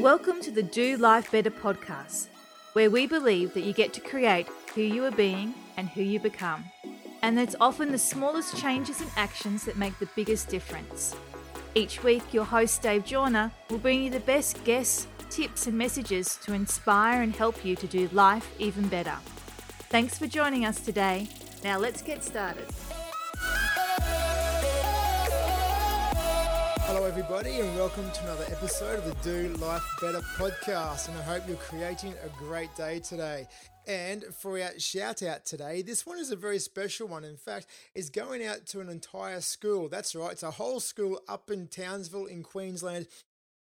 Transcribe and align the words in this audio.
Welcome 0.00 0.40
to 0.44 0.50
the 0.50 0.62
Do 0.62 0.96
Life 0.96 1.30
Better 1.30 1.50
podcast, 1.50 2.28
where 2.72 2.88
we 2.88 3.06
believe 3.06 3.52
that 3.52 3.64
you 3.64 3.74
get 3.74 3.92
to 3.92 4.00
create 4.00 4.46
who 4.74 4.80
you 4.80 5.04
are 5.04 5.10
being 5.10 5.52
and 5.76 5.90
who 5.90 6.00
you 6.00 6.18
become. 6.18 6.64
And 7.20 7.38
it's 7.38 7.54
often 7.60 7.92
the 7.92 7.98
smallest 7.98 8.56
changes 8.56 9.02
and 9.02 9.10
actions 9.18 9.64
that 9.64 9.76
make 9.76 9.98
the 9.98 10.08
biggest 10.16 10.48
difference. 10.48 11.14
Each 11.74 12.02
week, 12.02 12.32
your 12.32 12.46
host 12.46 12.80
Dave 12.80 13.04
Jorna 13.04 13.50
will 13.68 13.76
bring 13.76 14.02
you 14.02 14.08
the 14.08 14.20
best 14.20 14.64
guests, 14.64 15.06
tips, 15.28 15.66
and 15.66 15.76
messages 15.76 16.36
to 16.44 16.54
inspire 16.54 17.20
and 17.20 17.36
help 17.36 17.62
you 17.62 17.76
to 17.76 17.86
do 17.86 18.08
life 18.10 18.50
even 18.58 18.88
better. 18.88 19.18
Thanks 19.90 20.18
for 20.18 20.26
joining 20.26 20.64
us 20.64 20.80
today. 20.80 21.28
Now 21.62 21.78
let's 21.78 22.00
get 22.00 22.24
started. 22.24 22.64
Hello, 27.00 27.08
everybody, 27.08 27.60
and 27.60 27.76
welcome 27.76 28.10
to 28.10 28.22
another 28.24 28.44
episode 28.50 28.98
of 28.98 29.06
the 29.06 29.14
Do 29.22 29.54
Life 29.54 29.82
Better 30.02 30.20
podcast. 30.36 31.08
And 31.08 31.16
I 31.16 31.22
hope 31.22 31.48
you're 31.48 31.56
creating 31.56 32.12
a 32.22 32.28
great 32.36 32.68
day 32.76 32.98
today. 32.98 33.46
And 33.86 34.22
for 34.38 34.60
our 34.60 34.78
shout 34.78 35.22
out 35.22 35.46
today, 35.46 35.80
this 35.80 36.04
one 36.04 36.18
is 36.18 36.30
a 36.30 36.36
very 36.36 36.58
special 36.58 37.08
one. 37.08 37.24
In 37.24 37.38
fact, 37.38 37.68
it's 37.94 38.10
going 38.10 38.44
out 38.44 38.66
to 38.66 38.80
an 38.80 38.90
entire 38.90 39.40
school. 39.40 39.88
That's 39.88 40.14
right, 40.14 40.32
it's 40.32 40.42
a 40.42 40.50
whole 40.50 40.78
school 40.78 41.18
up 41.26 41.50
in 41.50 41.68
Townsville 41.68 42.26
in 42.26 42.42
Queensland 42.42 43.06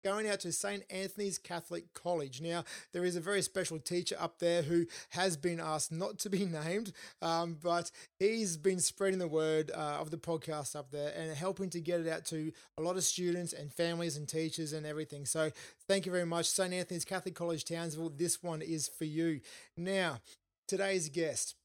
going 0.04 0.28
out 0.28 0.40
to 0.42 0.52
St. 0.52 0.84
Anthony's 0.90 1.38
Catholic 1.38 1.94
College. 1.94 2.42
Now, 2.42 2.64
there 2.94 3.06
is 3.06 3.16
a 3.16 3.22
very 3.22 3.42
special 3.42 3.80
teacher 3.80 4.16
up 4.20 4.40
there 4.40 4.62
who 4.62 4.86
has 5.10 5.38
been 5.38 5.60
asked 5.60 5.92
not 5.92 6.20
to 6.20 6.30
be 6.30 6.46
named, 6.66 6.94
um, 7.22 7.58
but 7.62 7.92
he's 8.20 8.58
been 8.58 8.80
spreading 8.80 9.20
the 9.20 9.28
word 9.28 9.72
uh, 9.74 9.98
of 10.00 10.12
the 10.12 10.18
podcast 10.18 10.76
up 10.76 10.92
there 10.92 11.14
and 11.16 11.36
helping 11.36 11.70
to 11.70 11.80
get 11.82 12.00
it 12.00 12.08
out 12.08 12.26
to 12.26 12.52
a 12.78 12.82
lot 12.82 12.98
of 12.98 13.04
students 13.04 13.54
and 13.54 13.74
families 13.74 14.18
and 14.18 14.28
teachers 14.28 14.74
and 14.74 14.86
everything. 14.86 15.26
So, 15.26 15.52
thank 15.88 16.06
you 16.06 16.12
very 16.12 16.26
much, 16.26 16.48
St. 16.48 16.74
Anthony's 16.74 17.06
Catholic 17.06 17.36
College, 17.36 17.66
Townsville. 17.66 18.14
This 18.16 18.42
one 18.42 18.62
is 18.62 18.88
for 18.88 19.06
you. 19.06 19.42
Now, 19.78 20.20
today's 20.68 21.10
guest. 21.10 21.56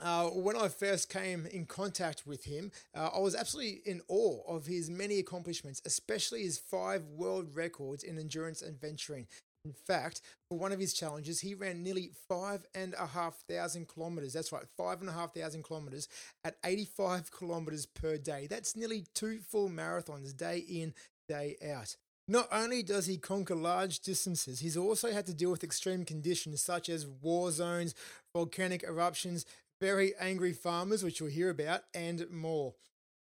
Uh, 0.00 0.28
when 0.28 0.56
I 0.56 0.68
first 0.68 1.10
came 1.10 1.46
in 1.46 1.66
contact 1.66 2.26
with 2.26 2.44
him, 2.44 2.72
uh, 2.94 3.10
I 3.14 3.18
was 3.18 3.34
absolutely 3.34 3.82
in 3.84 4.00
awe 4.08 4.40
of 4.48 4.66
his 4.66 4.88
many 4.88 5.18
accomplishments, 5.18 5.82
especially 5.84 6.42
his 6.42 6.58
five 6.58 7.04
world 7.04 7.54
records 7.54 8.02
in 8.02 8.18
endurance 8.18 8.62
and 8.62 8.80
venturing. 8.80 9.26
In 9.66 9.72
fact, 9.72 10.22
for 10.48 10.58
one 10.58 10.72
of 10.72 10.80
his 10.80 10.94
challenges, 10.94 11.40
he 11.40 11.54
ran 11.54 11.82
nearly 11.82 12.12
five 12.28 12.64
and 12.74 12.94
a 12.98 13.06
half 13.06 13.44
thousand 13.48 13.88
kilometers. 13.88 14.32
That's 14.32 14.52
right, 14.52 14.64
five 14.78 15.00
and 15.00 15.10
a 15.10 15.12
half 15.12 15.34
thousand 15.34 15.64
kilometers 15.64 16.08
at 16.44 16.56
85 16.64 17.30
kilometers 17.38 17.84
per 17.84 18.16
day. 18.16 18.46
That's 18.48 18.74
nearly 18.74 19.04
two 19.14 19.40
full 19.40 19.68
marathons, 19.68 20.34
day 20.34 20.58
in, 20.58 20.94
day 21.28 21.56
out. 21.70 21.96
Not 22.26 22.48
only 22.52 22.82
does 22.82 23.06
he 23.06 23.18
conquer 23.18 23.56
large 23.56 24.00
distances, 24.00 24.60
he's 24.60 24.76
also 24.76 25.12
had 25.12 25.26
to 25.26 25.34
deal 25.34 25.50
with 25.50 25.64
extreme 25.64 26.04
conditions 26.04 26.62
such 26.62 26.88
as 26.88 27.06
war 27.06 27.50
zones, 27.50 27.94
volcanic 28.32 28.84
eruptions, 28.84 29.44
very 29.80 30.14
angry 30.20 30.52
farmers, 30.52 31.02
which 31.02 31.20
you'll 31.20 31.28
hear 31.28 31.50
about, 31.50 31.82
and 31.94 32.30
more. 32.30 32.74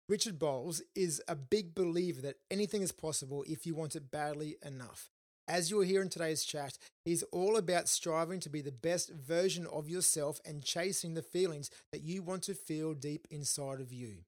Richard 0.09 0.39
Bowles 0.39 0.83
is 0.95 1.21
a 1.27 1.35
big 1.35 1.75
believer 1.75 2.21
that 2.23 2.37
anything 2.51 2.83
is 2.83 2.93
possible 2.93 3.45
if 3.49 3.67
you 3.67 3.75
want 3.75 3.97
it 3.97 4.11
badly 4.11 4.57
enough. 4.65 5.11
As 5.49 5.71
you'll 5.71 5.83
hear 5.83 6.03
in 6.03 6.09
today's 6.09 6.45
chat, 6.45 6.77
he's 7.05 7.23
all 7.25 7.57
about 7.57 7.89
striving 7.89 8.41
to 8.41 8.49
be 8.49 8.61
the 8.61 8.73
best 8.73 9.13
version 9.13 9.67
of 9.67 9.89
yourself 9.89 10.41
and 10.45 10.65
chasing 10.65 11.15
the 11.15 11.23
feelings 11.23 11.71
that 11.93 12.03
you 12.03 12.23
want 12.23 12.43
to 12.45 12.55
feel 12.55 12.95
deep 12.95 13.27
inside 13.31 13.81
of 13.81 13.93
you. 13.93 14.19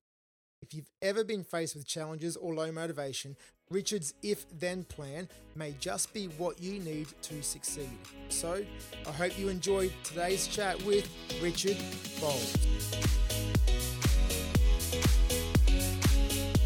If 0.62 0.74
you've 0.74 0.90
ever 1.00 1.24
been 1.24 1.44
faced 1.44 1.76
with 1.76 1.86
challenges 1.86 2.36
or 2.36 2.54
low 2.54 2.70
motivation, 2.72 3.36
Richard's 3.70 4.14
if 4.22 4.46
then 4.58 4.84
plan 4.84 5.28
may 5.54 5.74
just 5.80 6.12
be 6.14 6.26
what 6.38 6.60
you 6.62 6.78
need 6.80 7.08
to 7.22 7.42
succeed. 7.42 7.98
So, 8.28 8.64
I 9.06 9.10
hope 9.10 9.38
you 9.38 9.48
enjoyed 9.48 9.92
today's 10.04 10.46
chat 10.46 10.82
with 10.84 11.08
Richard 11.42 11.76
Bowles. 12.20 13.57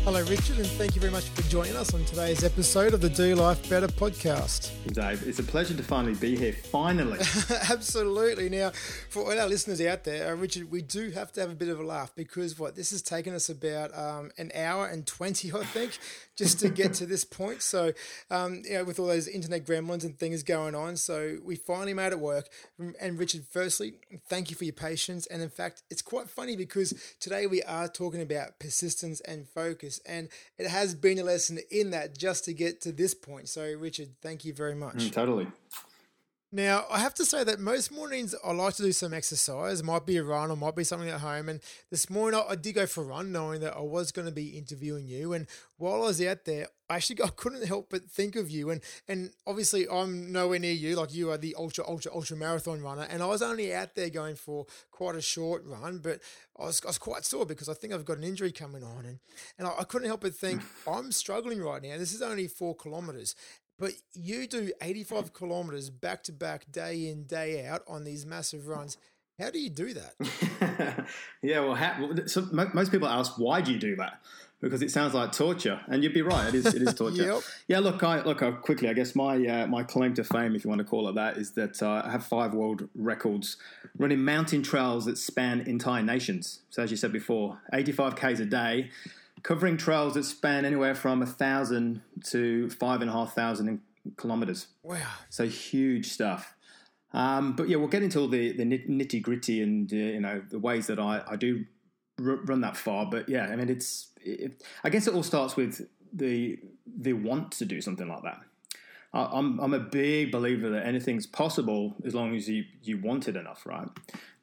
Hello, 0.05 0.21
Richard, 0.25 0.57
and 0.57 0.67
thank 0.67 0.97
you 0.97 1.01
very 1.01 1.13
much 1.13 1.29
for 1.29 1.43
joining 1.43 1.77
us 1.77 1.95
on 1.95 2.05
today's 2.07 2.43
episode 2.43 2.93
of 2.93 3.01
the 3.01 3.09
Do 3.09 3.37
Life 3.37 3.71
Better 3.71 3.87
podcast. 3.87 4.73
Dave, 4.93 5.23
it's 5.29 5.39
a 5.39 5.45
pleasure 5.45 5.75
to 5.75 5.83
finally 5.85 6.15
be 6.15 6.37
here. 6.37 6.53
Finally. 6.53 7.21
Absolutely. 7.71 8.49
Now, 8.49 8.73
for 9.11 9.23
all 9.23 9.39
our 9.39 9.47
listeners 9.47 9.81
out 9.81 10.03
there, 10.03 10.33
uh, 10.33 10.35
Richard, 10.35 10.73
we 10.73 10.83
do 10.83 11.11
have 11.11 11.31
to 11.35 11.41
have 11.41 11.53
a 11.53 11.55
bit 11.55 11.69
of 11.69 11.79
a 11.79 11.85
laugh 11.85 12.13
because 12.17 12.59
what 12.59 12.75
this 12.75 12.91
has 12.91 13.01
taken 13.01 13.33
us 13.33 13.49
about 13.49 13.97
um, 13.97 14.33
an 14.39 14.51
hour 14.57 14.89
and 14.89 15.07
20, 15.07 15.53
I 15.53 15.63
think, 15.63 15.97
just 16.37 16.59
to 16.61 16.69
get 16.69 16.95
to 16.95 17.07
this 17.07 17.23
point. 17.23 17.63
So, 17.63 17.93
um, 18.29 18.63
you 18.65 18.75
know, 18.75 18.85
with 18.85 18.99
all 18.99 19.07
those 19.07 19.29
internet 19.29 19.65
gremlins 19.65 20.03
and 20.03 20.19
things 20.19 20.43
going 20.43 20.75
on, 20.75 20.97
so 20.97 21.39
we 21.45 21.55
finally 21.55 21.95
made 21.95 22.11
it 22.11 22.19
work. 22.19 22.49
And 23.01 23.21
Richard, 23.21 23.45
firstly, 23.49 23.95
thank 24.29 24.51
you 24.51 24.57
for 24.57 24.65
your 24.65 24.73
patience. 24.73 25.27
And 25.27 25.43
in 25.43 25.51
fact, 25.51 25.85
it's 25.91 26.03
quite 26.03 26.29
funny 26.29 26.57
because 26.57 26.93
today 27.21 27.47
we 27.47 27.63
are 27.63 27.87
talking 27.87 28.21
about 28.21 28.59
persistence 28.59 29.21
and 29.21 29.49
focus, 29.49 29.92
and 30.07 30.29
it 30.59 30.67
has 30.67 30.95
been 30.95 31.19
a 31.19 31.25
lesson 31.25 31.59
in 31.71 31.91
that 31.91 32.17
just 32.17 32.45
to 32.47 32.53
get 32.53 32.81
to 32.83 32.93
this 32.93 33.15
point. 33.15 33.49
So, 33.49 33.73
Richard, 33.75 34.11
thank 34.21 34.45
you 34.45 34.53
very 34.53 34.75
much. 34.75 34.97
Mm, 34.97 35.13
totally. 35.13 35.47
Now, 36.55 36.85
I 36.91 36.99
have 36.99 37.15
to 37.15 37.25
say 37.25 37.45
that 37.45 37.61
most 37.61 37.91
mornings 37.91 38.35
I 38.45 38.53
like 38.53 38.75
to 38.75 38.83
do 38.83 38.93
some 38.93 39.15
exercise. 39.15 39.81
It 39.81 39.87
might 39.87 40.05
be 40.05 40.19
a 40.19 40.23
run 40.23 40.51
or 40.51 40.57
might 40.57 40.77
be 40.77 40.85
something 40.85 41.09
at 41.09 41.21
home. 41.21 41.49
And 41.49 41.61
this 41.91 42.11
morning 42.11 42.43
I 42.47 42.57
did 42.57 42.75
go 42.75 42.85
for 42.85 43.03
a 43.03 43.07
run 43.07 43.33
knowing 43.33 43.61
that 43.63 43.75
I 43.75 43.81
was 43.81 44.13
going 44.13 44.27
to 44.27 44.33
be 44.33 44.59
interviewing 44.59 45.09
you. 45.09 45.33
And 45.33 45.47
while 45.79 45.95
I 45.95 46.07
was 46.07 46.21
out 46.21 46.45
there, 46.45 46.67
I 46.93 46.97
actually 46.97 47.23
I 47.23 47.29
couldn't 47.37 47.67
help 47.67 47.89
but 47.91 48.11
think 48.11 48.37
of 48.37 48.51
you. 48.51 48.71
And 48.71 48.83
and 49.09 49.31
obviously 49.47 49.87
I'm 49.89 50.31
nowhere 50.33 50.59
near 50.59 50.73
you. 50.73 50.97
Like 50.97 51.15
you 51.15 51.31
are 51.31 51.39
the 51.39 51.55
ultra, 51.59 51.85
ultra, 51.89 52.13
ultra 52.15 52.37
marathon 52.37 52.83
runner. 52.83 53.07
And 53.09 53.23
I 53.23 53.27
was 53.27 53.43
only 53.43 53.75
out 53.75 53.95
there 53.95 54.11
going 54.11 54.37
for 54.37 54.67
quite 54.91 55.15
a 55.15 55.23
short 55.23 55.65
run, 55.65 55.99
but 55.99 56.21
I 56.59 56.65
was, 56.65 56.83
I 56.85 56.89
was 56.89 56.99
quite 56.99 57.25
sore 57.25 57.47
because 57.47 57.69
I 57.69 57.75
think 57.75 57.93
I've 57.93 58.05
got 58.05 58.19
an 58.19 58.25
injury 58.25 58.53
coming 58.53 58.85
on. 58.85 59.05
And, 59.07 59.19
and 59.59 59.67
I, 59.67 59.73
I 59.81 59.85
couldn't 59.85 60.09
help 60.09 60.21
but 60.21 60.35
think, 60.35 60.63
I'm 60.87 61.13
struggling 61.13 61.63
right 61.63 61.83
now. 61.83 61.97
This 61.99 62.13
is 62.13 62.23
only 62.23 62.47
four 62.47 62.75
kilometers. 62.77 63.35
But 63.79 63.93
you 64.13 64.47
do 64.47 64.73
85 64.81 65.33
kilometers 65.33 65.91
back 65.91 66.23
to 66.25 66.33
back, 66.33 66.71
day 66.71 67.09
in, 67.09 67.25
day 67.25 67.67
out 67.67 67.83
on 67.89 68.05
these 68.05 68.27
massive 68.27 68.69
runs. 68.69 68.99
How 69.41 69.51
do 69.51 69.59
you 69.59 69.71
do 69.71 69.95
that? 69.95 71.07
yeah, 71.43 71.61
well, 71.61 71.75
how, 71.75 72.11
so 72.27 72.47
most 72.53 72.93
people 72.93 73.09
ask, 73.09 73.33
why 73.39 73.61
do 73.63 73.73
you 73.73 73.79
do 73.79 73.97
that? 73.97 74.21
Because 74.63 74.81
it 74.81 74.91
sounds 74.91 75.13
like 75.13 75.33
torture, 75.33 75.81
and 75.89 76.03
you'd 76.03 76.15
be 76.15 76.23
right. 76.23 76.49
It 76.49 76.55
is. 76.55 76.67
It 76.67 76.83
is 76.83 76.95
torture. 76.95 77.23
yep. 77.35 77.43
Yeah. 77.67 77.81
Look, 77.81 78.03
I 78.03 78.23
look 78.23 78.43
I, 78.43 78.53
quickly. 78.53 78.89
I 78.89 78.93
guess 78.93 79.15
my 79.15 79.45
uh, 79.45 79.67
my 79.67 79.83
claim 79.83 80.15
to 80.15 80.25
fame, 80.25 80.55
if 80.55 80.65
you 80.65 80.71
want 80.71 80.79
to 80.79 80.85
call 80.85 81.09
it 81.09 81.17
that, 81.17 81.37
is 81.37 81.53
that 81.53 81.83
uh, 81.83 82.03
I 82.05 82.11
have 82.11 82.25
five 82.25 82.55
world 82.55 82.89
records 82.95 83.57
running 83.99 84.25
mountain 84.25 84.63
trails 84.63 85.05
that 85.07 85.19
span 85.19 85.63
entire 85.63 86.03
nations. 86.03 86.61
So 86.71 86.83
as 86.83 86.91
you 86.91 86.97
said 86.97 87.13
before, 87.13 87.61
85 87.75 88.17
k's 88.17 88.41
a 88.41 88.47
day 88.47 88.91
covering 89.43 89.77
trails 89.77 90.15
that 90.15 90.25
span 90.25 90.65
anywhere 90.65 90.95
from 90.95 91.23
a 91.23 91.27
thousand 91.27 92.03
to 92.25 92.71
five 92.71 93.01
and 93.01 93.11
a 93.11 93.13
half 93.13 93.35
thousand 93.35 93.81
kilometers. 94.17 94.69
Wow! 94.83 94.99
So 95.31 95.47
huge 95.47 96.11
stuff. 96.11 96.55
Um, 97.13 97.55
but 97.57 97.69
yeah, 97.69 97.77
we'll 97.77 97.89
get 97.89 98.03
into 98.03 98.21
all 98.21 98.29
the, 98.29 98.53
the 98.53 98.65
nitty 98.65 99.21
gritty 99.21 99.63
and 99.63 99.93
uh, 99.93 99.97
you 99.97 100.21
know 100.21 100.43
the 100.49 100.59
ways 100.59 100.87
that 100.87 100.99
I, 100.99 101.23
I 101.29 101.37
do 101.37 101.65
r- 102.19 102.41
run 102.45 102.61
that 102.63 102.77
far. 102.77 103.07
But 103.07 103.29
yeah, 103.29 103.47
I 103.47 103.57
mean 103.57 103.69
it's 103.69 104.09
it, 104.25 104.63
I 104.85 104.91
guess 104.91 105.07
it 105.07 105.15
all 105.15 105.23
starts 105.23 105.57
with 105.57 105.89
the 106.13 106.59
the 106.87 107.13
want 107.13 107.53
to 107.53 107.65
do 107.65 107.81
something 107.81 108.09
like 108.09 108.23
that. 108.23 108.41
I'm 109.15 109.61
I'm 109.61 109.75
a 109.75 109.79
big 109.79 110.33
believer 110.33 110.71
that 110.71 110.87
anything's 110.87 111.27
possible 111.27 111.95
as 112.05 112.15
long 112.15 112.35
as 112.35 112.49
you 112.49 112.65
you 112.83 112.99
want 112.99 113.29
it 113.29 113.37
enough, 113.37 113.67
right? 113.67 113.89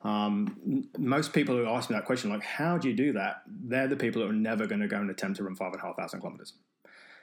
Um, 0.02 0.88
most 0.98 1.34
people 1.34 1.58
who 1.58 1.68
ask 1.68 1.90
me 1.90 1.96
that 1.96 2.06
question, 2.06 2.30
like, 2.30 2.44
how 2.44 2.78
do 2.78 2.88
you 2.88 2.96
do 2.96 3.14
that? 3.14 3.42
They're 3.48 3.88
the 3.88 3.98
people 3.98 4.22
that 4.22 4.30
are 4.30 4.34
never 4.34 4.66
going 4.66 4.80
to 4.82 4.88
go 4.88 4.98
and 4.98 5.10
attempt 5.10 5.38
to 5.38 5.44
run 5.44 5.56
five 5.56 5.74
and 5.74 5.82
a 5.82 5.86
half 5.86 5.98
thousand 5.98 6.22
kilometers. 6.22 6.54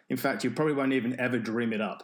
In 0.09 0.17
fact, 0.17 0.45
you 0.45 0.51
probably 0.51 0.75
won't 0.75 0.93
even 0.93 1.19
ever 1.19 1.39
dream 1.39 1.73
it 1.73 1.81
up. 1.81 2.03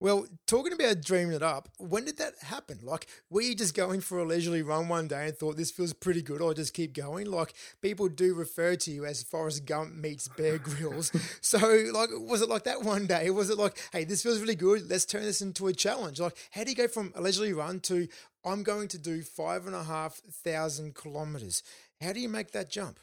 Well, 0.00 0.26
talking 0.46 0.72
about 0.72 1.02
dreaming 1.02 1.34
it 1.34 1.42
up, 1.42 1.68
when 1.78 2.04
did 2.04 2.18
that 2.18 2.34
happen? 2.42 2.78
Like, 2.84 3.08
were 3.30 3.40
you 3.40 3.56
just 3.56 3.74
going 3.74 4.00
for 4.00 4.18
a 4.18 4.24
leisurely 4.24 4.62
run 4.62 4.86
one 4.86 5.08
day 5.08 5.26
and 5.26 5.36
thought 5.36 5.56
this 5.56 5.72
feels 5.72 5.92
pretty 5.92 6.22
good, 6.22 6.40
I'll 6.40 6.54
just 6.54 6.72
keep 6.72 6.94
going? 6.94 7.28
Like, 7.28 7.52
people 7.82 8.08
do 8.08 8.32
refer 8.34 8.76
to 8.76 8.90
you 8.92 9.04
as 9.04 9.24
Forrest 9.24 9.64
Gump 9.64 9.96
meets 9.96 10.28
Bear 10.28 10.58
Grylls. 10.58 11.10
so, 11.40 11.58
like, 11.92 12.10
was 12.12 12.42
it 12.42 12.48
like 12.48 12.62
that 12.64 12.82
one 12.82 13.08
day? 13.08 13.30
Was 13.30 13.50
it 13.50 13.58
like, 13.58 13.76
hey, 13.92 14.04
this 14.04 14.22
feels 14.22 14.40
really 14.40 14.54
good, 14.54 14.88
let's 14.88 15.04
turn 15.04 15.22
this 15.22 15.42
into 15.42 15.66
a 15.66 15.72
challenge? 15.72 16.20
Like, 16.20 16.36
how 16.52 16.62
do 16.62 16.70
you 16.70 16.76
go 16.76 16.86
from 16.86 17.12
a 17.16 17.20
leisurely 17.20 17.52
run 17.52 17.80
to 17.80 18.06
I'm 18.44 18.62
going 18.62 18.86
to 18.88 18.98
do 18.98 19.22
five 19.22 19.66
and 19.66 19.74
a 19.74 19.82
half 19.82 20.14
thousand 20.14 20.94
kilometers? 20.94 21.64
How 22.00 22.12
do 22.12 22.20
you 22.20 22.28
make 22.28 22.52
that 22.52 22.70
jump? 22.70 23.00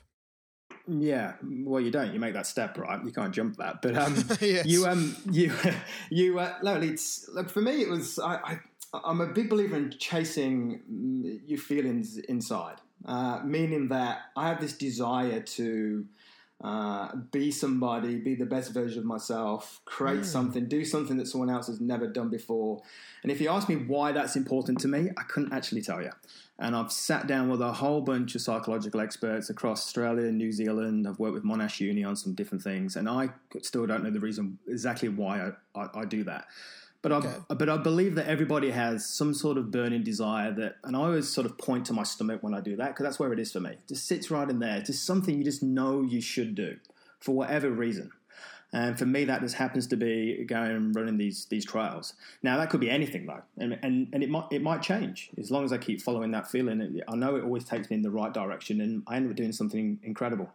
Yeah, 0.88 1.34
well, 1.44 1.82
you 1.82 1.92
don't. 1.92 2.14
You 2.14 2.20
make 2.20 2.34
that 2.34 2.46
step, 2.46 2.78
right? 2.78 3.04
You 3.04 3.12
can't 3.12 3.34
jump 3.34 3.58
that. 3.58 3.82
But 3.82 3.98
um, 3.98 4.16
yes. 4.42 4.66
you, 4.66 4.86
um, 4.86 5.16
you, 5.32 5.52
you. 6.10 6.40
Uh, 6.40 6.54
look, 6.62 6.84
it's 6.84 7.28
look 7.30 7.50
for 7.50 7.62
me. 7.62 7.82
It 7.82 7.90
was. 7.90 8.20
I, 8.20 8.36
I, 8.36 8.60
I'm 9.04 9.20
a 9.22 9.28
big 9.28 9.50
believer 9.50 9.76
in 9.76 9.92
chasing 9.98 11.42
your 11.46 11.60
feelings 11.60 12.18
inside, 12.18 12.78
uh, 13.06 13.42
meaning 13.44 13.90
that 13.90 14.20
I 14.38 14.48
have 14.50 14.62
this 14.62 14.74
desire 14.74 15.42
to 15.42 16.06
uh, 16.64 17.16
be 17.32 17.52
somebody, 17.52 18.16
be 18.16 18.36
the 18.36 18.46
best 18.46 18.74
version 18.74 19.00
of 19.00 19.06
myself, 19.06 19.82
create 19.86 20.22
mm. 20.22 20.26
something, 20.26 20.68
do 20.68 20.86
something 20.86 21.18
that 21.18 21.28
someone 21.28 21.50
else 21.50 21.68
has 21.68 21.82
never 21.82 22.08
done 22.08 22.30
before. 22.30 22.82
And 23.24 23.32
if 23.32 23.42
you 23.42 23.50
ask 23.50 23.68
me 23.68 23.76
why 23.76 24.14
that's 24.14 24.36
important 24.36 24.80
to 24.82 24.88
me, 24.88 25.10
I 25.18 25.24
couldn't 25.24 25.52
actually 25.52 25.82
tell 25.82 26.02
you. 26.02 26.12
And 26.58 26.76
I've 26.76 26.92
sat 26.92 27.28
down 27.28 27.50
with 27.50 27.62
a 27.62 27.74
whole 27.74 28.02
bunch 28.02 28.34
of 28.36 28.42
psychological 28.42 29.02
experts 29.02 29.50
across 29.50 29.86
Australia 29.86 30.28
and 30.28 30.38
New 30.38 30.54
Zealand. 30.54 31.06
I've 31.06 31.20
worked 31.20 31.34
with 31.34 31.44
Monash 31.44 31.82
Uni 31.82 32.04
on 32.04 32.16
some 32.16 32.34
different 32.34 32.64
things, 32.64 32.96
and 32.96 33.10
I 33.10 33.30
still 33.62 33.86
don't 33.86 34.04
know 34.04 34.10
the 34.10 34.22
reason 34.22 34.58
exactly 34.68 35.10
why 35.10 35.52
I, 35.76 35.80
I, 35.82 36.02
I 36.02 36.06
do 36.06 36.24
that. 36.24 36.46
But 37.02 37.12
okay. 37.12 37.34
I 37.50 37.54
but 37.54 37.70
I 37.70 37.78
believe 37.78 38.16
that 38.16 38.26
everybody 38.26 38.72
has 38.72 39.06
some 39.06 39.34
sort 39.34 39.58
of 39.58 39.70
burning 39.70 40.02
desire 40.02 40.52
that, 40.54 40.78
and 40.84 40.96
I 40.96 41.02
always 41.02 41.32
sort 41.32 41.46
of 41.46 41.58
point 41.58 41.86
to 41.86 41.94
my 41.94 42.02
stomach 42.04 42.42
when 42.42 42.56
I 42.56 42.62
do 42.62 42.78
that 42.78 42.88
because 42.88 43.04
that's 43.04 43.20
where 43.20 43.32
it 43.32 43.40
is 43.40 43.52
for 43.52 43.60
me. 43.60 43.72
It 43.72 43.88
just 43.90 44.08
sits 44.08 44.32
right 44.32 44.50
in 44.50 44.58
there. 44.58 44.78
It's 44.78 44.88
just 44.88 45.06
something 45.06 45.38
you 45.38 45.44
just 45.44 45.62
know 45.62 46.02
you 46.02 46.20
should 46.20 46.56
do 46.56 46.78
for 47.20 47.36
whatever 47.36 47.70
reason. 47.70 48.12
And 48.74 48.98
for 48.98 49.06
me, 49.06 49.24
that 49.26 49.42
just 49.42 49.56
happens 49.56 49.88
to 49.88 49.96
be 49.96 50.44
going 50.46 50.72
and 50.72 50.96
running 50.96 51.18
these 51.18 51.46
these 51.46 51.66
trials. 51.66 52.14
Now 52.44 52.58
that 52.58 52.70
could 52.70 52.82
be 52.82 52.90
anything 52.90 53.26
though, 53.26 53.44
and 53.58 53.80
and, 53.82 54.10
and 54.12 54.24
it 54.24 54.30
might 54.30 54.46
it 54.52 54.62
might 54.62 54.82
change 54.82 55.30
as 55.38 55.52
long 55.52 55.64
as 55.64 55.72
I 55.72 55.78
keep 55.78 56.02
following 56.02 56.32
that 56.32 56.50
feeling. 56.50 57.02
I 57.08 57.16
know 57.16 57.36
it 57.36 57.44
always 57.44 57.64
takes 57.64 57.90
me 57.90 57.96
in 57.98 58.02
the 58.02 58.12
right 58.12 58.34
direction, 58.34 58.82
and 58.82 59.04
I 59.08 59.16
end 59.16 59.30
up 59.30 59.36
doing 59.36 59.52
something 59.52 60.00
incredible. 60.04 60.52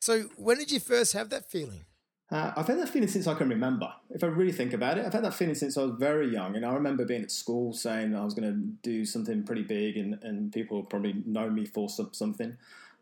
So 0.00 0.22
when 0.36 0.58
did 0.58 0.70
you 0.72 0.80
first 0.80 1.12
have 1.12 1.30
that 1.30 1.50
feeling? 1.50 1.84
Uh, 2.32 2.50
I've 2.56 2.66
had 2.66 2.78
that 2.78 2.88
feeling 2.88 3.08
since 3.08 3.26
I 3.26 3.34
can 3.34 3.50
remember. 3.50 3.92
If 4.08 4.24
I 4.24 4.26
really 4.26 4.52
think 4.52 4.72
about 4.72 4.96
it, 4.96 5.04
I've 5.04 5.12
had 5.12 5.22
that 5.22 5.34
feeling 5.34 5.54
since 5.54 5.76
I 5.76 5.82
was 5.82 5.92
very 5.98 6.32
young. 6.32 6.56
And 6.56 6.64
I 6.64 6.72
remember 6.72 7.04
being 7.04 7.22
at 7.22 7.30
school 7.30 7.74
saying 7.74 8.14
I 8.14 8.24
was 8.24 8.32
going 8.32 8.50
to 8.50 8.58
do 8.82 9.04
something 9.04 9.44
pretty 9.44 9.62
big, 9.62 9.98
and, 9.98 10.18
and 10.22 10.50
people 10.50 10.82
probably 10.82 11.22
know 11.26 11.50
me 11.50 11.66
for 11.66 11.90
something. 11.90 12.56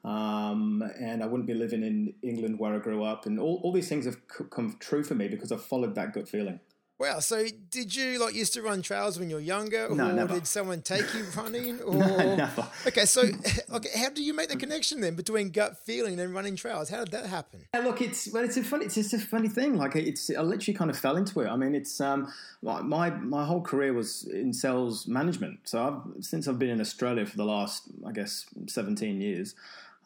Um, 0.05 0.83
and 0.99 1.23
I 1.23 1.27
wouldn't 1.27 1.47
be 1.47 1.55
living 1.55 1.83
in 1.83 2.15
England 2.23 2.59
where 2.59 2.75
I 2.75 2.79
grew 2.79 3.05
up. 3.05 3.27
And 3.27 3.39
all, 3.39 3.61
all 3.63 3.73
these 3.73 3.89
things 3.89 4.07
have 4.07 4.17
come 4.29 4.77
true 4.81 5.05
for 5.05 5.15
me 5.15 5.29
because 5.29 5.53
I've 5.53 5.63
followed 5.63 5.95
that 5.97 6.13
gut 6.13 6.29
feeling. 6.29 6.61
Wow. 7.01 7.21
So 7.21 7.47
did 7.71 7.97
you 7.97 8.19
like 8.23 8.35
used 8.35 8.53
to 8.55 8.63
run 8.63 8.83
trails 8.83 9.19
when 9.19 9.31
you 9.31 9.37
were 9.37 9.41
younger, 9.41 9.89
no, 9.89 10.11
or 10.11 10.13
never. 10.13 10.35
did 10.35 10.47
someone 10.47 10.83
take 10.83 11.15
you 11.15 11.25
running? 11.37 11.81
Or 11.81 11.95
no, 11.95 12.37
never. 12.37 12.69
Okay. 12.87 13.07
So 13.07 13.23
okay, 13.73 13.99
how 13.99 14.11
do 14.11 14.23
you 14.23 14.35
make 14.35 14.51
the 14.51 14.57
connection 14.57 15.01
then 15.01 15.15
between 15.15 15.49
gut 15.49 15.79
feeling 15.79 16.21
and 16.21 16.35
running 16.35 16.57
trails? 16.57 16.91
How 16.91 16.99
did 17.05 17.13
that 17.13 17.25
happen? 17.25 17.61
Yeah, 17.73 17.81
look, 17.81 18.03
it's 18.03 18.31
well, 18.31 18.45
it's 18.45 18.59
a 18.59 18.63
funny, 18.63 18.85
it's 18.85 18.97
just 18.97 19.15
a 19.15 19.19
funny 19.19 19.49
thing. 19.49 19.79
Like 19.79 19.97
it's, 19.97 20.29
I 20.29 20.43
literally 20.43 20.77
kind 20.77 20.91
of 20.91 20.99
fell 20.99 21.17
into 21.17 21.41
it. 21.41 21.49
I 21.49 21.57
mean, 21.57 21.75
it's 21.75 22.03
um, 22.03 22.31
my 22.61 23.09
my 23.09 23.47
whole 23.47 23.63
career 23.63 23.95
was 23.95 24.25
in 24.25 24.53
sales 24.53 25.09
management. 25.09 25.61
So 25.65 25.83
I've, 25.83 26.23
since 26.23 26.49
I've 26.49 26.59
been 26.59 26.69
in 26.69 26.83
Australia 26.83 27.25
for 27.25 27.39
the 27.39 27.47
last, 27.47 27.85
I 28.07 28.13
guess, 28.13 28.45
seventeen 28.67 29.23
years, 29.23 29.55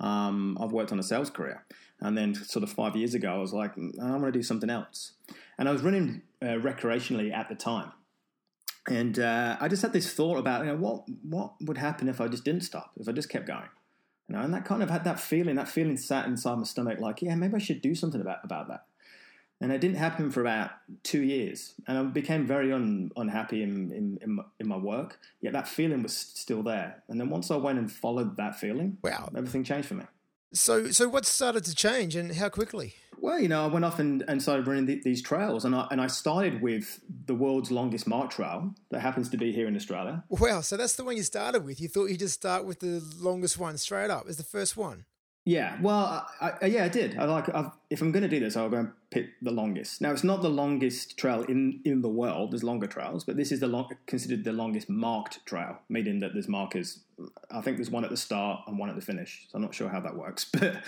um, 0.00 0.58
I've 0.60 0.72
worked 0.72 0.92
on 0.92 0.98
a 0.98 1.02
sales 1.02 1.30
career. 1.30 1.64
And 2.00 2.18
then, 2.18 2.34
sort 2.34 2.62
of 2.62 2.70
five 2.70 2.96
years 2.96 3.14
ago, 3.14 3.32
I 3.32 3.38
was 3.38 3.52
like, 3.52 3.76
mm, 3.76 3.92
I 4.02 4.10
want 4.10 4.24
to 4.24 4.32
do 4.32 4.42
something 4.42 4.68
else. 4.68 5.12
And 5.58 5.68
I 5.68 5.72
was 5.72 5.82
running 5.82 6.22
uh, 6.42 6.56
recreationally 6.56 7.32
at 7.32 7.48
the 7.48 7.54
time. 7.54 7.92
And 8.86 9.18
uh, 9.18 9.56
I 9.60 9.68
just 9.68 9.82
had 9.82 9.92
this 9.92 10.12
thought 10.12 10.36
about, 10.36 10.64
you 10.64 10.72
know, 10.72 10.76
what 10.76 11.04
what 11.22 11.54
would 11.62 11.78
happen 11.78 12.08
if 12.08 12.20
I 12.20 12.28
just 12.28 12.44
didn't 12.44 12.62
stop, 12.62 12.92
if 12.98 13.08
I 13.08 13.12
just 13.12 13.30
kept 13.30 13.46
going, 13.46 13.68
you 14.28 14.36
know, 14.36 14.42
and 14.42 14.52
that 14.52 14.66
kind 14.66 14.82
of 14.82 14.90
had 14.90 15.04
that 15.04 15.18
feeling, 15.18 15.56
that 15.56 15.68
feeling 15.68 15.96
sat 15.96 16.26
inside 16.26 16.56
my 16.56 16.64
stomach, 16.64 17.00
like, 17.00 17.22
yeah, 17.22 17.34
maybe 17.34 17.54
I 17.54 17.58
should 17.58 17.80
do 17.80 17.94
something 17.94 18.20
about 18.20 18.38
about 18.44 18.68
that. 18.68 18.84
And 19.64 19.72
it 19.72 19.80
didn't 19.80 19.96
happen 19.96 20.30
for 20.30 20.42
about 20.42 20.72
two 21.04 21.22
years, 21.22 21.72
and 21.88 21.96
I 21.96 22.02
became 22.02 22.46
very 22.46 22.70
un, 22.70 23.10
unhappy 23.16 23.62
in, 23.62 23.90
in, 23.92 24.18
in, 24.20 24.34
my, 24.34 24.42
in 24.60 24.68
my 24.68 24.76
work. 24.76 25.18
Yet 25.40 25.54
that 25.54 25.66
feeling 25.66 26.02
was 26.02 26.14
still 26.14 26.62
there. 26.62 27.02
And 27.08 27.18
then 27.18 27.30
once 27.30 27.50
I 27.50 27.56
went 27.56 27.78
and 27.78 27.90
followed 27.90 28.36
that 28.36 28.60
feeling, 28.60 28.98
wow, 29.02 29.30
everything 29.34 29.64
changed 29.64 29.88
for 29.88 29.94
me. 29.94 30.04
So, 30.52 30.90
so 30.90 31.08
what 31.08 31.24
started 31.24 31.64
to 31.64 31.74
change, 31.74 32.14
and 32.14 32.34
how 32.34 32.50
quickly? 32.50 32.96
Well, 33.16 33.40
you 33.40 33.48
know, 33.48 33.64
I 33.64 33.68
went 33.68 33.86
off 33.86 33.98
and, 33.98 34.22
and 34.28 34.42
started 34.42 34.66
running 34.66 34.84
the, 34.84 35.00
these 35.02 35.22
trails, 35.22 35.64
and 35.64 35.74
I 35.74 35.86
and 35.90 35.98
I 35.98 36.08
started 36.08 36.60
with 36.60 37.00
the 37.24 37.34
world's 37.34 37.70
longest 37.70 38.06
mark 38.06 38.32
trail 38.32 38.74
that 38.90 39.00
happens 39.00 39.30
to 39.30 39.38
be 39.38 39.50
here 39.50 39.66
in 39.66 39.76
Australia. 39.76 40.24
Wow! 40.28 40.60
So 40.60 40.76
that's 40.76 40.96
the 40.96 41.04
one 41.04 41.16
you 41.16 41.22
started 41.22 41.64
with. 41.64 41.80
You 41.80 41.88
thought 41.88 42.10
you'd 42.10 42.20
just 42.20 42.34
start 42.34 42.66
with 42.66 42.80
the 42.80 43.02
longest 43.18 43.58
one 43.58 43.78
straight 43.78 44.10
up 44.10 44.26
as 44.28 44.36
the 44.36 44.44
first 44.44 44.76
one. 44.76 45.06
Yeah, 45.46 45.76
well, 45.82 46.26
I, 46.40 46.52
I, 46.62 46.66
yeah, 46.66 46.84
I 46.84 46.88
did. 46.88 47.18
I 47.18 47.24
like 47.24 47.54
I've, 47.54 47.70
if 47.90 48.00
I'm 48.00 48.12
going 48.12 48.22
to 48.22 48.28
do 48.28 48.40
this, 48.40 48.56
I'll 48.56 48.70
go 48.70 48.78
and 48.78 48.92
pick 49.10 49.28
the 49.42 49.50
longest. 49.50 50.00
Now, 50.00 50.10
it's 50.10 50.24
not 50.24 50.40
the 50.40 50.48
longest 50.48 51.18
trail 51.18 51.42
in, 51.42 51.80
in 51.84 52.00
the 52.00 52.08
world. 52.08 52.52
There's 52.52 52.64
longer 52.64 52.86
trails, 52.86 53.24
but 53.24 53.36
this 53.36 53.52
is 53.52 53.60
the 53.60 53.66
long, 53.66 53.90
considered 54.06 54.44
the 54.44 54.54
longest 54.54 54.88
marked 54.88 55.44
trail, 55.44 55.80
meaning 55.90 56.20
that 56.20 56.32
there's 56.32 56.48
markers. 56.48 57.00
I 57.50 57.60
think 57.60 57.76
there's 57.76 57.90
one 57.90 58.04
at 58.04 58.10
the 58.10 58.16
start 58.16 58.62
and 58.66 58.78
one 58.78 58.88
at 58.88 58.96
the 58.96 59.02
finish. 59.02 59.46
So 59.50 59.56
I'm 59.56 59.62
not 59.62 59.74
sure 59.74 59.90
how 59.90 60.00
that 60.00 60.16
works, 60.16 60.46
but 60.52 60.82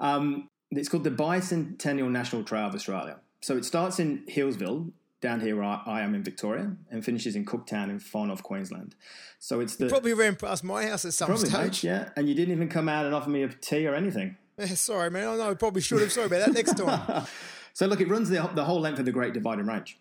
um, 0.00 0.48
it's 0.70 0.88
called 0.88 1.04
the 1.04 1.10
Bicentennial 1.10 2.10
National 2.10 2.42
Trail 2.44 2.66
of 2.66 2.74
Australia. 2.74 3.18
So 3.42 3.58
it 3.58 3.66
starts 3.66 3.98
in 3.98 4.24
Healesville 4.26 4.90
down 5.20 5.40
here 5.40 5.56
where 5.56 5.64
I, 5.64 6.02
am 6.02 6.14
in 6.14 6.22
Victoria 6.22 6.72
and 6.90 7.04
finishes 7.04 7.34
in 7.34 7.44
Cooktown 7.44 7.90
in 7.90 7.98
far 7.98 8.26
north 8.26 8.42
Queensland. 8.42 8.94
So 9.38 9.60
it's 9.60 9.76
the 9.76 9.84
you 9.84 9.90
probably 9.90 10.14
ran 10.14 10.36
past 10.36 10.64
my 10.64 10.86
house 10.86 11.04
at 11.04 11.14
some 11.14 11.26
probably, 11.26 11.48
stage. 11.48 11.62
Mate, 11.62 11.84
yeah, 11.84 12.08
and 12.16 12.28
you 12.28 12.34
didn't 12.34 12.54
even 12.54 12.68
come 12.68 12.88
out 12.88 13.06
and 13.06 13.14
offer 13.14 13.30
me 13.30 13.42
a 13.42 13.48
tea 13.48 13.86
or 13.86 13.94
anything. 13.94 14.36
Yeah, 14.58 14.66
sorry, 14.74 15.08
man. 15.08 15.28
I 15.28 15.36
know 15.36 15.50
I 15.50 15.54
probably 15.54 15.82
should 15.82 16.00
have. 16.00 16.10
Sorry 16.10 16.26
about 16.26 16.46
that. 16.46 16.52
Next 16.52 16.76
time. 16.76 17.26
so 17.74 17.86
look, 17.86 18.00
it 18.00 18.08
runs 18.08 18.28
the, 18.28 18.50
the 18.56 18.64
whole 18.64 18.80
length 18.80 18.98
of 18.98 19.04
the 19.04 19.12
Great 19.12 19.32
Dividing 19.32 19.66
Range. 19.66 19.96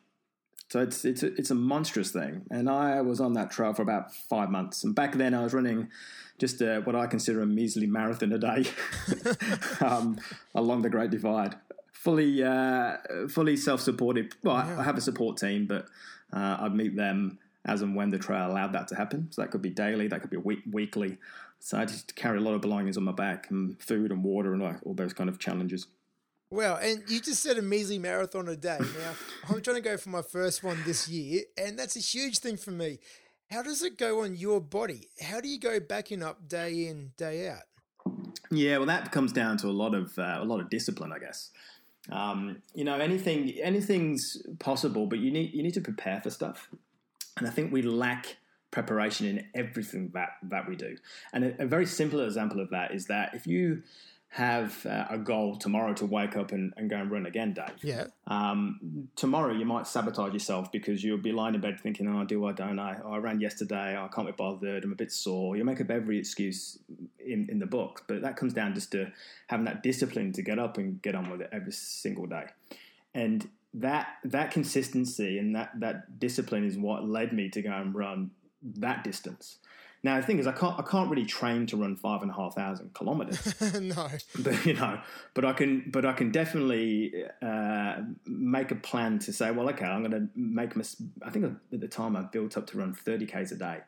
So 0.70 0.82
it's 0.82 1.06
it's 1.06 1.22
a, 1.22 1.28
it's 1.36 1.52
a 1.52 1.56
monstrous 1.56 2.10
thing, 2.10 2.42
and 2.50 2.68
I 2.68 3.02
was 3.02 3.22
on 3.22 3.34
that 3.34 3.52
trail 3.52 3.74
for 3.74 3.84
about 3.84 4.16
five 4.16 4.50
months. 4.50 4.84
And 4.84 4.96
back 4.96 5.14
then, 5.14 5.36
I 5.36 5.44
was 5.44 5.54
running 5.54 5.90
just 6.40 6.62
a, 6.62 6.80
what 6.82 6.96
I 6.96 7.08
consider 7.08 7.42
a 7.42 7.46
measly 7.46 7.86
marathon 7.86 8.32
a 8.34 8.40
day 8.40 8.66
um, 9.86 10.20
along 10.56 10.82
the 10.82 10.90
Great 10.90 11.12
Divide 11.12 11.56
fully 11.98 12.44
uh, 12.44 12.98
fully 13.30 13.58
self 13.58 13.82
supported. 13.82 14.34
Well, 14.44 14.56
yeah. 14.56 14.80
I 14.80 14.84
have 14.84 14.98
a 14.98 15.02
support 15.02 15.38
team, 15.38 15.66
but 15.66 15.86
uh, 16.34 16.58
I'd 16.62 16.76
meet 16.76 16.96
them 16.96 17.40
as 17.66 17.82
and 17.82 17.96
when 17.96 18.10
the 18.10 18.18
trail 18.18 18.52
allowed 18.52 18.74
that 18.74 18.88
to 18.90 18.96
happen. 18.96 19.28
So 19.32 19.42
that 19.42 19.52
could 19.52 19.62
be 19.62 19.70
daily, 19.70 20.08
that 20.08 20.22
could 20.22 20.30
be 20.30 20.38
week- 20.38 20.64
weekly. 20.72 21.18
So 21.60 21.78
I 21.78 21.86
just 21.86 22.16
carry 22.16 22.38
a 22.38 22.42
lot 22.42 22.54
of 22.54 22.62
belongings 22.62 22.98
on 22.98 23.04
my 23.04 23.12
back 23.12 23.50
and 23.50 23.82
food 23.82 24.12
and 24.12 24.24
water 24.24 24.54
and 24.54 24.62
all 24.62 24.94
those 24.94 25.14
kind 25.14 25.30
of 25.30 25.40
challenges. 25.40 25.88
Wow, 26.50 26.78
and 26.78 27.04
you 27.10 27.20
just 27.20 27.44
said 27.44 27.58
a 27.58 27.62
measly 27.62 28.00
marathon 28.00 28.48
a 28.48 28.56
day. 28.56 28.78
Now, 28.80 29.14
I'm 29.50 29.62
trying 29.62 29.76
to 29.76 29.82
go 29.82 29.98
for 29.98 30.10
my 30.10 30.22
first 30.22 30.64
one 30.64 30.78
this 30.86 31.10
year, 31.10 31.42
and 31.58 31.78
that's 31.78 31.98
a 31.98 32.00
huge 32.00 32.40
thing 32.40 32.56
for 32.56 32.72
me. 32.72 33.00
How 33.52 33.64
does 33.64 33.82
it 33.82 33.98
go 33.98 34.22
on 34.24 34.36
your 34.36 34.62
body? 34.62 35.10
How 35.22 35.42
do 35.42 35.50
you 35.50 35.60
go 35.60 35.80
backing 35.82 36.24
up 36.24 36.48
day 36.48 36.88
in, 36.88 37.12
day 37.18 37.50
out? 37.50 37.64
Yeah, 38.50 38.78
well, 38.78 38.88
that 38.88 39.12
comes 39.12 39.34
down 39.34 39.58
to 39.58 39.68
a 39.68 39.76
lot 39.76 39.94
of 39.94 40.18
uh, 40.18 40.38
a 40.40 40.46
lot 40.46 40.62
of 40.62 40.70
discipline, 40.70 41.12
I 41.12 41.20
guess. 41.20 41.52
Um, 42.12 42.62
you 42.74 42.84
know, 42.84 42.98
anything 42.98 43.50
anything's 43.62 44.38
possible, 44.60 45.08
but 45.08 45.20
you 45.20 45.32
need 45.32 45.54
you 45.54 45.64
need 45.64 45.74
to 45.74 45.82
prepare 45.82 46.22
for 46.22 46.30
stuff. 46.30 46.70
And 47.38 47.48
I 47.48 47.52
think 47.52 47.72
we 47.72 47.82
lack 47.82 48.38
preparation 48.72 49.28
in 49.28 49.48
everything 49.56 50.12
that 50.14 50.30
that 50.44 50.68
we 50.68 50.76
do. 50.76 50.98
And 51.34 51.44
a, 51.46 51.64
a 51.64 51.66
very 51.66 51.86
simple 51.86 52.22
example 52.22 52.60
of 52.60 52.70
that 52.70 52.94
is 52.94 53.06
that 53.06 53.34
if 53.34 53.48
you 53.48 53.84
have 54.30 54.86
uh, 54.86 55.06
a 55.10 55.18
goal 55.18 55.58
tomorrow 55.58 55.94
to 55.94 56.06
wake 56.06 56.36
up 56.36 56.52
and, 56.52 56.74
and 56.78 56.90
go 56.90 56.98
and 56.98 57.10
run 57.10 57.26
again, 57.26 57.54
Dave. 57.54 57.82
Yeah. 57.82 58.08
Um, 58.28 59.08
tomorrow 59.16 59.54
you 59.54 59.66
might 59.66 59.88
sabotage 59.88 60.34
yourself 60.34 60.72
because 60.72 61.04
you'll 61.04 61.18
be 61.18 61.32
lying 61.32 61.56
in 61.56 61.62
bed 61.62 61.80
thinking, 61.80 62.08
"Oh, 62.08 62.26
do 62.26 62.46
I? 62.46 62.52
Don't 62.52 62.78
I? 62.78 62.98
Oh, 63.04 63.14
I 63.14 63.18
ran 63.18 63.40
yesterday. 63.40 63.96
Oh, 63.98 64.06
I 64.06 64.08
can't 64.10 64.28
be 64.28 64.34
bothered. 64.34 64.84
I'm 64.84 64.92
a 64.92 64.96
bit 64.96 65.12
sore." 65.12 65.56
You'll 65.56 65.66
make 65.66 65.82
up 65.82 65.90
every 65.90 66.20
excuse 66.20 66.78
in 67.20 67.48
in 67.50 67.60
the 67.60 67.66
book, 67.66 68.04
but 68.08 68.22
that 68.22 68.36
comes 68.36 68.54
down 68.54 68.74
just 68.74 68.92
to 68.92 69.12
having 69.48 69.66
that 69.66 69.82
discipline 69.82 70.34
to 70.34 70.42
get 70.42 70.60
up 70.60 70.78
and 70.78 71.02
get 71.02 71.16
on 71.16 71.30
with 71.30 71.42
it 71.42 71.50
every 71.52 71.72
single 71.72 72.26
day, 72.26 72.46
and 73.14 73.48
that 73.74 74.08
that 74.26 74.52
consistency 74.52 75.40
and 75.40 75.56
that 75.56 75.72
that 75.80 76.20
discipline 76.20 76.66
is 76.66 76.78
what 76.78 77.08
led 77.08 77.32
me 77.32 77.50
to 77.50 77.62
go 77.62 77.72
and 77.72 77.96
run 77.96 78.32
that 78.62 79.04
distance. 79.04 79.60
Now 80.04 80.20
the 80.20 80.26
thing 80.26 80.40
is, 80.40 80.48
I 80.48 80.52
can't 80.52 80.78
I 80.80 80.84
can't 80.84 81.10
really 81.10 81.26
train 81.26 81.66
to 81.68 81.78
run 81.78 81.96
five 81.96 82.22
and 82.22 82.32
a 82.32 82.34
half 82.34 82.56
thousand 82.56 82.94
kilometers. 82.94 83.62
no, 83.82 84.10
but 84.40 84.66
you 84.66 84.74
know, 84.74 85.00
but 85.34 85.46
I 85.46 85.54
can 85.54 85.90
but 85.92 86.06
I 86.06 86.14
can 86.14 86.32
definitely 86.32 87.26
uh, 87.42 88.02
make 88.26 88.72
a 88.72 88.76
plan 88.76 89.20
to 89.20 89.34
say, 89.34 89.52
well, 89.52 89.70
okay, 89.70 89.86
I'm 89.86 90.04
going 90.04 90.12
to 90.12 90.30
make. 90.36 90.76
Mis- 90.76 91.02
I 91.24 91.30
think 91.30 91.46
at 91.46 91.80
the 91.80 91.88
time 91.88 92.16
I 92.16 92.22
built 92.22 92.58
up 92.58 92.68
to 92.68 92.78
run 92.78 92.94
thirty 92.94 93.26
k's 93.26 93.52
a 93.52 93.58
day. 93.58 93.80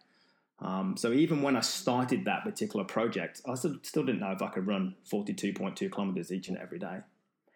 Um, 0.62 0.98
so 0.98 1.14
even 1.14 1.42
when 1.42 1.56
I 1.56 1.62
started 1.62 2.26
that 2.26 2.44
particular 2.44 2.84
project, 2.84 3.42
I 3.48 3.56
still, 3.56 3.78
still 3.84 4.04
didn't 4.04 4.20
know 4.20 4.32
if 4.32 4.42
I 4.42 4.48
could 4.48 4.68
run 4.68 4.96
forty 5.06 5.34
two 5.34 5.54
point 5.54 5.78
two 5.78 5.90
kilometers 5.90 6.32
each 6.32 6.50
and 6.50 6.58
every 6.58 6.80
day. 6.80 7.00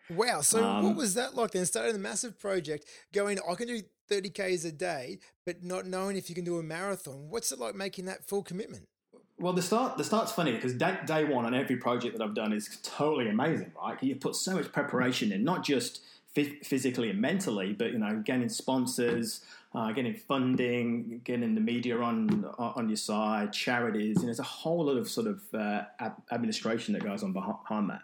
Wow. 0.10 0.41
So 0.41 0.63
um, 0.63 0.83
what 0.83 0.95
was 0.95 1.15
that 1.15 1.36
like 1.36 1.51
then? 1.51 1.65
Starting 1.65 1.95
a 1.95 2.00
massive 2.00 2.39
project, 2.39 2.88
going, 3.13 3.39
I 3.50 3.55
can 3.55 3.67
do 3.67 3.81
30 4.13 4.29
Ks 4.29 4.63
a 4.65 4.72
day, 4.72 5.20
but 5.46 5.63
not 5.63 5.88
knowing 5.88 6.17
if 6.17 6.29
you 6.29 6.36
can 6.36 6.43
do 6.43 6.60
a 6.60 6.63
marathon. 6.63 7.29
What's 7.29 7.51
it 7.51 7.60
like 7.60 7.74
making 7.74 8.05
that 8.05 8.27
full 8.27 8.43
commitment? 8.43 8.88
Well, 9.39 9.53
the 9.53 9.62
start 9.62 9.98
the 9.98 10.03
start's 10.03 10.32
funny 10.32 10.51
because 10.51 10.74
day, 10.74 10.98
day 11.05 11.25
one 11.25 11.46
on 11.46 11.55
every 11.55 11.77
project 11.77 12.17
that 12.17 12.24
I've 12.24 12.36
done 12.36 12.53
is 12.53 12.79
totally 12.84 13.29
amazing, 13.29 13.72
right? 13.82 14.01
You 14.03 14.15
put 14.15 14.36
so 14.36 14.53
much 14.53 14.72
preparation 14.72 15.32
in, 15.32 15.43
not 15.43 15.63
just 15.63 16.01
physically 16.34 17.10
and 17.10 17.20
mentally, 17.20 17.74
but 17.74 17.91
you 17.91 18.00
know, 18.00 18.22
getting 18.24 18.50
sponsors, 18.50 19.41
uh, 19.75 19.91
getting 19.91 20.13
funding, 20.13 21.22
getting 21.24 21.55
the 21.55 21.62
media 21.62 21.98
on 22.00 22.46
on 22.60 22.89
your 22.89 22.98
side, 22.98 23.51
charities, 23.51 24.17
and 24.17 24.27
there's 24.27 24.39
a 24.39 24.43
whole 24.43 24.86
lot 24.86 24.98
of 24.98 25.10
sort 25.10 25.27
of 25.27 25.41
uh, 25.53 25.84
administration 26.32 26.93
that 26.93 27.03
goes 27.03 27.24
on 27.24 27.34
behind 27.34 27.89
that. 27.89 28.03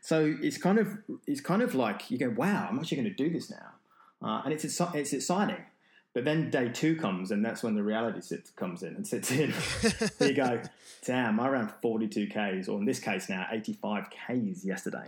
So 0.00 0.36
it's 0.40 0.58
kind 0.58 0.78
of 0.78 0.98
it's 1.26 1.40
kind 1.40 1.62
of 1.62 1.74
like 1.74 2.10
you 2.10 2.18
go, 2.18 2.30
wow, 2.30 2.68
I'm 2.70 2.78
actually 2.78 2.98
going 2.98 3.14
to 3.14 3.24
do 3.24 3.30
this 3.30 3.50
now, 3.50 3.72
uh, 4.22 4.42
and 4.44 4.52
it's 4.52 4.64
it's 4.64 5.12
exciting. 5.12 5.64
But 6.14 6.24
then 6.24 6.50
day 6.50 6.68
two 6.70 6.96
comes, 6.96 7.30
and 7.30 7.44
that's 7.44 7.62
when 7.62 7.74
the 7.74 7.82
reality 7.82 8.20
sits, 8.22 8.50
comes 8.50 8.82
in 8.82 8.96
and 8.96 9.06
sits 9.06 9.30
in. 9.30 9.54
you 10.20 10.34
go, 10.34 10.60
damn, 11.04 11.38
I 11.38 11.48
ran 11.48 11.72
42 11.80 12.26
Ks, 12.26 12.68
or 12.68 12.78
in 12.78 12.86
this 12.86 12.98
case 12.98 13.28
now, 13.28 13.46
85 13.50 14.06
Ks 14.10 14.64
yesterday. 14.64 15.06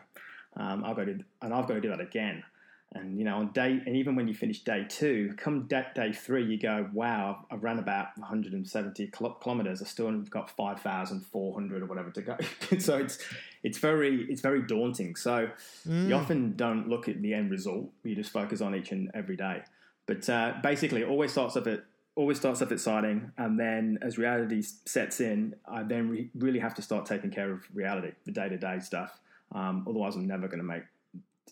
Um, 0.57 0.85
got 0.85 1.07
to, 1.07 1.19
and 1.43 1.55
I've 1.55 1.67
got 1.67 1.75
to 1.75 1.81
do 1.81 1.89
that 1.89 2.01
again. 2.01 2.45
And 2.93 3.19
you 3.19 3.25
know, 3.25 3.37
on 3.37 3.53
day, 3.53 3.81
and 3.87 3.95
even 3.95 4.17
when 4.17 4.27
you 4.27 4.35
finish 4.35 4.65
day 4.65 4.85
two, 4.89 5.35
come 5.37 5.69
day, 5.69 5.87
day 5.95 6.13
three, 6.13 6.45
you 6.45 6.59
go, 6.59 6.89
"Wow, 6.93 7.47
I've, 7.49 7.63
run 7.63 7.79
about 7.79 8.09
170 8.19 9.07
kilometers. 9.09 9.81
I 9.81 9.85
still 9.85 10.07
have 10.11 10.29
got 10.29 10.51
5,400 10.51 11.83
or 11.83 11.87
whatever 11.87 12.11
to 12.11 12.23
go." 12.23 12.37
so 12.81 12.97
it's 12.97 13.19
it's 13.63 13.79
very 13.79 14.27
it's 14.29 14.41
very 14.41 14.63
daunting. 14.63 15.15
So 15.15 15.51
mm. 15.87 16.09
you 16.09 16.15
often 16.17 16.57
don't 16.57 16.89
look 16.89 17.09
at 17.09 17.23
the 17.23 17.33
end 17.33 17.53
result. 17.53 17.91
You 18.03 18.17
just 18.17 18.33
focus 18.33 18.61
on 18.61 18.75
each 18.75 18.91
and 18.91 19.09
every 19.15 19.37
day. 19.37 19.63
But 20.07 20.29
uh, 20.29 20.55
basically, 20.61 21.03
it 21.03 21.09
always 21.09 21.31
starts 21.31 21.57
off 21.57 21.69
at 21.69 21.85
always 22.17 22.39
starts 22.39 22.61
off 22.61 22.73
exciting, 22.73 23.31
and 23.39 23.59
then 23.59 24.01
as 24.03 24.19
reality 24.19 24.63
sets 24.63 25.21
in, 25.21 25.55
I 25.71 25.85
then 25.85 26.09
re- 26.09 26.31
really 26.35 26.59
have 26.59 26.75
to 26.75 26.83
start 26.83 27.07
taking 27.07 27.31
care 27.31 27.53
of 27.53 27.63
reality, 27.73 28.11
the 28.25 28.33
day 28.33 28.49
to 28.49 28.59
day 28.59 28.81
stuff. 28.81 29.21
Um, 29.53 29.87
otherwise, 29.89 30.17
I'm 30.17 30.27
never 30.27 30.49
going 30.49 30.59
to 30.59 30.65
make 30.65 30.83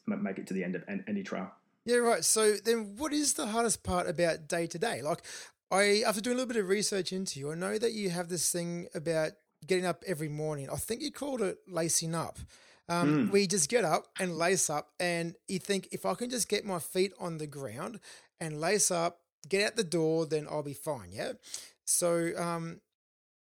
make 0.07 0.38
it 0.38 0.47
to 0.49 0.55
the 0.55 0.64
end 0.64 0.76
of 0.76 0.85
any 1.07 1.23
trial. 1.23 1.52
Yeah, 1.85 1.97
right. 1.97 2.25
So 2.25 2.55
then, 2.55 2.97
what 2.97 3.12
is 3.12 3.35
the 3.35 3.47
hardest 3.47 3.83
part 3.83 4.09
about 4.09 4.49
day 4.49 4.67
to 4.67 4.78
day? 4.78 5.00
Like, 5.00 5.23
I 5.71 6.02
after 6.07 6.21
doing 6.21 6.35
a 6.35 6.38
little 6.38 6.52
bit 6.52 6.62
of 6.62 6.69
research 6.69 7.12
into 7.12 7.40
you, 7.40 7.52
I 7.52 7.55
know 7.55 7.78
that 7.78 7.93
you 7.93 8.11
have 8.11 8.28
this 8.28 8.50
thing 8.50 8.88
about 8.95 9.33
getting 9.67 9.87
up 9.87 10.05
every 10.07 10.28
morning. 10.28 10.69
I 10.71 10.76
think 10.76 11.00
you 11.00 11.11
called 11.11 11.43
it 11.43 11.59
lacing 11.67 12.14
up. 12.14 12.38
Um, 12.88 13.31
mm. 13.31 13.40
You 13.40 13.47
just 13.47 13.69
get 13.69 13.85
up 13.85 14.07
and 14.19 14.37
lace 14.37 14.71
up, 14.71 14.90
and 14.99 15.35
you 15.47 15.59
think 15.59 15.88
if 15.90 16.07
I 16.07 16.14
can 16.14 16.31
just 16.31 16.49
get 16.49 16.64
my 16.64 16.78
feet 16.78 17.12
on 17.19 17.38
the 17.38 17.47
ground 17.47 18.00
and 18.40 18.61
lace 18.61 18.90
up, 18.90 19.21
get 19.49 19.67
out 19.67 19.76
the 19.76 19.85
door, 19.85 20.26
then 20.26 20.47
I'll 20.50 20.62
be 20.62 20.75
fine. 20.75 21.11
Yeah. 21.12 21.33
So, 21.85 22.33
um, 22.37 22.81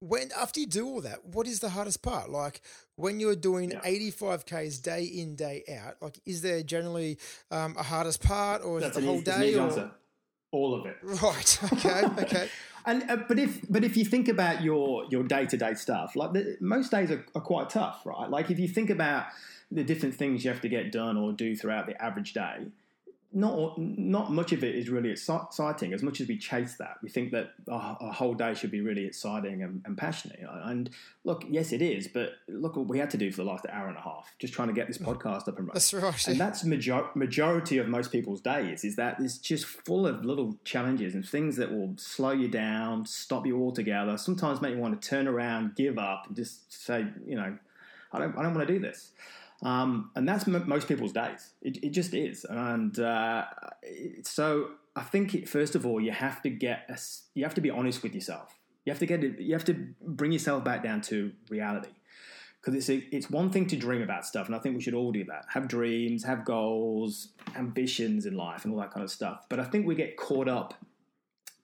when 0.08 0.30
after 0.38 0.60
you 0.60 0.68
do 0.68 0.86
all 0.86 1.02
that, 1.02 1.26
what 1.26 1.48
is 1.48 1.60
the 1.60 1.70
hardest 1.70 2.02
part? 2.02 2.30
Like 2.30 2.62
when 2.96 3.20
you're 3.20 3.36
doing 3.36 3.72
yeah. 3.72 3.80
85 3.84 4.46
k's 4.46 4.80
day 4.80 5.04
in 5.06 5.36
day 5.36 5.64
out, 5.82 5.96
like 6.02 6.20
is 6.26 6.42
there 6.42 6.62
generally 6.62 7.18
um, 7.52 7.76
a 7.78 7.84
hardest 7.84 8.22
part, 8.22 8.64
or 8.64 8.78
is 8.78 8.84
That's 8.84 8.98
it 8.98 9.02
the 9.02 9.08
whole 9.08 9.22
day? 9.22 9.56
Or... 9.56 9.62
Answer. 9.62 9.92
All 10.52 10.76
of 10.76 10.86
it. 10.86 10.98
Right. 11.02 11.60
Okay. 11.74 12.04
Okay. 12.24 12.50
and 12.86 13.10
uh, 13.10 13.18
but 13.28 13.40
if 13.40 13.62
but 13.70 13.84
if 13.84 13.96
you 13.96 14.06
think 14.06 14.28
about 14.28 14.62
your 14.62 15.06
your 15.10 15.24
day 15.24 15.46
to 15.46 15.58
day 15.58 15.74
stuff, 15.74 16.16
like 16.16 16.34
the, 16.34 16.58
most 16.60 16.92
days 16.92 17.10
are, 17.10 17.26
are 17.34 17.42
quite 17.42 17.70
tough, 17.70 18.02
right? 18.06 18.30
Like 18.30 18.52
if 18.52 18.60
you 18.60 18.68
think 18.68 18.90
about 18.90 19.28
the 19.72 19.84
different 19.84 20.16
things 20.16 20.44
you 20.44 20.52
have 20.52 20.62
to 20.62 20.70
get 20.70 20.92
done 20.92 21.18
or 21.18 21.32
do 21.32 21.56
throughout 21.56 21.88
the 21.88 22.00
average 22.04 22.34
day, 22.34 22.68
not 23.34 23.78
not 23.78 24.32
much 24.32 24.52
of 24.52 24.64
it 24.64 24.76
is 24.76 24.90
really 24.90 25.10
exciting. 25.10 25.94
As 25.94 26.04
much 26.04 26.22
as 26.22 26.28
we 26.28 26.38
chase 26.38 26.76
that, 26.76 26.98
we 27.02 27.10
think 27.10 27.32
that 27.32 27.54
a 27.68 28.12
whole 28.12 28.34
day 28.34 28.54
should 28.54 28.72
be 28.72 28.82
really 28.82 29.06
exciting 29.06 29.64
and, 29.64 29.82
and, 29.86 29.98
passionate. 29.98 30.40
And 30.66 30.90
look, 31.24 31.44
yes, 31.50 31.72
it 31.72 31.82
is. 31.82 32.08
But 32.08 32.34
look 32.48 32.76
what 32.76 32.88
we 32.88 33.00
had 33.00 33.10
to 33.12 33.18
do 33.18 33.32
for 33.32 33.38
the 33.38 33.50
last 33.50 33.66
hour 33.72 33.88
and 33.88 33.98
a 33.98 34.02
half, 34.02 34.34
just 34.40 34.54
trying 34.54 34.68
to 34.68 34.74
get 34.74 34.88
this 34.88 34.98
mm. 34.98 35.06
podcast 35.06 35.48
up 35.48 35.58
and 35.58 35.68
running. 35.68 35.74
That's 35.74 35.94
right. 35.94 36.28
And 36.28 36.40
that's 36.40 36.64
major- 36.64 37.10
majority 37.16 37.78
of 37.80 37.88
most 37.88 38.12
people's 38.12 38.42
days. 38.42 38.84
Is 38.84 38.96
that 38.98 39.20
it's 39.20 39.38
just 39.38 39.66
full 39.66 40.06
of 40.06 40.24
little 40.24 40.58
challenges 40.64 41.16
and 41.16 41.28
things 41.28 41.56
that 41.58 41.72
will 41.72 41.96
slow 41.98 42.32
you 42.32 42.48
down, 42.48 43.06
stop 43.06 43.46
you 43.46 43.60
altogether. 43.62 44.18
Sometimes 44.18 44.62
make 44.62 44.76
you 44.76 44.82
want 44.82 45.02
to 45.02 45.10
turn 45.10 45.28
around, 45.28 45.76
give 45.76 45.98
up, 45.98 46.28
and 46.28 46.36
just 46.36 46.72
say, 46.72 47.08
you 47.26 47.36
know, 47.36 47.58
I 48.12 48.20
don't, 48.20 48.38
I 48.38 48.44
don't 48.44 48.54
want 48.54 48.68
to 48.68 48.74
do 48.74 48.80
this. 48.80 49.12
Um, 49.64 50.12
and 50.16 50.28
that's 50.28 50.48
m- 50.48 50.68
most 50.68 50.88
people's 50.88 51.14
days. 51.14 51.54
It, 51.62 51.84
it 51.84 51.90
just 51.90 52.14
is. 52.14 52.46
And 52.50 53.00
uh, 53.00 53.46
so 54.24 54.72
I 54.96 55.02
think 55.02 55.34
it, 55.34 55.50
first 55.50 55.76
of 55.76 55.86
all, 55.86 56.02
you 56.02 56.12
have 56.12 56.42
to 56.42 56.50
get 56.50 56.86
a, 56.90 56.98
you 57.34 57.44
have 57.46 57.56
to 57.56 57.62
be 57.62 57.70
honest 57.70 58.04
with 58.04 58.14
yourself. 58.14 58.60
You 58.86 58.92
have 58.92 59.00
to 59.00 59.06
get 59.06 59.24
it, 59.24 59.40
you 59.40 59.54
have 59.54 59.64
to 59.66 59.88
bring 60.02 60.34
yourself 60.34 60.64
back 60.66 60.84
down 60.84 61.02
to 61.04 61.32
reality. 61.50 61.90
Because 62.60 62.76
it's 62.76 62.90
a, 62.90 63.16
it's 63.16 63.30
one 63.30 63.50
thing 63.50 63.68
to 63.68 63.76
dream 63.76 64.02
about 64.02 64.26
stuff, 64.26 64.48
and 64.48 64.56
I 64.56 64.60
think 64.60 64.78
we 64.78 64.82
should 64.82 64.94
all 64.94 65.12
do 65.12 65.26
that. 65.26 65.46
Have 65.50 65.68
dreams, 65.68 66.24
have 66.24 66.46
goals, 66.46 67.30
ambitions 67.58 68.26
in 68.26 68.38
life, 68.38 68.64
and 68.64 68.74
all 68.74 68.80
that 68.80 68.92
kind 68.92 69.04
of 69.04 69.12
stuff. 69.12 69.46
But 69.50 69.60
I 69.60 69.66
think 69.66 69.86
we 69.86 69.96
get 69.96 70.16
caught 70.16 70.48
up 70.48 70.74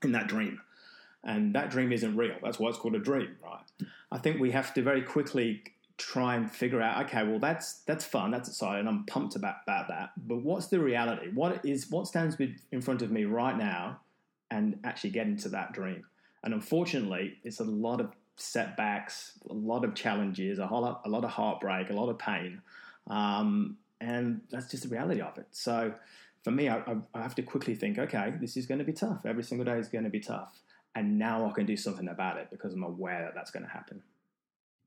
in 0.03 0.12
that 0.12 0.27
dream, 0.27 0.60
and 1.24 1.56
that 1.56 1.70
dream 1.70 1.94
isn't 1.94 2.18
real. 2.18 2.36
That's 2.44 2.60
why 2.60 2.68
it's 2.68 2.77
called 2.77 2.96
a 2.96 3.00
dream, 3.00 3.38
right? 3.41 3.62
I 4.12 4.18
think 4.18 4.41
we 4.41 4.51
have 4.51 4.74
to 4.74 4.82
very 4.82 5.01
quickly 5.01 5.63
try 6.00 6.36
and 6.36 6.50
figure 6.50 6.82
out 6.82 7.06
okay 7.06 7.24
well 7.24 7.39
that's 7.39 7.82
that's 7.82 8.06
fun 8.06 8.32
that's 8.32 8.48
exciting 8.48 8.88
i'm 8.88 9.03
pumped 9.06 9.36
about, 9.36 9.58
about 9.63 9.89
that. 9.89 10.12
But 10.18 10.38
what's 10.38 10.68
the 10.68 10.79
reality? 10.79 11.27
What 11.34 11.63
is 11.65 11.91
what 11.91 12.08
stands 12.08 12.38
in 12.72 12.82
front 12.82 13.01
of 13.01 13.12
me 13.12 13.25
right 13.25 13.58
now 13.58 14.00
and 14.50 14.79
actually 14.84 15.12
get 15.12 15.27
into 15.27 15.50
that 15.50 15.74
dream? 15.74 16.06
And 16.44 16.53
unfortunately 16.53 17.38
it's 17.44 17.60
a 17.60 17.65
lot 17.65 18.00
of 18.00 18.13
setbacks 18.38 19.34
a 19.50 19.53
lot 19.53 19.84
of 19.84 19.94
challenges 19.94 20.60
a 20.60 20.65
whole 20.65 20.82
lot, 20.82 21.01
a 21.03 21.10
lot 21.10 21.25
of 21.25 21.29
heartbreak 21.29 21.89
a 21.89 21.94
lot 21.94 22.08
of 22.08 22.18
pain 22.18 22.62
um, 23.10 23.75
and 24.00 24.39
that's 24.50 24.72
just 24.72 24.84
the 24.84 24.89
reality 24.89 25.20
of 25.20 25.38
it. 25.38 25.48
So 25.51 25.94
for 26.46 26.51
me 26.51 26.70
I, 26.70 26.82
I 27.13 27.22
have 27.22 27.36
to 27.36 27.41
quickly 27.41 27.75
think 27.75 28.00
okay 28.00 28.34
this 28.39 28.56
is 28.56 28.65
going 28.65 28.79
to 28.79 28.86
be 28.86 28.94
tough. 28.94 29.25
Every 29.25 29.44
single 29.44 29.65
day 29.65 29.77
is 29.77 29.89
going 29.89 30.06
to 30.06 30.10
be 30.10 30.22
tough. 30.22 30.62
And 30.96 31.20
now 31.20 31.46
i 31.46 31.51
can 31.51 31.65
do 31.65 31.75
something 31.75 32.08
about 32.08 32.38
it 32.38 32.48
because 32.50 32.74
i'm 32.74 32.84
aware 32.84 33.24
that 33.24 33.36
that's 33.36 33.51
going 33.51 33.65
to 33.65 33.70
happen. 33.70 34.01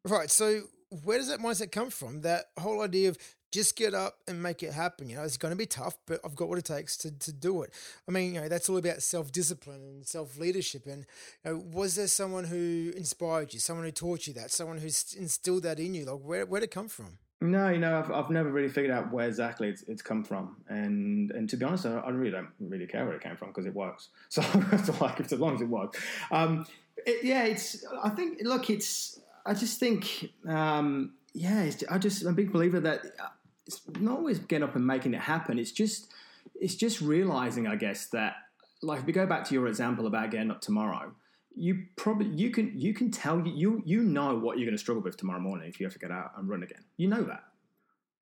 Right 0.06 0.30
so 0.30 0.62
where 1.04 1.18
does 1.18 1.28
that 1.28 1.40
mindset 1.40 1.72
come 1.72 1.90
from? 1.90 2.20
That 2.22 2.46
whole 2.58 2.82
idea 2.82 3.08
of 3.08 3.18
just 3.52 3.76
get 3.76 3.92
up 3.92 4.16
and 4.26 4.42
make 4.42 4.62
it 4.62 4.72
happen. 4.72 5.08
You 5.08 5.16
know, 5.16 5.22
it's 5.22 5.36
going 5.36 5.52
to 5.52 5.56
be 5.56 5.66
tough, 5.66 5.96
but 6.06 6.20
I've 6.24 6.34
got 6.34 6.48
what 6.48 6.58
it 6.58 6.64
takes 6.64 6.96
to, 6.98 7.10
to 7.10 7.32
do 7.32 7.62
it. 7.62 7.72
I 8.08 8.12
mean, 8.12 8.34
you 8.34 8.40
know, 8.40 8.48
that's 8.48 8.68
all 8.68 8.78
about 8.78 9.02
self 9.02 9.30
discipline 9.30 9.80
and 9.82 10.06
self 10.06 10.38
leadership. 10.38 10.86
And 10.86 11.06
you 11.44 11.50
know, 11.50 11.62
was 11.72 11.96
there 11.96 12.06
someone 12.08 12.44
who 12.44 12.92
inspired 12.96 13.52
you, 13.52 13.60
someone 13.60 13.84
who 13.84 13.92
taught 13.92 14.26
you 14.26 14.32
that, 14.34 14.50
someone 14.50 14.78
who 14.78 14.86
instilled 14.86 15.62
that 15.64 15.78
in 15.78 15.94
you? 15.94 16.06
Like, 16.06 16.20
where 16.20 16.46
where 16.46 16.60
did 16.60 16.70
it 16.70 16.74
come 16.74 16.88
from? 16.88 17.18
No, 17.42 17.70
you 17.70 17.78
know, 17.78 17.98
I've, 17.98 18.10
I've 18.12 18.30
never 18.30 18.50
really 18.50 18.68
figured 18.68 18.92
out 18.92 19.12
where 19.12 19.26
exactly 19.26 19.68
it's, 19.68 19.82
it's 19.88 20.00
come 20.00 20.22
from, 20.22 20.56
and 20.68 21.32
and 21.32 21.50
to 21.50 21.56
be 21.56 21.64
honest, 21.64 21.86
I, 21.86 21.96
I 21.98 22.10
really 22.10 22.30
don't 22.30 22.50
really 22.60 22.86
care 22.86 23.04
where 23.04 23.16
it 23.16 23.22
came 23.22 23.36
from 23.36 23.48
because 23.48 23.66
it 23.66 23.74
works. 23.74 24.08
So, 24.28 24.42
so 24.84 24.94
like, 25.00 25.20
as 25.20 25.32
long 25.32 25.56
as 25.56 25.60
it 25.60 25.68
works, 25.68 26.00
um, 26.30 26.64
it, 27.04 27.24
yeah, 27.24 27.44
it's. 27.44 27.84
I 28.02 28.10
think, 28.10 28.38
look, 28.42 28.70
it's 28.70 29.18
I 29.44 29.54
just 29.54 29.80
think, 29.80 30.30
um, 30.48 31.14
yeah, 31.34 31.70
I 31.90 31.98
just 31.98 32.22
I'm 32.22 32.32
a 32.32 32.36
big 32.36 32.52
believer 32.52 32.80
that 32.80 33.00
uh, 33.18 33.28
it's 33.66 33.80
not 34.00 34.18
always 34.18 34.38
getting 34.38 34.64
up 34.64 34.76
and 34.76 34.86
making 34.86 35.14
it 35.14 35.20
happen. 35.20 35.58
It's 35.58 35.72
just 35.72 36.12
it's 36.54 36.74
just 36.74 37.00
realizing, 37.00 37.66
I 37.66 37.76
guess, 37.76 38.06
that 38.08 38.34
like 38.82 39.00
if 39.00 39.06
we 39.06 39.12
go 39.12 39.26
back 39.26 39.44
to 39.48 39.54
your 39.54 39.66
example 39.66 40.06
about 40.06 40.30
getting 40.30 40.50
up 40.50 40.60
tomorrow, 40.60 41.14
you 41.54 41.86
probably 41.96 42.28
you 42.28 42.50
can 42.50 42.78
you 42.78 42.94
can 42.94 43.10
tell 43.10 43.40
you 43.46 43.52
you 43.54 43.82
you 43.84 44.02
know 44.02 44.36
what 44.38 44.58
you're 44.58 44.66
going 44.66 44.76
to 44.76 44.82
struggle 44.82 45.02
with 45.02 45.16
tomorrow 45.16 45.40
morning 45.40 45.68
if 45.68 45.80
you 45.80 45.86
have 45.86 45.92
to 45.92 45.98
get 45.98 46.10
out 46.10 46.32
and 46.36 46.48
run 46.48 46.62
again. 46.62 46.84
You 46.96 47.08
know 47.08 47.22
that. 47.24 47.44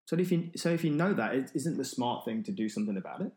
So 0.07 0.17
if 0.17 0.33
you 0.33 0.51
so 0.57 0.71
if 0.71 0.85
you 0.85 0.91
know 0.91 1.13
that, 1.15 1.35
it 1.35 1.51
isn't 1.55 1.77
the 1.77 1.85
smart 1.85 2.25
thing 2.25 2.43
to 2.45 2.53
do 2.53 2.69
something 2.69 2.97
about 2.97 3.21
it, 3.21 3.33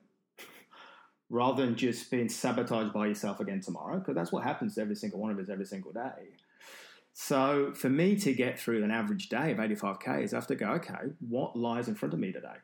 rather 1.29 1.65
than 1.65 1.75
just 1.75 2.09
being 2.09 2.29
sabotaged 2.29 2.93
by 2.93 3.07
yourself 3.07 3.39
again 3.39 3.61
tomorrow, 3.61 3.99
because 3.99 4.15
that's 4.15 4.31
what 4.31 4.43
happens 4.43 4.75
to 4.75 4.81
every 4.81 4.95
single 4.95 5.19
one 5.19 5.31
of 5.31 5.39
us 5.39 5.49
every 5.49 5.65
single 5.65 5.91
day. 5.91 6.33
So 7.13 7.71
for 7.75 7.89
me 7.89 8.15
to 8.17 8.33
get 8.33 8.59
through 8.59 8.83
an 8.83 8.91
average 8.91 9.29
day 9.29 9.51
of 9.51 9.57
85k 9.57 10.23
is 10.23 10.33
I 10.33 10.37
have 10.37 10.47
to 10.47 10.55
go, 10.55 10.67
okay, 10.73 10.95
what 11.27 11.55
lies 11.55 11.87
in 11.87 11.95
front 11.95 12.13
of 12.13 12.19
me 12.19 12.31
today? 12.31 12.55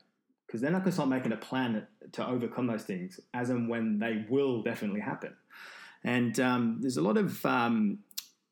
Because 0.47 0.61
then 0.61 0.73
I 0.73 0.79
can 0.79 0.91
start 0.91 1.07
making 1.09 1.31
a 1.31 1.37
plan 1.37 1.85
to 2.13 2.27
overcome 2.27 2.65
those 2.65 2.83
things 2.83 3.19
as 3.33 3.51
and 3.51 3.69
when 3.69 3.99
they 3.99 4.25
will 4.27 4.63
definitely 4.63 5.01
happen. 5.01 5.35
And 6.03 6.39
um, 6.39 6.77
there's 6.81 6.97
a 6.97 7.01
lot 7.01 7.17
of 7.17 7.45
um, 7.45 7.99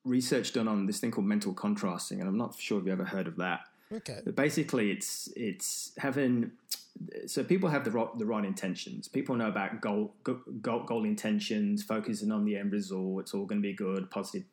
research 0.04 0.54
done 0.54 0.68
on 0.68 0.86
this 0.86 1.00
thing 1.00 1.10
called 1.10 1.26
mental 1.26 1.54
contrasting, 1.54 2.20
and 2.20 2.30
I'm 2.30 2.38
not 2.38 2.60
sure 2.60 2.80
if 2.80 2.86
you 2.86 2.92
ever 2.92 3.06
heard 3.06 3.28
of 3.28 3.38
that. 3.38 3.62
Okay. 3.92 4.20
But 4.24 4.36
basically, 4.36 4.92
it's 4.92 5.30
it's 5.36 5.94
having 5.98 6.52
so 7.26 7.44
people 7.44 7.70
have 7.70 7.86
the 7.86 7.92
right, 7.92 8.18
the 8.18 8.26
right 8.26 8.44
intentions. 8.44 9.08
People 9.08 9.36
know 9.36 9.48
about 9.48 9.82
goal, 9.82 10.14
goal 10.24 10.84
goal 10.84 11.06
intentions, 11.06 11.84
focusing 11.84 12.32
on 12.32 12.46
the 12.46 12.58
end 12.58 12.72
result. 12.74 13.22
It's 13.22 13.34
all 13.34 13.46
going 13.46 13.62
to 13.62 13.68
be 13.68 13.74
good, 13.74 14.12
positive 14.12 14.46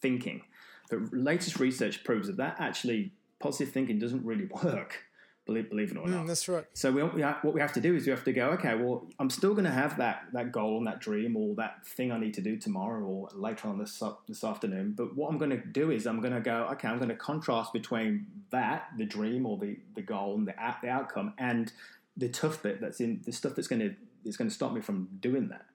thinking. 0.00 0.42
But 0.90 1.12
latest 1.12 1.58
research 1.58 2.04
proves 2.04 2.28
that 2.28 2.36
that 2.36 2.56
actually 2.58 3.12
positive 3.38 3.72
thinking 3.72 3.98
doesn't 3.98 4.24
really 4.24 4.48
work. 4.64 5.04
Believe, 5.46 5.70
believe 5.70 5.92
it 5.92 5.96
or 5.96 6.06
mm, 6.06 6.10
not. 6.10 6.24
Mm, 6.24 6.26
that's 6.26 6.48
right. 6.48 6.64
So 6.74 6.90
we, 6.90 7.04
we 7.04 7.22
have, 7.22 7.36
what 7.42 7.54
we 7.54 7.60
have 7.60 7.72
to 7.74 7.80
do 7.80 7.94
is 7.94 8.04
we 8.04 8.10
have 8.10 8.24
to 8.24 8.32
go. 8.32 8.48
Okay, 8.50 8.74
well, 8.74 9.06
I'm 9.20 9.30
still 9.30 9.52
going 9.52 9.64
to 9.64 9.70
have 9.70 9.96
that 9.98 10.24
that 10.32 10.50
goal 10.50 10.78
and 10.78 10.88
that 10.88 10.98
dream 10.98 11.36
or 11.36 11.54
that 11.54 11.86
thing 11.86 12.10
I 12.10 12.18
need 12.18 12.34
to 12.34 12.40
do 12.40 12.56
tomorrow 12.56 13.04
or 13.04 13.28
later 13.32 13.68
on 13.68 13.78
this 13.78 14.02
this 14.26 14.42
afternoon. 14.42 14.94
But 14.96 15.14
what 15.14 15.30
I'm 15.30 15.38
going 15.38 15.52
to 15.52 15.64
do 15.64 15.92
is 15.92 16.04
I'm 16.04 16.20
going 16.20 16.34
to 16.34 16.40
go. 16.40 16.66
Okay, 16.72 16.88
I'm 16.88 16.98
going 16.98 17.10
to 17.10 17.14
contrast 17.14 17.72
between 17.72 18.26
that, 18.50 18.88
the 18.98 19.04
dream 19.04 19.46
or 19.46 19.56
the 19.56 19.78
the 19.94 20.02
goal 20.02 20.34
and 20.34 20.48
the 20.48 20.54
the 20.82 20.88
outcome, 20.88 21.32
and 21.38 21.72
the 22.16 22.28
tough 22.28 22.64
bit 22.64 22.80
that's 22.80 22.98
in 22.98 23.20
the 23.24 23.30
stuff 23.30 23.54
that's 23.54 23.68
going 23.68 23.80
to 23.80 23.94
is 24.24 24.36
going 24.36 24.48
to 24.48 24.54
stop 24.54 24.72
me 24.72 24.80
from 24.80 25.08
doing 25.20 25.48
that. 25.50 25.66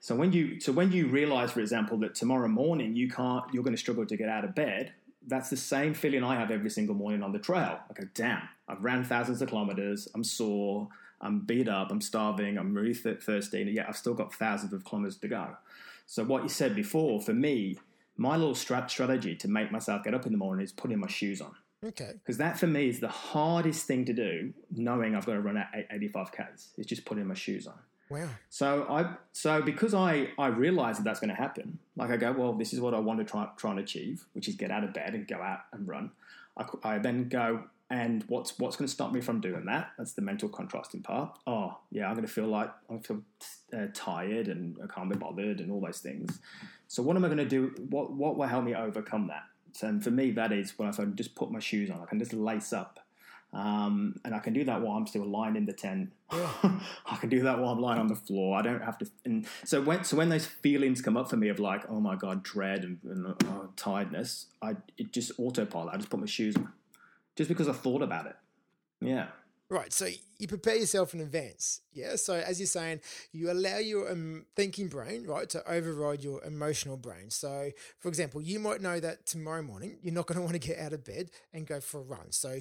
So 0.00 0.14
when 0.14 0.32
you 0.32 0.60
so 0.60 0.72
when 0.72 0.92
you 0.92 1.08
realize, 1.08 1.52
for 1.52 1.60
example, 1.60 1.98
that 1.98 2.14
tomorrow 2.14 2.48
morning 2.48 2.94
you 2.94 3.08
can't, 3.08 3.44
you're 3.52 3.64
going 3.64 3.74
to 3.74 3.80
struggle 3.80 4.06
to 4.06 4.16
get 4.16 4.28
out 4.28 4.44
of 4.44 4.54
bed. 4.54 4.92
that's 5.26 5.50
the 5.50 5.56
same 5.56 5.92
feeling 5.94 6.22
I 6.22 6.36
have 6.36 6.50
every 6.52 6.70
single 6.70 6.94
morning 6.94 7.22
on 7.22 7.32
the 7.32 7.38
trail. 7.40 7.80
I 7.90 7.92
go, 7.94 8.06
damn, 8.14 8.42
I've 8.68 8.84
ran 8.84 9.02
thousands 9.04 9.42
of 9.42 9.48
kilometers. 9.48 10.08
I'm 10.14 10.22
sore. 10.22 10.88
I'm 11.20 11.40
beat 11.40 11.68
up. 11.68 11.90
I'm 11.90 12.00
starving. 12.00 12.58
I'm 12.58 12.74
really 12.74 12.94
th- 12.94 13.20
thirsty. 13.22 13.62
And 13.62 13.74
yet 13.74 13.86
I've 13.88 13.96
still 13.96 14.14
got 14.14 14.32
thousands 14.34 14.72
of 14.72 14.84
kilometers 14.84 15.16
to 15.18 15.28
go. 15.28 15.56
So 16.06 16.22
what 16.22 16.42
you 16.44 16.48
said 16.48 16.76
before, 16.76 17.20
for 17.20 17.32
me, 17.32 17.78
my 18.16 18.36
little 18.36 18.54
strat- 18.54 18.90
strategy 18.90 19.34
to 19.36 19.48
make 19.48 19.72
myself 19.72 20.04
get 20.04 20.14
up 20.14 20.26
in 20.26 20.32
the 20.32 20.38
morning 20.38 20.64
is 20.64 20.72
putting 20.72 21.00
my 21.00 21.08
shoes 21.08 21.40
on. 21.40 21.52
Okay. 21.84 22.12
Because 22.14 22.38
that 22.38 22.58
for 22.58 22.66
me 22.66 22.88
is 22.88 23.00
the 23.00 23.08
hardest 23.08 23.86
thing 23.86 24.04
to 24.04 24.12
do, 24.12 24.52
knowing 24.70 25.14
I've 25.16 25.26
got 25.26 25.34
to 25.34 25.40
run 25.40 25.56
at 25.56 25.70
85 25.90 26.30
Ks, 26.32 26.68
is 26.78 26.86
just 26.86 27.04
putting 27.04 27.26
my 27.26 27.34
shoes 27.34 27.66
on. 27.66 27.78
Wow. 28.08 28.28
So 28.50 28.86
I 28.88 29.14
so 29.32 29.62
because 29.62 29.94
I 29.94 30.28
I 30.38 30.48
realize 30.48 30.98
that 30.98 31.04
that's 31.04 31.20
going 31.20 31.30
to 31.30 31.36
happen. 31.36 31.78
Like 31.96 32.10
I 32.10 32.16
go, 32.16 32.32
well, 32.32 32.52
this 32.52 32.72
is 32.72 32.80
what 32.80 32.94
I 32.94 32.98
want 32.98 33.18
to 33.18 33.24
try 33.24 33.48
try 33.56 33.72
and 33.72 33.80
achieve, 33.80 34.24
which 34.32 34.48
is 34.48 34.54
get 34.54 34.70
out 34.70 34.84
of 34.84 34.92
bed 34.92 35.14
and 35.14 35.26
go 35.26 35.36
out 35.36 35.60
and 35.72 35.86
run. 35.88 36.10
I, 36.56 36.64
I 36.84 36.98
then 36.98 37.28
go 37.28 37.64
and 37.90 38.24
what's 38.28 38.58
what's 38.58 38.76
going 38.76 38.86
to 38.86 38.92
stop 38.92 39.12
me 39.12 39.20
from 39.20 39.40
doing 39.40 39.64
that? 39.66 39.92
That's 39.98 40.12
the 40.12 40.22
mental 40.22 40.48
contrasting 40.48 41.02
part. 41.02 41.38
Oh 41.46 41.78
yeah, 41.90 42.06
I'm 42.08 42.14
going 42.14 42.26
to 42.26 42.32
feel 42.32 42.46
like 42.46 42.70
I 42.90 42.98
feel 42.98 43.22
uh, 43.76 43.86
tired 43.94 44.48
and 44.48 44.76
I 44.82 44.92
can't 44.92 45.10
be 45.10 45.18
bothered 45.18 45.60
and 45.60 45.70
all 45.70 45.80
those 45.80 45.98
things. 45.98 46.40
So 46.88 47.02
what 47.02 47.16
am 47.16 47.24
I 47.24 47.28
going 47.28 47.38
to 47.38 47.44
do? 47.44 47.74
What 47.90 48.12
what 48.12 48.36
will 48.36 48.46
help 48.46 48.64
me 48.64 48.74
overcome 48.74 49.28
that? 49.28 49.44
So, 49.72 49.88
and 49.88 50.02
for 50.02 50.10
me, 50.10 50.30
that 50.32 50.52
is 50.52 50.78
when 50.78 50.88
I 50.88 50.92
just 51.14 51.34
put 51.34 51.50
my 51.50 51.58
shoes 51.60 51.90
on. 51.90 52.00
I 52.00 52.06
can 52.06 52.18
just 52.18 52.32
lace 52.32 52.72
up 52.72 53.00
um, 53.52 54.16
and 54.24 54.34
I 54.34 54.38
can 54.38 54.52
do 54.52 54.64
that 54.64 54.82
while 54.82 54.96
I'm 54.96 55.06
still 55.06 55.24
lying 55.24 55.56
in 55.56 55.66
the 55.66 55.72
tent. 55.72 56.12
I 56.30 57.16
can 57.20 57.28
do 57.28 57.42
that 57.44 57.58
while 57.58 57.70
I'm 57.70 57.80
lying 57.80 58.00
on 58.00 58.06
the 58.06 58.16
floor. 58.16 58.58
I 58.58 58.62
don't 58.62 58.82
have 58.82 58.98
to. 58.98 59.06
And 59.24 59.46
so 59.64 59.80
when 59.80 60.04
so 60.04 60.16
when 60.16 60.28
those 60.28 60.46
feelings 60.46 61.00
come 61.00 61.16
up 61.16 61.30
for 61.30 61.36
me 61.36 61.48
of 61.48 61.58
like, 61.58 61.84
oh 61.88 62.00
my 62.00 62.16
god, 62.16 62.42
dread 62.42 62.84
and, 62.84 62.98
and 63.04 63.34
oh, 63.44 63.70
tiredness, 63.76 64.46
I 64.60 64.76
it 64.98 65.12
just 65.12 65.32
autopilot. 65.38 65.94
I 65.94 65.96
just 65.96 66.10
put 66.10 66.20
my 66.20 66.26
shoes 66.26 66.56
on, 66.56 66.72
just 67.36 67.48
because 67.48 67.68
I 67.68 67.72
thought 67.72 68.02
about 68.02 68.26
it. 68.26 68.36
Yeah. 69.00 69.28
Right. 69.68 69.92
So 69.92 70.08
you 70.38 70.46
prepare 70.46 70.76
yourself 70.76 71.12
in 71.12 71.20
advance. 71.20 71.80
Yeah. 71.92 72.14
So 72.16 72.34
as 72.34 72.60
you're 72.60 72.68
saying, 72.68 73.00
you 73.32 73.50
allow 73.50 73.78
your 73.78 74.10
um, 74.12 74.46
thinking 74.54 74.86
brain, 74.86 75.26
right, 75.26 75.48
to 75.50 75.68
override 75.68 76.22
your 76.22 76.42
emotional 76.44 76.96
brain. 76.96 77.30
So, 77.30 77.70
for 77.98 78.08
example, 78.08 78.40
you 78.40 78.60
might 78.60 78.80
know 78.80 79.00
that 79.00 79.26
tomorrow 79.26 79.62
morning 79.62 79.98
you're 80.02 80.14
not 80.14 80.26
going 80.26 80.36
to 80.36 80.42
want 80.42 80.52
to 80.52 80.60
get 80.60 80.78
out 80.78 80.92
of 80.92 81.04
bed 81.04 81.30
and 81.52 81.66
go 81.66 81.80
for 81.80 81.98
a 81.98 82.04
run. 82.04 82.30
So 82.30 82.60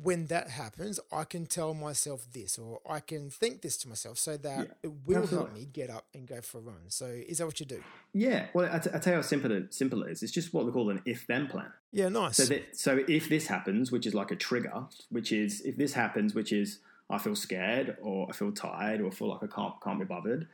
when 0.00 0.26
that 0.26 0.48
happens, 0.48 1.00
I 1.12 1.24
can 1.24 1.46
tell 1.46 1.74
myself 1.74 2.26
this, 2.32 2.56
or 2.56 2.80
I 2.88 3.00
can 3.00 3.30
think 3.30 3.62
this 3.62 3.76
to 3.78 3.88
myself, 3.88 4.16
so 4.18 4.36
that 4.36 4.58
Yeah, 4.58 4.74
it 4.84 4.92
will 5.04 5.26
help 5.26 5.52
me 5.52 5.66
get 5.72 5.90
up 5.90 6.06
and 6.14 6.26
go 6.26 6.40
for 6.40 6.58
a 6.58 6.60
run. 6.60 6.82
So, 6.88 7.06
is 7.06 7.38
that 7.38 7.46
what 7.46 7.58
you 7.58 7.66
do? 7.66 7.82
Yeah. 8.12 8.46
Well, 8.54 8.68
I, 8.72 8.78
t- 8.78 8.90
I 8.94 8.98
tell 8.98 9.14
you 9.14 9.18
how 9.18 9.22
simple 9.22 9.50
it, 9.50 9.74
simple 9.74 10.04
it 10.04 10.12
is. 10.12 10.22
It's 10.22 10.32
just 10.32 10.54
what 10.54 10.64
we 10.66 10.72
call 10.72 10.90
an 10.90 11.02
if-then 11.04 11.48
plan. 11.48 11.72
Yeah, 11.92 12.08
nice. 12.10 12.36
So 12.36 12.44
that 12.44 12.78
so 12.78 13.04
if 13.08 13.28
this 13.28 13.48
happens, 13.48 13.90
which 13.90 14.06
is 14.06 14.14
like 14.14 14.30
a 14.30 14.36
trigger, 14.36 14.84
which 15.10 15.32
is 15.32 15.62
if 15.62 15.76
this 15.76 15.94
happens, 15.94 16.34
which 16.34 16.52
is 16.52 16.78
I 17.10 17.18
feel 17.18 17.34
scared 17.34 17.96
or 18.00 18.28
I 18.28 18.32
feel 18.32 18.52
tired 18.52 19.00
or 19.00 19.08
I 19.08 19.10
feel 19.10 19.28
like 19.28 19.42
I 19.42 19.46
can't 19.46 19.74
can't 19.82 19.98
be 19.98 20.04
bothered, 20.04 20.46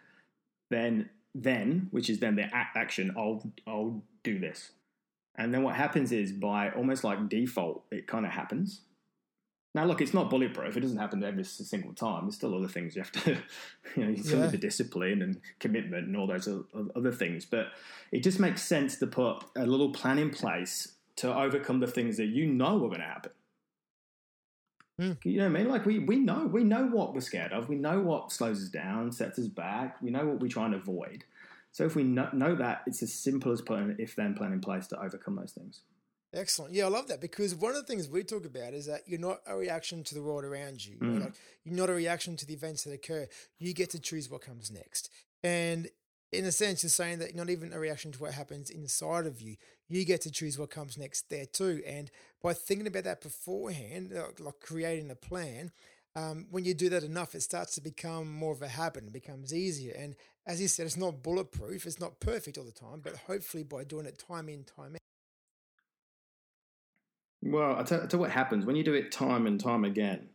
then 0.70 1.10
then 1.34 1.88
which 1.90 2.08
is 2.08 2.20
then 2.20 2.36
the 2.36 2.44
act 2.54 2.76
action, 2.76 3.12
I'll 3.16 3.42
I'll 3.66 4.02
do 4.22 4.38
this. 4.38 4.70
And 5.36 5.52
then 5.52 5.62
what 5.64 5.74
happens 5.74 6.12
is 6.12 6.32
by 6.32 6.70
almost 6.70 7.02
like 7.04 7.28
default, 7.28 7.84
it 7.90 8.06
kind 8.06 8.24
of 8.24 8.32
happens. 8.32 8.82
Now, 9.75 9.85
look, 9.87 10.00
it's 10.00 10.14
not 10.14 10.31
bulletproof. 10.31 10.76
It 10.76 10.81
doesn't 10.81 10.99
happen 10.99 11.25
every 11.25 11.43
single 11.43 11.93
time. 11.95 12.26
There's 12.26 12.37
still 12.37 12.54
other 12.57 12.69
things 12.69 12.95
you 12.95 13.02
have 13.02 13.11
to, 13.12 13.31
you 13.97 14.04
know, 14.04 14.11
you 14.11 14.23
still 14.23 14.38
Yeah. 14.38 14.47
the 14.47 14.57
discipline 14.57 15.21
and 15.21 15.40
commitment 15.59 16.07
and 16.07 16.16
all 16.16 16.28
those 16.28 16.49
other 16.95 17.11
things. 17.12 17.45
But 17.45 17.69
it 18.12 18.21
just 18.23 18.38
makes 18.38 18.62
sense 18.62 18.97
to 18.99 19.07
put 19.09 19.45
a 19.57 19.66
little 19.66 19.90
plan 19.90 20.19
in 20.19 20.31
place 20.31 20.95
to 21.16 21.37
overcome 21.37 21.81
the 21.81 21.88
things 21.88 22.16
that 22.19 22.26
you 22.26 22.47
know 22.47 22.76
are 22.85 22.88
going 22.88 23.00
to 23.00 23.07
happen. 23.07 23.33
Hmm. 24.99 25.12
You 25.25 25.38
know 25.38 25.50
what 25.50 25.59
I 25.59 25.62
mean? 25.62 25.69
Like 25.69 25.87
we 25.87 25.99
we 25.99 26.16
know 26.21 26.47
we 26.47 26.62
know 26.62 26.87
what 26.87 27.14
we're 27.14 27.21
scared 27.21 27.50
of. 27.52 27.69
We 27.69 27.75
know 27.75 28.00
what 28.00 28.31
slows 28.31 28.62
us 28.62 28.69
down, 28.69 29.11
sets 29.11 29.40
us 29.40 29.49
back. 29.49 30.00
We 30.00 30.11
know 30.11 30.25
what 30.25 30.38
we're 30.40 30.47
trying 30.49 30.71
to 30.71 30.76
avoid. 30.76 31.25
So 31.73 31.85
if 31.85 31.97
we 31.97 32.04
know, 32.04 32.28
know 32.33 32.54
that, 32.54 32.83
it's 32.87 33.02
as 33.02 33.12
simple 33.12 33.50
as 33.50 33.61
putting 33.61 33.90
an 33.90 33.97
if-then 33.99 34.34
plan 34.34 34.52
in 34.52 34.60
place 34.60 34.87
to 34.89 35.00
overcome 35.02 35.34
those 35.34 35.50
things. 35.50 35.80
Excellent. 36.34 36.75
Yeah, 36.75 36.86
I 36.86 36.88
love 36.88 37.08
that 37.08 37.20
because 37.20 37.54
one 37.54 37.75
of 37.75 37.76
the 37.76 37.86
things 37.86 38.08
we 38.08 38.25
talk 38.25 38.44
about 38.44 38.75
is 38.75 38.86
that 38.86 39.02
you're 39.06 39.20
not 39.20 39.40
a 39.47 39.56
reaction 39.56 40.02
to 40.04 40.14
the 40.14 40.23
world 40.23 40.44
around 40.44 40.84
you. 40.84 40.97
Mm. 40.99 41.20
Like, 41.20 41.34
you're 41.64 41.76
not 41.76 41.90
a 41.90 41.94
reaction 41.94 42.36
to 42.36 42.47
the 42.47 42.54
events 42.54 42.84
that 42.84 42.92
occur. 42.92 43.28
You 43.58 43.73
get 43.73 43.90
to 43.90 44.00
choose 44.00 44.28
what 44.28 44.42
comes 44.42 44.70
next. 44.70 45.10
And 45.44 45.88
in 46.32 46.44
a 46.44 46.52
sense, 46.52 46.82
you're 46.82 46.90
saying 46.90 47.20
that 47.20 47.30
you're 47.30 47.44
not 47.44 47.50
even 47.50 47.73
a 47.73 47.78
reaction 47.78 48.10
to 48.12 48.18
what 48.18 48.34
happens 48.34 48.68
inside 48.70 49.26
of 49.26 49.40
you. 49.40 49.56
You 49.88 50.04
get 50.04 50.23
to 50.23 50.30
choose 50.30 50.58
what 50.58 50.70
comes 50.70 50.99
next 50.99 51.30
there 51.30 51.47
too. 51.47 51.82
And 51.86 52.10
by 52.42 52.52
thinking 52.52 52.86
about 52.86 53.04
that 53.04 53.20
beforehand, 53.20 54.10
like, 54.12 54.40
like 54.40 54.60
creating 54.60 55.10
a 55.10 55.14
plan, 55.14 55.70
um, 56.16 56.47
when 56.50 56.64
you 56.64 56.75
do 56.75 56.88
that 56.90 57.04
enough, 57.04 57.34
it 57.34 57.42
starts 57.42 57.75
to 57.75 57.80
become 57.80 58.32
more 58.32 58.52
of 58.52 58.62
a 58.62 58.68
habit 58.68 59.04
and 59.04 59.12
becomes 59.12 59.54
easier. 59.54 59.94
And 59.97 60.16
as 60.47 60.60
you 60.60 60.68
said, 60.68 60.86
it's 60.86 60.97
not 60.97 61.23
bulletproof, 61.23 61.86
it's 61.86 62.00
not 62.00 62.20
perfect 62.20 62.58
all 62.58 62.64
the 62.64 62.73
time, 62.73 63.00
but 63.02 63.16
hopefully 63.26 63.62
by 63.62 63.84
doing 63.84 64.06
it 64.06 64.23
time 64.28 64.49
in, 64.49 64.64
time 64.64 64.94
out. 64.94 65.03
Well, 67.45 67.76
I 67.78 67.83
tell, 67.83 68.02
I 68.02 68.07
tell 68.07 68.21
what 68.21 68.30
happens 68.30 68.65
when 68.65 68.76
you 68.76 68.85
do 68.85 68.95
it 68.95 69.13
time 69.13 69.47
and 69.47 69.61
time 69.61 69.85
again. 69.85 70.28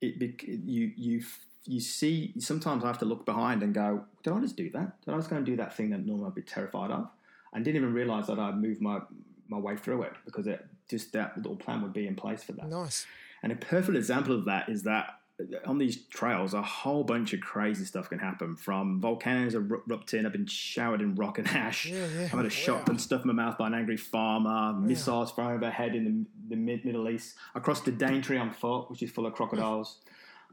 It 0.00 0.42
you 0.44 0.92
you 0.96 1.22
you 1.64 1.80
see. 1.80 2.32
Sometimes 2.38 2.84
I 2.84 2.88
have 2.88 2.98
to 2.98 3.04
look 3.04 3.24
behind 3.24 3.62
and 3.62 3.74
go, 3.74 4.04
"Did 4.22 4.32
I 4.32 4.40
just 4.40 4.56
do 4.56 4.70
that? 4.70 5.00
Did 5.04 5.14
I 5.14 5.16
just 5.16 5.30
go 5.30 5.36
and 5.36 5.46
do 5.46 5.56
that 5.56 5.76
thing 5.76 5.90
that 5.90 6.04
normally 6.04 6.28
I'd 6.28 6.34
be 6.34 6.42
terrified 6.42 6.90
of?" 6.90 7.08
And 7.52 7.64
didn't 7.64 7.80
even 7.80 7.94
realize 7.94 8.26
that 8.26 8.38
I'd 8.38 8.56
moved 8.56 8.80
my 8.80 9.00
my 9.48 9.58
way 9.58 9.76
through 9.76 10.02
it 10.02 10.12
because 10.24 10.46
it 10.46 10.66
just 10.88 11.12
that 11.12 11.36
little 11.36 11.56
plan 11.56 11.82
would 11.82 11.92
be 11.92 12.06
in 12.06 12.14
place 12.14 12.42
for 12.42 12.52
that. 12.52 12.68
Nice. 12.68 13.06
And 13.42 13.52
a 13.52 13.56
perfect 13.56 13.96
example 13.96 14.34
of 14.34 14.44
that 14.46 14.68
is 14.68 14.82
that 14.82 15.17
on 15.66 15.78
these 15.78 16.04
trails, 16.08 16.52
a 16.54 16.62
whole 16.62 17.04
bunch 17.04 17.32
of 17.32 17.40
crazy 17.40 17.84
stuff 17.84 18.08
can 18.10 18.18
happen. 18.18 18.56
From 18.56 19.00
volcanoes 19.00 19.54
erupting, 19.54 20.26
I've 20.26 20.32
been 20.32 20.46
showered 20.46 21.00
in 21.00 21.14
rock 21.14 21.38
and 21.38 21.46
ash. 21.48 21.86
Yeah, 21.86 22.06
yeah. 22.14 22.22
I've 22.24 22.30
had 22.30 22.46
a 22.46 22.50
shot 22.50 22.80
Wow. 22.80 22.84
and 22.88 23.00
stuff 23.00 23.22
in 23.22 23.28
my 23.28 23.32
mouth 23.32 23.56
by 23.56 23.68
an 23.68 23.74
angry 23.74 23.96
farmer. 23.96 24.72
Missiles 24.78 25.32
thrown 25.32 25.52
overhead 25.54 25.94
in 25.94 26.04
the, 26.04 26.54
the 26.54 26.56
mid 26.56 26.84
Middle 26.84 27.08
East. 27.08 27.36
I 27.54 27.60
crossed 27.60 27.84
the 27.84 27.92
Daintree 27.92 28.36
on 28.38 28.50
foot, 28.50 28.90
which 28.90 29.02
is 29.02 29.10
full 29.10 29.26
of 29.26 29.34
crocodiles. 29.34 29.98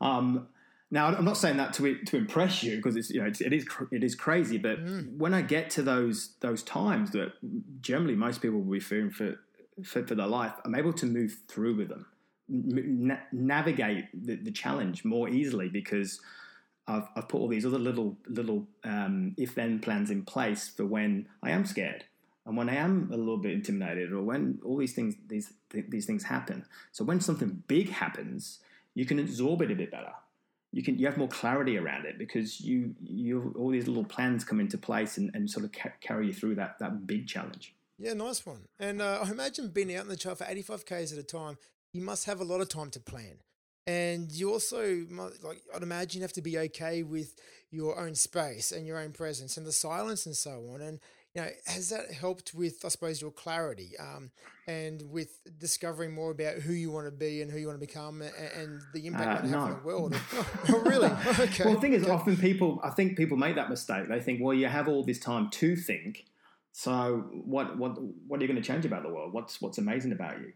Um, 0.01 0.47
now, 0.91 1.07
I'm 1.07 1.25
not 1.25 1.37
saying 1.37 1.57
that 1.57 1.73
to 1.73 1.97
to 2.05 2.17
impress 2.17 2.61
you 2.61 2.75
because 2.77 2.95
it's 2.95 3.09
you 3.09 3.19
know 3.19 3.27
it's, 3.27 3.41
it 3.41 3.51
is 3.53 3.65
it 3.91 4.03
is 4.03 4.13
crazy. 4.13 4.59
But 4.59 4.77
when 5.17 5.33
I 5.33 5.41
get 5.41 5.71
to 5.71 5.81
those 5.81 6.35
those 6.41 6.61
times 6.61 7.09
that 7.11 7.33
generally 7.81 8.15
most 8.15 8.41
people 8.41 8.59
will 8.61 8.71
be 8.73 8.79
fearing 8.79 9.09
for 9.09 9.39
for, 9.83 10.05
for 10.05 10.13
their 10.15 10.27
life, 10.27 10.53
I'm 10.63 10.75
able 10.75 10.93
to 10.93 11.05
move 11.07 11.37
through 11.47 11.75
with 11.75 11.89
them, 11.89 12.05
na- 12.47 13.17
navigate 13.31 14.05
the, 14.13 14.35
the 14.35 14.51
challenge 14.51 15.03
more 15.03 15.29
easily 15.29 15.69
because 15.69 16.19
I've, 16.87 17.07
I've 17.15 17.27
put 17.27 17.39
all 17.39 17.47
these 17.47 17.65
other 17.65 17.79
little 17.79 18.17
little 18.27 18.67
um, 18.83 19.33
if 19.37 19.55
then 19.55 19.79
plans 19.79 20.11
in 20.11 20.23
place 20.23 20.67
for 20.67 20.85
when 20.85 21.27
I 21.41 21.51
am 21.51 21.65
scared 21.65 22.05
and 22.45 22.55
when 22.55 22.69
I 22.69 22.75
am 22.75 23.09
a 23.11 23.17
little 23.17 23.37
bit 23.37 23.53
intimidated 23.53 24.11
or 24.11 24.21
when 24.21 24.59
all 24.63 24.77
these 24.77 24.93
things 24.93 25.15
these 25.27 25.53
th- 25.71 25.85
these 25.89 26.05
things 26.05 26.23
happen. 26.23 26.65
So 26.91 27.03
when 27.03 27.19
something 27.19 27.63
big 27.67 27.89
happens, 27.89 28.59
you 28.93 29.05
can 29.05 29.19
absorb 29.19 29.61
it 29.61 29.71
a 29.71 29.75
bit 29.75 29.91
better. 29.91 30.13
You 30.71 30.83
can 30.83 30.99
you 30.99 31.07
have 31.07 31.17
more 31.17 31.27
clarity 31.27 31.77
around 31.77 32.05
it 32.05 32.17
because 32.19 32.61
you 32.61 32.93
you 33.01 33.55
all 33.57 33.69
these 33.69 33.87
little 33.87 34.03
plans 34.03 34.43
come 34.43 34.59
into 34.59 34.77
place 34.77 35.17
and, 35.17 35.31
and 35.33 35.49
sort 35.49 35.65
of 35.65 35.71
ca- 35.71 35.93
carry 36.01 36.27
you 36.27 36.33
through 36.33 36.55
that 36.55 36.77
that 36.79 37.07
big 37.07 37.27
challenge. 37.27 37.73
Yeah, 37.97 38.13
nice 38.13 38.45
one. 38.45 38.67
And 38.77 39.01
uh, 39.01 39.23
I 39.23 39.31
imagine 39.31 39.69
being 39.69 39.95
out 39.95 40.03
in 40.03 40.09
the 40.09 40.17
trail 40.17 40.35
for 40.35 40.45
85 40.47 40.85
Ks 40.85 41.13
at 41.13 41.17
a 41.17 41.23
time, 41.23 41.57
you 41.95 42.01
must 42.01 42.25
have 42.25 42.41
a 42.41 42.43
lot 42.43 42.59
of 42.59 42.67
time 42.67 42.89
to 42.91 42.99
plan. 42.99 43.37
And 43.87 44.29
you 44.29 44.51
also, 44.51 45.05
mu- 45.09 45.29
like, 45.41 45.61
I'd 45.73 45.81
imagine 45.81 46.19
you 46.19 46.23
have 46.23 46.33
to 46.33 46.41
be 46.41 46.57
okay 46.57 47.03
with 47.03 47.35
your 47.71 47.97
own 47.97 48.15
space 48.15 48.73
and 48.73 48.85
your 48.85 48.99
own 48.99 49.13
presence 49.13 49.55
and 49.55 49.65
the 49.65 49.71
silence 49.71 50.25
and 50.25 50.35
so 50.35 50.71
on. 50.73 50.81
And, 50.81 50.99
you 51.33 51.41
know, 51.41 51.47
has 51.67 51.91
that 51.91 52.11
helped 52.11 52.53
with, 52.53 52.83
I 52.83 52.89
suppose, 52.89 53.21
your 53.21 53.31
clarity 53.31 53.91
um, 53.97 54.31
and 54.67 55.03
with 55.09 55.39
discovering 55.57 56.13
more 56.13 56.31
about 56.31 56.55
who 56.55 56.73
you 56.73 56.91
want 56.91 57.05
to 57.05 57.11
be 57.11 57.41
and 57.41 57.49
who 57.49 57.59
you 57.59 57.67
want 57.67 57.79
to 57.79 57.85
become 57.85 58.21
and, 58.21 58.33
and 58.59 58.81
the 58.93 59.07
impact 59.07 59.43
Uh, 59.43 59.47
you 59.47 59.53
have 59.53 59.59
no. 59.59 59.73
on 59.75 59.79
the 59.79 59.87
world? 59.87 60.15
oh, 60.69 60.81
really? 60.85 61.07
Okay. 61.39 61.63
Well, 61.63 61.75
the 61.75 61.79
thing 61.79 61.93
is, 61.93 62.03
okay. 62.03 62.11
often 62.11 62.35
people, 62.35 62.81
I 62.83 62.89
think 62.89 63.15
people 63.15 63.37
make 63.37 63.55
that 63.55 63.69
mistake. 63.69 64.09
They 64.09 64.19
think, 64.19 64.41
well, 64.41 64.53
you 64.53 64.67
have 64.67 64.89
all 64.89 65.05
this 65.05 65.19
time 65.19 65.49
to 65.51 65.75
think, 65.77 66.25
so 66.73 67.29
what, 67.45 67.77
what, 67.77 68.01
what 68.27 68.39
are 68.39 68.43
you 68.43 68.49
going 68.49 68.61
to 68.61 68.67
change 68.67 68.83
about 68.83 69.03
the 69.03 69.09
world? 69.09 69.31
What's, 69.31 69.61
what's 69.61 69.77
amazing 69.77 70.11
about 70.11 70.39
you? 70.39 70.51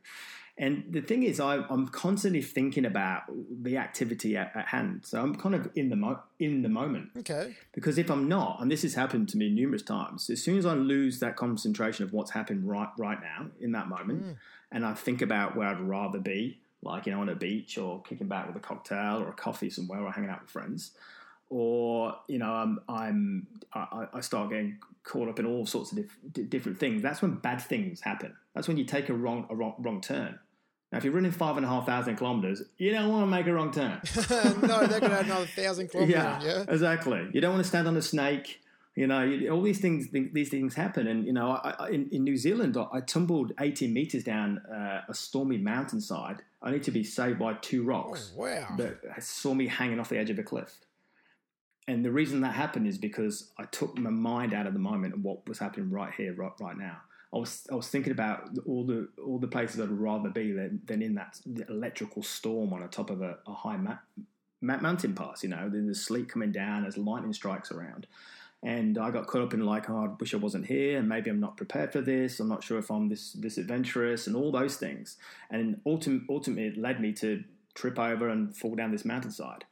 And 0.61 0.83
the 0.91 0.99
thing 1.01 1.23
is, 1.23 1.39
I, 1.39 1.63
I'm 1.69 1.87
constantly 1.87 2.41
thinking 2.41 2.83
about 2.85 3.23
the 3.63 3.77
activity 3.77 4.35
at, 4.35 4.53
at 4.55 4.67
hand. 4.67 5.05
So 5.05 5.21
I'm 5.21 5.33
kind 5.35 5.55
of 5.55 5.69
in 5.75 5.87
the 5.89 5.95
mo- 5.95 6.19
in 6.37 6.63
the 6.63 6.69
moment. 6.69 7.11
Okay. 7.19 7.55
Because 7.71 7.97
if 7.97 8.11
I'm 8.11 8.27
not, 8.27 8.57
and 8.61 8.69
this 8.69 8.81
has 8.81 8.93
happened 8.93 9.29
to 9.29 9.37
me 9.37 9.49
numerous 9.49 9.81
times, 9.83 10.29
as 10.29 10.43
soon 10.43 10.57
as 10.57 10.65
I 10.65 10.73
lose 10.73 11.19
that 11.21 11.37
concentration 11.37 12.03
of 12.03 12.11
what's 12.11 12.31
happened 12.31 12.67
right 12.67 12.89
right 12.97 13.19
now 13.21 13.47
in 13.61 13.71
that 13.71 13.87
moment, 13.87 14.23
Mm. 14.25 14.35
and 14.73 14.85
I 14.85 14.93
think 14.95 15.21
about 15.21 15.55
where 15.55 15.67
I'd 15.69 15.79
rather 15.79 16.19
be, 16.19 16.59
like 16.81 17.05
you 17.05 17.13
know, 17.13 17.21
on 17.21 17.29
a 17.29 17.35
beach 17.35 17.77
or 17.77 18.01
kicking 18.01 18.27
back 18.27 18.45
with 18.47 18.57
a 18.57 18.59
cocktail 18.59 19.21
or 19.23 19.29
a 19.29 19.33
coffee 19.33 19.69
somewhere 19.69 20.01
or 20.01 20.11
hanging 20.11 20.29
out 20.29 20.41
with 20.41 20.49
friends, 20.51 20.91
or 21.49 22.15
you 22.27 22.37
know 22.37 22.51
I'm 22.51 22.79
I'm 22.89 23.47
I, 23.73 24.07
I 24.15 24.19
start 24.21 24.49
getting 24.49 24.77
caught 25.03 25.29
up 25.29 25.39
in 25.39 25.45
all 25.45 25.65
sorts 25.65 25.93
of 25.93 25.99
dif- 26.33 26.49
different 26.49 26.77
things. 26.79 27.01
That's 27.01 27.21
when 27.21 27.35
bad 27.35 27.61
things 27.61 28.01
happen. 28.01 28.35
That's 28.53 28.67
when 28.67 28.75
you 28.77 28.83
take 28.83 29.07
a 29.07 29.13
wrong 29.13 29.47
a 29.49 29.55
wrong, 29.55 29.75
wrong 29.79 30.01
turn. 30.01 30.37
Now, 30.91 30.97
if 30.97 31.03
you're 31.03 31.13
running 31.13 31.31
five 31.31 31.55
and 31.57 31.65
a 31.65 31.69
half 31.69 31.85
thousand 31.85 32.15
kilometers, 32.15 32.63
you 32.77 32.91
don't 32.91 33.09
want 33.09 33.23
to 33.23 33.27
make 33.27 33.45
a 33.45 33.53
wrong 33.53 33.71
turn. 33.71 34.01
no, 34.61 34.87
they're 34.87 34.99
going 34.99 35.11
to 35.11 35.19
add 35.19 35.25
another 35.25 35.45
thousand 35.45 35.89
kilometers. 35.89 36.15
Yeah, 36.15 36.41
yeah, 36.43 36.65
exactly. 36.67 37.27
You 37.31 37.41
don't 37.41 37.53
want 37.53 37.63
to 37.63 37.69
stand 37.69 37.87
on 37.87 37.95
a 37.95 38.01
snake. 38.01 38.61
You 38.95 39.05
know, 39.05 39.23
you, 39.23 39.49
all 39.51 39.61
these 39.61 39.79
things 39.79 40.09
these 40.11 40.49
things 40.49 40.73
happen. 40.73 41.07
And 41.07 41.25
you 41.25 41.31
know, 41.31 41.51
I, 41.51 41.75
I, 41.79 41.89
in, 41.89 42.09
in 42.11 42.23
New 42.23 42.35
Zealand, 42.35 42.75
I 42.91 43.01
tumbled 43.01 43.53
18 43.59 43.93
meters 43.93 44.23
down 44.23 44.57
uh, 44.57 45.01
a 45.07 45.13
stormy 45.13 45.57
mountainside. 45.57 46.41
I 46.61 46.71
need 46.71 46.83
to 46.83 46.91
be 46.91 47.03
saved 47.03 47.39
by 47.39 47.53
two 47.53 47.83
rocks 47.83 48.31
oh, 48.35 48.41
wow. 48.41 48.75
that 48.77 49.23
saw 49.23 49.53
me 49.53 49.67
hanging 49.67 49.99
off 49.99 50.09
the 50.09 50.17
edge 50.17 50.31
of 50.31 50.39
a 50.39 50.43
cliff. 50.43 50.75
And 51.87 52.03
the 52.03 52.11
reason 52.11 52.41
that 52.41 52.53
happened 52.53 52.87
is 52.87 52.97
because 52.97 53.51
I 53.57 53.65
took 53.65 53.97
my 53.97 54.09
mind 54.09 54.53
out 54.53 54.67
of 54.67 54.73
the 54.73 54.79
moment 54.79 55.15
and 55.15 55.23
what 55.23 55.47
was 55.47 55.59
happening 55.59 55.89
right 55.89 56.13
here, 56.13 56.33
right, 56.33 56.51
right 56.59 56.77
now. 56.77 56.97
I 57.33 57.37
was 57.37 57.67
I 57.71 57.75
was 57.75 57.87
thinking 57.87 58.11
about 58.11 58.49
all 58.65 58.83
the 58.83 59.07
all 59.23 59.37
the 59.37 59.47
places 59.47 59.79
I'd 59.79 59.91
rather 59.91 60.29
be 60.29 60.51
than, 60.51 60.81
than 60.85 61.01
in 61.01 61.15
that 61.15 61.39
electrical 61.69 62.23
storm 62.23 62.73
on 62.73 62.81
the 62.81 62.87
top 62.87 63.09
of 63.09 63.21
a, 63.21 63.37
a 63.45 63.53
high 63.53 63.77
ma- 63.77 63.97
mountain 64.61 65.13
pass. 65.13 65.43
You 65.43 65.49
know, 65.49 65.69
there's 65.71 66.01
sleet 66.01 66.29
coming 66.29 66.51
down, 66.51 66.83
there's 66.83 66.97
lightning 66.97 67.33
strikes 67.33 67.71
around, 67.71 68.07
and 68.63 68.97
I 68.97 69.11
got 69.11 69.27
caught 69.27 69.43
up 69.43 69.53
in 69.53 69.63
like, 69.63 69.89
oh, 69.91 70.05
I 70.05 70.07
wish 70.19 70.33
I 70.33 70.37
wasn't 70.37 70.65
here, 70.65 70.97
and 70.97 71.07
maybe 71.07 71.29
I'm 71.29 71.39
not 71.39 71.55
prepared 71.55 71.93
for 71.93 72.01
this. 72.01 72.39
I'm 72.39 72.49
not 72.49 72.63
sure 72.63 72.79
if 72.79 72.89
I'm 72.89 73.09
this 73.09 73.33
this 73.33 73.59
adventurous, 73.59 74.25
and 74.25 74.35
all 74.35 74.51
those 74.51 74.77
things. 74.77 75.17
And 75.51 75.81
ultimately, 75.85 76.25
ultimately 76.29 76.67
it 76.67 76.77
led 76.77 76.99
me 76.99 77.13
to 77.13 77.43
trip 77.75 77.99
over 77.99 78.27
and 78.27 78.57
fall 78.57 78.73
down 78.75 78.91
this 78.91 79.05
mountainside. 79.05 79.65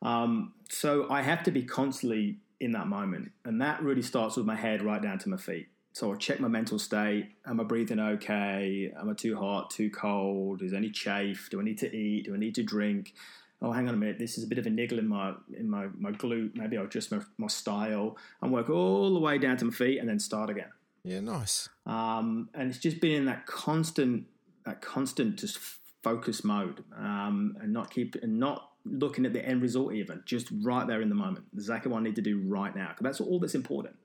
Um, 0.00 0.54
so 0.70 1.08
I 1.10 1.20
have 1.20 1.42
to 1.44 1.50
be 1.50 1.64
constantly 1.64 2.38
in 2.60 2.72
that 2.72 2.86
moment, 2.86 3.32
and 3.44 3.60
that 3.60 3.82
really 3.82 4.00
starts 4.00 4.38
with 4.38 4.46
my 4.46 4.56
head 4.56 4.80
right 4.80 5.02
down 5.02 5.18
to 5.18 5.28
my 5.28 5.36
feet. 5.36 5.68
So 5.94 6.12
I 6.12 6.16
check 6.16 6.40
my 6.40 6.48
mental 6.48 6.80
state. 6.80 7.28
Am 7.46 7.60
I 7.60 7.62
breathing 7.62 8.00
okay? 8.00 8.92
Am 8.98 9.08
I 9.08 9.14
too 9.14 9.36
hot, 9.36 9.70
too 9.70 9.90
cold? 9.90 10.60
Is 10.60 10.72
there 10.72 10.78
any 10.78 10.90
chafe? 10.90 11.48
Do 11.52 11.60
I 11.60 11.62
need 11.62 11.78
to 11.78 11.96
eat? 11.96 12.24
Do 12.24 12.34
I 12.34 12.36
need 12.36 12.56
to 12.56 12.64
drink? 12.64 13.14
Oh, 13.62 13.70
hang 13.70 13.86
on 13.86 13.94
a 13.94 13.96
minute. 13.96 14.18
This 14.18 14.36
is 14.36 14.42
a 14.42 14.48
bit 14.48 14.58
of 14.58 14.66
a 14.66 14.70
niggle 14.70 14.98
in 14.98 15.06
my 15.06 15.34
in 15.56 15.70
my, 15.70 15.86
my 15.96 16.10
glute. 16.10 16.56
Maybe 16.56 16.76
I'll 16.76 16.86
adjust 16.86 17.12
my, 17.12 17.20
my 17.38 17.46
style 17.46 18.16
and 18.42 18.52
work 18.52 18.70
all 18.70 19.14
the 19.14 19.20
way 19.20 19.38
down 19.38 19.56
to 19.58 19.66
my 19.66 19.70
feet 19.70 19.98
and 19.98 20.08
then 20.08 20.18
start 20.18 20.50
again. 20.50 20.72
Yeah, 21.04 21.20
nice. 21.20 21.68
Um, 21.86 22.48
and 22.54 22.70
it's 22.70 22.80
just 22.80 23.00
been 23.00 23.12
in 23.12 23.24
that 23.26 23.46
constant 23.46 24.26
that 24.66 24.82
constant 24.82 25.38
just 25.38 25.58
focus 26.02 26.42
mode 26.42 26.82
um, 26.98 27.56
and 27.60 27.72
not 27.72 27.90
keep 27.90 28.16
and 28.20 28.40
not 28.40 28.70
looking 28.84 29.24
at 29.26 29.32
the 29.32 29.46
end 29.46 29.62
result 29.62 29.94
even 29.94 30.22
just 30.26 30.48
right 30.62 30.88
there 30.88 31.00
in 31.00 31.08
the 31.08 31.14
moment 31.14 31.46
exactly 31.54 31.90
what 31.90 32.00
i 32.00 32.02
need 32.02 32.16
to 32.16 32.20
do 32.20 32.42
right 32.46 32.76
now 32.76 32.88
because 32.88 33.02
that's 33.02 33.20
all 33.20 33.40
that's 33.40 33.54
important 33.54 33.96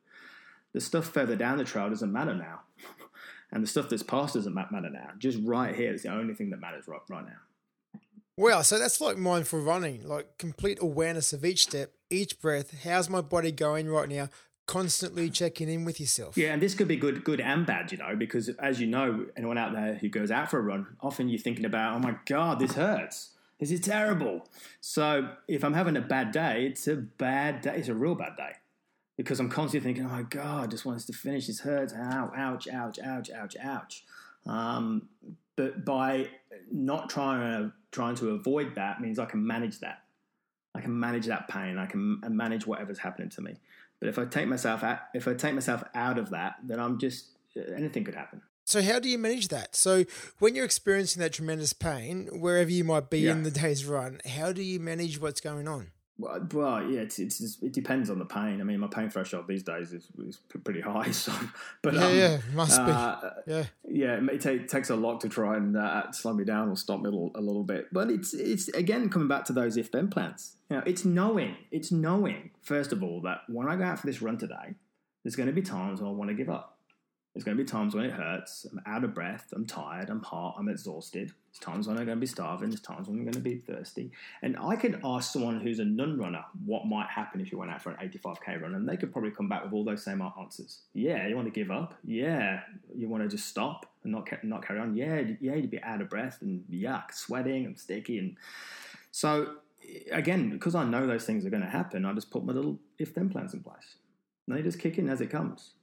the 0.73 0.81
stuff 0.81 1.05
further 1.05 1.35
down 1.35 1.57
the 1.57 1.63
trail 1.63 1.89
doesn't 1.89 2.11
matter 2.11 2.35
now. 2.35 2.61
and 3.51 3.63
the 3.63 3.67
stuff 3.67 3.89
that's 3.89 4.03
past 4.03 4.35
doesn't 4.35 4.53
matter 4.53 4.89
now. 4.89 5.09
Just 5.17 5.39
right 5.43 5.75
here 5.75 5.93
is 5.93 6.03
the 6.03 6.09
only 6.09 6.33
thing 6.33 6.49
that 6.51 6.59
matters 6.59 6.87
right, 6.87 7.01
right 7.09 7.25
now. 7.25 8.01
Wow, 8.37 8.61
so 8.61 8.79
that's 8.79 9.01
like 9.01 9.17
mindful 9.17 9.59
running, 9.59 10.07
like 10.07 10.37
complete 10.37 10.77
awareness 10.81 11.33
of 11.33 11.43
each 11.43 11.63
step, 11.63 11.91
each 12.09 12.39
breath. 12.39 12.83
How's 12.83 13.09
my 13.09 13.19
body 13.19 13.51
going 13.51 13.89
right 13.89 14.07
now? 14.07 14.29
Constantly 14.65 15.29
checking 15.29 15.67
in 15.67 15.83
with 15.83 15.99
yourself. 15.99 16.37
Yeah, 16.37 16.53
and 16.53 16.61
this 16.61 16.73
could 16.73 16.87
be 16.87 16.95
good, 16.95 17.25
good 17.25 17.41
and 17.41 17.65
bad, 17.65 17.91
you 17.91 17.97
know, 17.97 18.15
because 18.15 18.47
as 18.49 18.79
you 18.79 18.87
know, 18.87 19.25
anyone 19.35 19.57
out 19.57 19.73
there 19.73 19.95
who 19.95 20.07
goes 20.07 20.31
out 20.31 20.49
for 20.49 20.59
a 20.59 20.61
run, 20.61 20.87
often 21.01 21.27
you're 21.27 21.39
thinking 21.39 21.65
about, 21.65 21.95
oh 21.95 21.99
my 21.99 22.15
god, 22.27 22.59
this 22.59 22.73
hurts. 22.73 23.31
This 23.59 23.71
is 23.71 23.81
terrible. 23.81 24.47
So 24.79 25.31
if 25.49 25.65
I'm 25.65 25.73
having 25.73 25.97
a 25.97 26.01
bad 26.01 26.31
day, 26.31 26.67
it's 26.67 26.87
a 26.87 26.95
bad 26.95 27.59
day. 27.59 27.75
It's 27.75 27.89
a 27.89 27.95
real 27.95 28.15
bad 28.15 28.37
day 28.37 28.53
because 29.19 29.41
I'm 29.41 29.49
constantly 29.49 29.85
thinking, 29.85 30.05
oh 30.05 30.15
my 30.15 30.21
God, 30.21 30.63
I 30.63 30.67
just 30.67 30.85
want 30.85 30.95
us 30.95 31.03
to 31.07 31.13
finish. 31.13 31.47
This 31.47 31.59
hurts. 31.59 31.93
Ow, 31.93 32.31
ouch, 32.37 32.69
ouch, 32.69 32.99
ouch, 33.03 33.29
ouch, 33.29 33.57
ouch. 33.61 34.05
Um, 34.45 35.09
but 35.57 35.83
by 35.83 36.29
not 36.71 37.09
trying 37.09 37.41
to, 37.41 37.73
trying 37.91 38.15
to 38.15 38.29
avoid 38.29 38.75
that 38.75 39.01
means 39.01 39.19
I 39.19 39.25
can 39.25 39.45
manage 39.45 39.79
that. 39.79 40.03
I 40.73 40.79
can 40.79 40.97
manage 40.97 41.25
that 41.25 41.49
pain. 41.49 41.77
I 41.77 41.85
can 41.85 42.21
manage 42.29 42.65
whatever's 42.65 42.99
happening 42.99 43.27
to 43.31 43.41
me. 43.41 43.55
But 43.99 44.07
if 44.07 44.17
I 44.17 44.23
take 44.23 44.47
myself 44.47 44.85
out, 44.85 44.99
if 45.13 45.27
I 45.27 45.33
take 45.33 45.53
myself 45.53 45.83
out 45.93 46.17
of 46.17 46.29
that, 46.29 46.55
then 46.63 46.79
I'm 46.79 46.97
just 46.97 47.25
anything 47.75 48.05
could 48.05 48.15
happen. 48.15 48.41
So 48.63 48.81
how 48.81 48.99
do 48.99 49.09
you 49.09 49.17
manage 49.17 49.49
that? 49.49 49.75
So 49.75 50.05
when 50.37 50.55
you're 50.55 50.63
experiencing 50.63 51.21
that 51.21 51.33
tremendous 51.33 51.73
pain, 51.73 52.29
wherever 52.31 52.71
you 52.71 52.85
might 52.85 53.09
be 53.09 53.19
yeah. 53.19 53.33
in 53.33 53.43
the 53.43 53.51
day's 53.51 53.85
run, 53.85 54.21
how 54.25 54.53
do 54.53 54.61
you 54.61 54.79
manage 54.79 55.19
what's 55.19 55.41
going 55.41 55.67
on? 55.67 55.91
Well, 56.19 56.83
yeah, 56.89 56.99
it's, 56.99 57.17
it's, 57.17 57.57
it 57.61 57.71
depends 57.71 58.09
on 58.09 58.19
the 58.19 58.25
pain. 58.25 58.59
I 58.59 58.63
mean, 58.63 58.79
my 58.81 58.87
pain 58.87 59.09
threshold 59.09 59.47
these 59.47 59.63
days 59.63 59.93
is, 59.93 60.07
is 60.27 60.39
pretty 60.63 60.81
high. 60.81 61.11
So, 61.19 61.33
but 61.81 61.93
yeah, 61.95 62.05
um, 62.05 62.15
yeah, 62.15 62.37
must 62.53 62.79
uh, 62.79 63.31
be. 63.45 63.51
Yeah, 63.51 63.65
yeah, 63.87 64.19
it, 64.31 64.45
it, 64.45 64.69
takes 64.69 64.89
a 64.89 64.95
lot 64.95 65.21
to 65.21 65.29
try 65.29 65.57
and 65.57 65.75
uh, 65.75 66.11
slow 66.11 66.33
me 66.33 66.45
down 66.45 66.69
or 66.69 66.75
stop 66.75 67.01
me 67.01 67.07
a 67.07 67.11
little, 67.11 67.31
a 67.35 67.41
little 67.41 67.63
bit. 67.63 67.87
But 67.91 68.09
it's 68.09 68.33
it's 68.33 68.67
again 68.69 69.09
coming 69.09 69.27
back 69.27 69.45
to 69.45 69.53
those 69.53 69.75
if 69.75 69.91
then 69.91 70.09
plans. 70.09 70.55
You 70.69 70.77
know, 70.77 70.83
it's 70.85 71.03
knowing, 71.03 71.55
it's 71.71 71.91
knowing 71.91 72.51
first 72.61 72.91
of 72.91 73.03
all 73.03 73.21
that 73.21 73.41
when 73.47 73.67
I 73.67 73.75
go 73.75 73.83
out 73.83 73.99
for 73.99 74.07
this 74.07 74.21
run 74.21 74.37
today, 74.37 74.75
there's 75.23 75.35
going 75.35 75.47
to 75.47 75.53
be 75.53 75.61
times 75.61 76.01
when 76.01 76.09
I 76.09 76.13
want 76.13 76.29
to 76.29 76.35
give 76.35 76.49
up. 76.49 76.78
There's 77.33 77.43
going 77.43 77.55
to 77.55 77.63
be 77.63 77.69
times 77.69 77.93
when 77.93 78.05
it 78.05 78.11
hurts. 78.11 78.65
I'm 78.71 78.81
out 78.87 79.03
of 79.03 79.13
breath. 79.13 79.53
I'm 79.55 79.67
tired. 79.67 80.09
I'm 80.09 80.23
hot. 80.23 80.55
I'm 80.57 80.67
exhausted. 80.67 81.27
There's 81.27 81.59
times 81.59 81.87
when 81.87 81.97
I'm 81.97 82.05
going 82.05 82.17
to 82.17 82.19
be 82.19 82.25
starving. 82.25 82.69
There's 82.69 82.81
times 82.81 83.07
when 83.07 83.19
I'm 83.19 83.23
going 83.23 83.33
to 83.33 83.39
be 83.39 83.57
thirsty. 83.57 84.11
And 84.41 84.57
I 84.57 84.75
could 84.75 84.99
ask 85.03 85.31
someone 85.31 85.59
who's 85.59 85.77
a 85.77 85.85
nun 85.85 86.17
runner 86.17 86.43
what 86.65 86.87
might 86.87 87.07
happen 87.07 87.39
if 87.39 87.51
you 87.51 87.59
went 87.59 87.69
out 87.69 87.83
for 87.83 87.91
an 87.91 88.09
85k 88.09 88.61
run, 88.61 88.73
and 88.73 88.89
they 88.89 88.97
could 88.97 89.11
probably 89.11 89.29
come 89.29 89.47
back 89.47 89.63
with 89.63 89.73
all 89.73 89.83
those 89.83 90.03
same 90.03 90.23
answers. 90.39 90.79
Yeah, 90.93 91.27
you 91.27 91.35
want 91.35 91.47
to 91.47 91.51
give 91.51 91.69
up. 91.69 91.93
Yeah, 92.03 92.61
you 92.95 93.07
want 93.07 93.21
to 93.21 93.29
just 93.29 93.47
stop 93.47 93.85
and 94.03 94.11
not 94.11 94.27
not 94.43 94.65
carry 94.65 94.79
on. 94.79 94.95
Yeah, 94.95 95.21
yeah, 95.39 95.53
you'd 95.53 95.69
be 95.69 95.83
out 95.83 96.01
of 96.01 96.09
breath 96.09 96.39
and 96.41 96.63
yuck, 96.71 97.13
sweating 97.13 97.65
and 97.65 97.77
sticky. 97.77 98.17
And 98.17 98.37
so 99.11 99.57
again, 100.11 100.49
because 100.49 100.73
I 100.73 100.83
know 100.83 101.05
those 101.05 101.25
things 101.25 101.45
are 101.45 101.51
going 101.51 101.63
to 101.63 101.69
happen, 101.69 102.05
I 102.05 102.13
just 102.13 102.31
put 102.31 102.43
my 102.43 102.53
little 102.53 102.79
if 102.97 103.13
then 103.13 103.29
plans 103.29 103.53
in 103.53 103.61
place. 103.61 103.97
And 104.47 104.57
they 104.57 104.63
just 104.63 104.79
kick 104.79 104.97
in 104.97 105.09
as 105.09 105.21
it 105.21 105.29
comes 105.29 105.73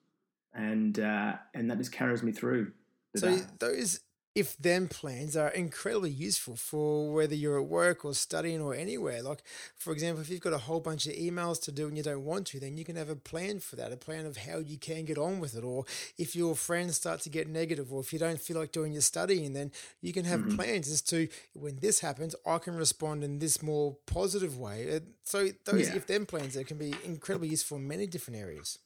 and 0.56 0.98
uh, 0.98 1.34
and 1.54 1.70
that 1.70 1.78
just 1.78 1.92
carries 1.92 2.22
me 2.22 2.32
through. 2.32 2.72
So 3.14 3.38
those 3.58 4.00
if 4.36 4.54
then 4.58 4.86
plans 4.86 5.34
are 5.34 5.48
incredibly 5.48 6.10
useful 6.10 6.56
for 6.56 7.10
whether 7.10 7.34
you're 7.34 7.58
at 7.58 7.66
work 7.66 8.04
or 8.04 8.12
studying 8.12 8.60
or 8.60 8.74
anywhere. 8.74 9.22
Like, 9.22 9.42
for 9.78 9.94
example, 9.94 10.20
if 10.20 10.28
you've 10.28 10.42
got 10.42 10.52
a 10.52 10.58
whole 10.58 10.80
bunch 10.80 11.06
of 11.06 11.14
emails 11.14 11.58
to 11.62 11.72
do 11.72 11.88
and 11.88 11.96
you 11.96 12.02
don't 12.02 12.22
want 12.22 12.48
to, 12.48 12.60
then 12.60 12.76
you 12.76 12.84
can 12.84 12.96
have 12.96 13.08
a 13.08 13.16
plan 13.16 13.60
for 13.60 13.76
that, 13.76 13.92
a 13.92 13.96
plan 13.96 14.26
of 14.26 14.36
how 14.36 14.58
you 14.58 14.76
can 14.76 15.06
get 15.06 15.16
on 15.16 15.40
with 15.40 15.56
it. 15.56 15.64
Or 15.64 15.86
if 16.18 16.36
your 16.36 16.54
friends 16.54 16.96
start 16.96 17.22
to 17.22 17.30
get 17.30 17.48
negative, 17.48 17.90
or 17.90 18.00
if 18.00 18.12
you 18.12 18.18
don't 18.18 18.38
feel 18.38 18.58
like 18.58 18.72
doing 18.72 18.92
your 18.92 19.00
studying, 19.00 19.54
then 19.54 19.72
you 20.02 20.12
can 20.12 20.26
have 20.26 20.40
mm-hmm. 20.40 20.56
plans 20.56 20.90
as 20.90 21.00
to 21.02 21.28
when 21.54 21.76
this 21.76 22.00
happens, 22.00 22.34
I 22.44 22.58
can 22.58 22.76
respond 22.76 23.24
in 23.24 23.38
this 23.38 23.62
more 23.62 23.96
positive 24.04 24.58
way. 24.58 25.00
So, 25.24 25.48
those 25.64 25.88
yeah. 25.88 25.96
if 25.96 26.06
then 26.06 26.26
plans 26.26 26.52
that 26.54 26.66
can 26.66 26.76
be 26.76 26.94
incredibly 27.04 27.48
useful 27.48 27.78
in 27.78 27.88
many 27.88 28.06
different 28.06 28.38
areas. 28.38 28.80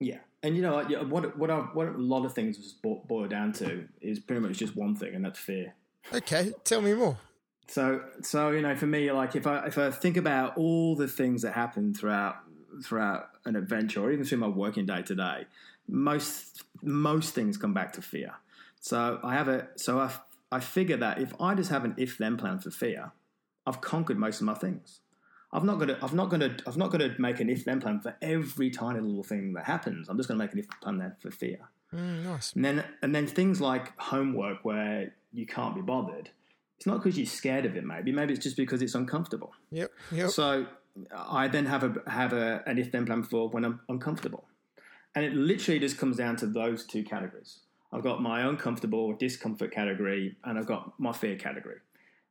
Yeah, 0.00 0.18
and 0.42 0.56
you 0.56 0.62
know 0.62 0.74
what? 1.08 1.36
What 1.38 1.50
I, 1.50 1.58
what 1.58 1.88
a 1.88 1.92
lot 1.92 2.24
of 2.24 2.34
things 2.34 2.58
boil 2.82 3.26
down 3.26 3.52
to 3.54 3.88
is 4.00 4.18
pretty 4.18 4.40
much 4.40 4.58
just 4.58 4.76
one 4.76 4.94
thing, 4.94 5.14
and 5.14 5.24
that's 5.24 5.38
fear. 5.38 5.74
Okay, 6.12 6.52
tell 6.64 6.80
me 6.80 6.94
more. 6.94 7.16
So, 7.66 8.02
so 8.22 8.50
you 8.50 8.60
know, 8.60 8.76
for 8.76 8.86
me, 8.86 9.10
like 9.12 9.36
if 9.36 9.46
I 9.46 9.66
if 9.66 9.78
I 9.78 9.90
think 9.90 10.16
about 10.16 10.56
all 10.56 10.96
the 10.96 11.08
things 11.08 11.42
that 11.42 11.52
happen 11.52 11.94
throughout 11.94 12.36
throughout 12.84 13.30
an 13.44 13.56
adventure, 13.56 14.02
or 14.02 14.12
even 14.12 14.24
through 14.24 14.38
my 14.38 14.48
working 14.48 14.86
day 14.86 15.02
today, 15.02 15.46
most 15.88 16.62
most 16.82 17.34
things 17.34 17.56
come 17.56 17.72
back 17.72 17.92
to 17.94 18.02
fear. 18.02 18.34
So 18.80 19.18
I 19.22 19.34
have 19.34 19.48
a 19.48 19.68
so 19.76 20.00
I 20.00 20.12
I 20.52 20.60
figure 20.60 20.96
that 20.98 21.18
if 21.20 21.32
I 21.40 21.54
just 21.54 21.70
have 21.70 21.84
an 21.84 21.94
if 21.96 22.18
then 22.18 22.36
plan 22.36 22.58
for 22.58 22.70
fear, 22.70 23.12
I've 23.66 23.80
conquered 23.80 24.18
most 24.18 24.40
of 24.40 24.46
my 24.46 24.54
things. 24.54 25.00
I've 25.54 25.64
not 25.64 25.78
got 25.78 25.86
to, 25.86 25.98
I've 26.02 26.12
not 26.12 26.30
to, 26.40 26.56
I've 26.66 26.76
not 26.76 26.90
to 26.98 27.14
make 27.18 27.38
an 27.38 27.48
if 27.48 27.64
then 27.64 27.80
plan 27.80 28.00
for 28.00 28.16
every 28.20 28.70
tiny 28.70 29.00
little 29.00 29.22
thing 29.22 29.52
that 29.54 29.64
happens. 29.64 30.08
I'm 30.08 30.16
just 30.16 30.28
going 30.28 30.38
to 30.38 30.44
make 30.44 30.52
an 30.52 30.58
if 30.58 30.68
then 30.68 30.78
plan 30.82 30.98
there 30.98 31.16
for 31.20 31.30
fear. 31.30 31.58
Mm, 31.94 32.24
nice. 32.24 32.52
And 32.54 32.64
then, 32.64 32.84
and 33.02 33.14
then 33.14 33.26
things 33.28 33.60
like 33.60 33.96
homework 33.98 34.64
where 34.64 35.14
you 35.32 35.46
can't 35.46 35.76
be 35.76 35.80
bothered. 35.80 36.30
It's 36.76 36.86
not 36.86 37.02
because 37.02 37.16
you're 37.16 37.26
scared 37.26 37.66
of 37.66 37.76
it. 37.76 37.84
Maybe, 37.84 38.10
maybe 38.10 38.34
it's 38.34 38.42
just 38.42 38.56
because 38.56 38.82
it's 38.82 38.96
uncomfortable. 38.96 39.52
Yep. 39.70 39.92
Yep. 40.10 40.30
So 40.30 40.66
I 41.16 41.48
then 41.48 41.66
have 41.66 41.84
a 41.84 42.10
have 42.10 42.32
a 42.32 42.62
an 42.66 42.78
if 42.78 42.92
then 42.92 43.06
plan 43.06 43.22
for 43.22 43.48
when 43.48 43.64
I'm 43.64 43.80
uncomfortable, 43.88 44.44
and 45.14 45.24
it 45.24 45.34
literally 45.34 45.78
just 45.78 45.98
comes 45.98 46.16
down 46.16 46.36
to 46.36 46.46
those 46.46 46.84
two 46.84 47.04
categories. 47.04 47.60
I've 47.92 48.02
got 48.02 48.20
my 48.20 48.42
uncomfortable 48.42 49.14
discomfort 49.14 49.72
category, 49.72 50.36
and 50.44 50.58
I've 50.58 50.66
got 50.66 50.98
my 50.98 51.12
fear 51.12 51.36
category. 51.36 51.78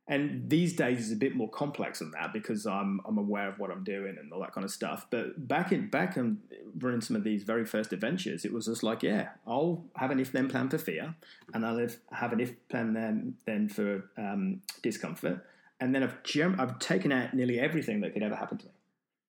And 0.06 0.50
these 0.50 0.74
days 0.74 1.06
is 1.06 1.12
a 1.12 1.16
bit 1.16 1.34
more 1.34 1.48
complex 1.48 2.00
than 2.00 2.10
that 2.10 2.32
because 2.34 2.66
I'm 2.66 3.00
I'm 3.06 3.16
aware 3.16 3.48
of 3.48 3.58
what 3.58 3.70
I'm 3.70 3.84
doing 3.84 4.16
and 4.18 4.30
all 4.32 4.40
that 4.40 4.52
kind 4.52 4.64
of 4.64 4.70
stuff. 4.70 5.06
But 5.08 5.48
back 5.48 5.72
in 5.72 5.88
back 5.88 6.18
in 6.18 6.40
running 6.78 7.00
some 7.00 7.16
of 7.16 7.24
these 7.24 7.42
very 7.42 7.64
first 7.64 7.92
adventures, 7.92 8.44
it 8.44 8.52
was 8.52 8.66
just 8.66 8.82
like, 8.82 9.02
yeah, 9.02 9.30
I'll 9.46 9.82
have 9.96 10.10
an 10.10 10.20
if 10.20 10.30
then 10.30 10.48
plan 10.48 10.68
for 10.68 10.76
fear, 10.76 11.14
and 11.54 11.64
I'll 11.64 11.88
have 12.12 12.32
an 12.34 12.40
if 12.40 12.52
plan 12.68 12.92
then 12.92 13.36
then 13.46 13.70
for 13.70 14.10
um, 14.18 14.60
discomfort, 14.82 15.42
and 15.80 15.94
then 15.94 16.02
I've 16.02 16.18
I've 16.60 16.78
taken 16.78 17.10
out 17.10 17.32
nearly 17.32 17.58
everything 17.58 18.02
that 18.02 18.12
could 18.12 18.22
ever 18.22 18.36
happen 18.36 18.58
to 18.58 18.66
me. 18.66 18.72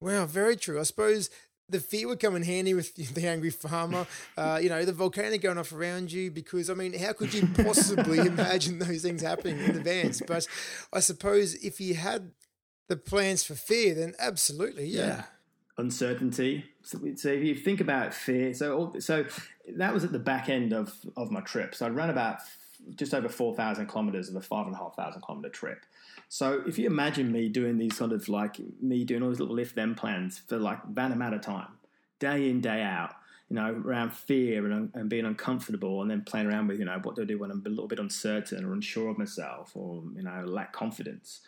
Wow, 0.02 0.26
very 0.26 0.58
true. 0.58 0.78
I 0.78 0.84
suppose 0.84 1.30
the 1.70 1.80
fear 1.80 2.08
would 2.08 2.20
come 2.20 2.36
in 2.36 2.44
handy 2.44 2.74
with 2.74 2.96
the 3.16 3.28
angry 3.28 3.50
farmer, 3.50 4.06
uh, 4.38 4.60
you 4.62 4.70
know, 4.70 4.86
the 4.86 4.94
volcano 4.94 5.38
going 5.38 5.58
off 5.58 5.74
around 5.74 6.12
you, 6.12 6.32
because 6.32 6.70
I 6.70 6.74
mean, 6.74 6.98
how 6.98 7.14
could 7.14 7.34
you 7.34 7.48
possibly 7.64 8.20
imagine 8.28 8.80
those 8.80 9.02
things 9.02 9.22
happening 9.22 9.60
in 9.60 9.78
advance? 9.78 10.22
But 10.26 10.48
I 10.94 11.00
suppose 11.00 11.56
if 11.56 11.80
you 11.80 11.96
had 11.96 12.32
the 12.88 12.98
plans 12.98 13.44
for 13.44 13.56
fear, 13.56 13.96
then 13.96 14.14
absolutely, 14.20 14.88
yeah. 14.88 15.08
yeah. 15.08 15.24
Uncertainty. 15.78 16.66
So, 16.84 17.00
so, 17.16 17.30
if 17.30 17.44
you 17.44 17.56
think 17.56 17.82
about 17.82 18.14
fear, 18.14 18.54
so 18.54 18.94
so 19.00 19.26
that 19.76 19.94
was 19.94 20.06
at 20.06 20.14
the 20.14 20.20
back 20.20 20.48
end 20.48 20.72
of, 20.72 20.94
of 21.18 21.32
my 21.32 21.42
trip. 21.42 21.76
So 21.76 21.86
I 21.86 21.90
ran 21.90 22.10
about 22.10 22.38
just 22.96 23.14
over 23.14 23.30
4,000 23.30 23.88
kilometers 23.88 24.30
of 24.30 24.36
a 24.36 24.42
5,500 24.42 25.22
kilometer 25.22 25.50
trip. 25.50 25.86
So 26.30 26.64
if 26.68 26.78
you 26.78 26.88
imagine 26.88 27.32
me 27.32 27.50
doing 27.50 27.78
these 27.78 27.96
sort 27.96 28.12
of 28.12 28.28
like 28.30 28.58
me 28.82 29.04
doing 29.04 29.24
all 29.24 29.30
these 29.30 29.40
little 29.40 29.60
if 29.60 29.76
then 29.76 29.96
plans 29.96 30.40
for 30.40 30.58
like 30.58 30.80
that 30.96 31.12
amount 31.12 31.36
of 31.36 31.42
time, 31.42 31.78
day 32.20 32.50
in, 32.50 32.62
day 32.62 32.82
out, 32.82 33.16
you 33.50 33.56
know, 33.56 33.72
around 33.86 34.14
fear 34.14 34.66
and, 34.66 34.90
and 34.94 35.10
being 35.10 35.26
uncomfortable 35.26 36.02
and 36.02 36.10
then 36.10 36.22
playing 36.22 36.48
around 36.48 36.68
with, 36.68 36.80
you 36.80 36.86
know, 36.86 37.00
what 37.04 37.16
do 37.16 37.22
I 37.22 37.26
do 37.26 37.38
when 37.38 37.52
I'm 37.52 37.64
a 37.66 37.70
little 37.70 37.88
bit 37.88 38.00
uncertain 38.00 38.66
or 38.66 38.74
unsure 38.74 39.10
of 39.10 39.18
myself 39.18 39.72
or, 39.76 40.04
you 40.16 40.24
know, 40.24 40.44
lack 40.46 40.74
confidence. 40.74 41.42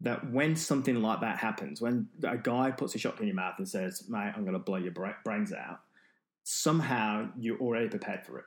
That 0.00 0.30
when 0.30 0.54
something 0.54 1.02
like 1.02 1.20
that 1.22 1.38
happens, 1.38 1.80
when 1.80 2.08
a 2.22 2.36
guy 2.36 2.70
puts 2.70 2.94
a 2.94 2.98
shotgun 2.98 3.22
in 3.22 3.28
your 3.28 3.34
mouth 3.34 3.54
and 3.58 3.68
says, 3.68 4.04
mate, 4.08 4.32
I'm 4.36 4.42
going 4.42 4.52
to 4.52 4.60
blow 4.60 4.76
your 4.76 4.92
brains 5.24 5.52
out, 5.52 5.80
somehow 6.44 7.30
you're 7.36 7.58
already 7.58 7.88
prepared 7.88 8.24
for 8.24 8.38
it 8.38 8.44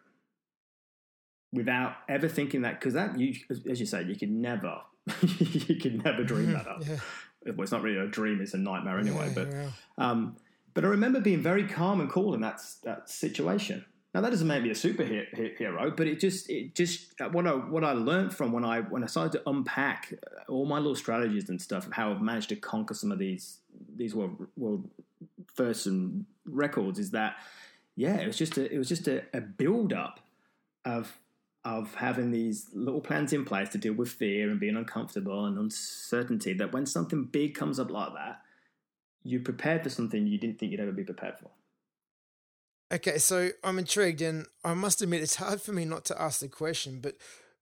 without 1.53 1.95
ever 2.07 2.27
thinking 2.27 2.61
that 2.61 2.79
because 2.79 2.93
that 2.93 3.17
you 3.19 3.33
as 3.69 3.79
you 3.79 3.85
said 3.85 4.07
you 4.07 4.15
could 4.15 4.31
never 4.31 4.81
you 5.21 5.75
could 5.75 6.03
never 6.03 6.23
dream 6.23 6.53
that 6.53 6.67
up 6.67 6.81
yeah. 6.87 6.97
well 7.45 7.61
it's 7.61 7.71
not 7.71 7.81
really 7.81 7.97
a 7.97 8.07
dream 8.07 8.39
it's 8.41 8.53
a 8.53 8.57
nightmare 8.57 8.99
anyway 8.99 9.27
yeah, 9.27 9.33
but 9.33 9.51
yeah. 9.51 9.69
Um, 9.97 10.37
but 10.73 10.85
I 10.85 10.87
remember 10.87 11.19
being 11.19 11.41
very 11.41 11.67
calm 11.67 11.99
and 11.99 12.09
cool 12.09 12.33
in 12.33 12.41
that 12.41 12.61
that 12.83 13.09
situation 13.09 13.85
now 14.13 14.21
that 14.21 14.29
doesn't 14.29 14.47
make 14.47 14.63
me 14.63 14.69
a 14.69 14.73
superhero 14.73 15.95
but 15.95 16.07
it 16.07 16.19
just 16.19 16.49
it 16.49 16.75
just 16.75 17.19
uh, 17.19 17.29
what 17.29 17.45
I 17.47 17.51
what 17.51 17.83
I 17.83 17.93
learned 17.93 18.33
from 18.33 18.51
when 18.51 18.63
I 18.63 18.81
when 18.81 19.03
I 19.03 19.07
started 19.07 19.33
to 19.39 19.49
unpack 19.49 20.13
uh, 20.13 20.51
all 20.51 20.65
my 20.65 20.77
little 20.77 20.95
strategies 20.95 21.49
and 21.49 21.61
stuff 21.61 21.87
of 21.87 21.93
how 21.93 22.11
I've 22.11 22.21
managed 22.21 22.49
to 22.49 22.55
conquer 22.55 22.93
some 22.93 23.11
of 23.11 23.19
these 23.19 23.57
these 23.95 24.15
world 24.15 24.47
world 24.55 24.89
firsts 25.53 25.85
and 25.85 26.25
records 26.45 26.97
is 26.99 27.11
that 27.11 27.35
yeah 27.95 28.15
it 28.15 28.27
was 28.27 28.37
just 28.37 28.57
a, 28.57 28.73
it 28.73 28.77
was 28.77 28.87
just 28.87 29.07
a, 29.07 29.23
a 29.33 29.41
build 29.41 29.91
up 29.91 30.19
of 30.85 31.17
of 31.63 31.93
having 31.95 32.31
these 32.31 32.67
little 32.73 33.01
plans 33.01 33.33
in 33.33 33.45
place 33.45 33.69
to 33.69 33.77
deal 33.77 33.93
with 33.93 34.09
fear 34.09 34.49
and 34.49 34.59
being 34.59 34.75
uncomfortable 34.75 35.45
and 35.45 35.57
uncertainty 35.57 36.53
that 36.53 36.73
when 36.73 36.85
something 36.85 37.25
big 37.25 37.53
comes 37.53 37.79
up 37.79 37.91
like 37.91 38.13
that, 38.13 38.41
you're 39.23 39.41
prepared 39.41 39.83
for 39.83 39.89
something 39.89 40.25
you 40.25 40.39
didn't 40.39 40.57
think 40.57 40.71
you'd 40.71 40.81
ever 40.81 40.91
be 40.91 41.03
prepared 41.03 41.37
for. 41.39 41.51
Okay, 42.91 43.19
so 43.19 43.49
I'm 43.63 43.79
intrigued, 43.79 44.21
and 44.21 44.47
I 44.65 44.73
must 44.73 45.01
admit 45.01 45.21
it's 45.21 45.35
hard 45.35 45.61
for 45.61 45.71
me 45.71 45.85
not 45.85 46.03
to 46.05 46.21
ask 46.21 46.41
the 46.41 46.49
question, 46.49 46.99
but 46.99 47.15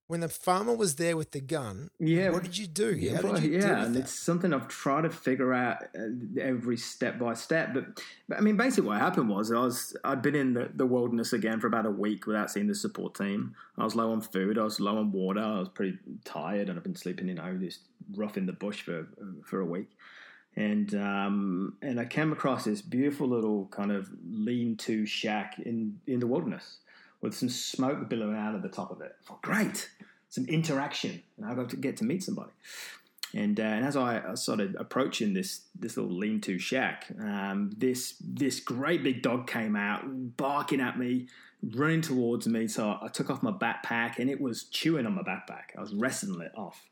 when 0.09 0.21
the 0.21 0.27
farmer 0.27 0.73
was 0.73 0.95
there 0.95 1.15
with 1.15 1.29
the 1.33 1.39
gun, 1.39 1.91
yeah, 1.99 2.29
what 2.31 2.41
did 2.41 2.57
you 2.57 2.65
do? 2.65 2.95
Yeah, 2.95 3.21
How 3.21 3.33
did 3.33 3.43
you 3.43 3.59
yeah, 3.59 3.85
and 3.85 3.95
it's 3.95 4.11
something 4.11 4.51
I've 4.51 4.67
tried 4.67 5.01
to 5.03 5.11
figure 5.11 5.53
out 5.53 5.83
uh, 5.95 6.41
every 6.41 6.77
step 6.77 7.19
by 7.19 7.35
step. 7.35 7.75
But, 7.75 8.01
but, 8.27 8.39
I 8.39 8.41
mean, 8.41 8.57
basically, 8.57 8.87
what 8.87 8.97
happened 8.97 9.29
was 9.29 9.51
I 9.51 9.59
was 9.59 9.95
I'd 10.03 10.23
been 10.23 10.33
in 10.33 10.55
the, 10.55 10.71
the 10.73 10.87
wilderness 10.87 11.31
again 11.31 11.59
for 11.59 11.67
about 11.67 11.85
a 11.85 11.91
week 11.91 12.25
without 12.25 12.49
seeing 12.49 12.65
the 12.65 12.73
support 12.73 13.13
team. 13.13 13.53
I 13.77 13.83
was 13.83 13.95
low 13.95 14.11
on 14.11 14.21
food, 14.21 14.57
I 14.57 14.63
was 14.63 14.79
low 14.79 14.97
on 14.97 15.11
water, 15.11 15.41
I 15.41 15.59
was 15.59 15.69
pretty 15.69 15.99
tired, 16.25 16.69
and 16.69 16.79
I've 16.79 16.83
been 16.83 16.95
sleeping, 16.95 17.27
you 17.27 17.35
know, 17.35 17.55
just 17.57 17.81
rough 18.15 18.35
in 18.35 18.47
the 18.47 18.53
bush 18.53 18.81
for 18.81 19.07
for 19.45 19.59
a 19.59 19.65
week. 19.65 19.91
And 20.55 20.91
um, 20.95 21.77
and 21.83 21.99
I 21.99 22.05
came 22.05 22.31
across 22.31 22.65
this 22.65 22.81
beautiful 22.81 23.27
little 23.27 23.67
kind 23.67 23.91
of 23.91 24.09
lean-to 24.27 25.05
shack 25.05 25.59
in 25.63 25.99
in 26.07 26.19
the 26.19 26.25
wilderness 26.25 26.77
with 27.21 27.35
some 27.35 27.49
smoke 27.49 28.09
billowing 28.09 28.37
out 28.37 28.55
of 28.55 28.61
the 28.61 28.69
top 28.69 28.91
of 28.91 29.01
it. 29.01 29.15
I 29.21 29.27
thought, 29.27 29.41
great, 29.41 29.89
some 30.29 30.45
interaction, 30.45 31.21
and 31.37 31.45
I 31.45 31.53
got 31.53 31.69
to 31.69 31.77
get 31.77 31.97
to 31.97 32.03
meet 32.03 32.23
somebody. 32.23 32.51
And, 33.33 33.59
uh, 33.59 33.63
and 33.63 33.85
as 33.85 33.95
I, 33.95 34.33
started 34.33 34.75
approaching 34.79 35.33
this 35.33 35.61
this 35.77 35.97
little 35.97 36.11
lean-to 36.11 36.57
shack, 36.57 37.05
um, 37.19 37.71
this 37.77 38.15
this 38.19 38.59
great 38.59 39.03
big 39.03 39.21
dog 39.21 39.47
came 39.47 39.75
out, 39.75 40.01
barking 40.35 40.81
at 40.81 40.97
me, 40.97 41.27
running 41.75 42.01
towards 42.01 42.47
me. 42.47 42.67
So 42.67 42.97
I 43.01 43.07
took 43.07 43.29
off 43.29 43.43
my 43.43 43.51
backpack, 43.51 44.17
and 44.17 44.29
it 44.29 44.41
was 44.41 44.63
chewing 44.63 45.05
on 45.05 45.13
my 45.13 45.21
backpack. 45.21 45.75
I 45.77 45.81
was 45.81 45.93
wrestling 45.93 46.41
it 46.41 46.53
off. 46.55 46.83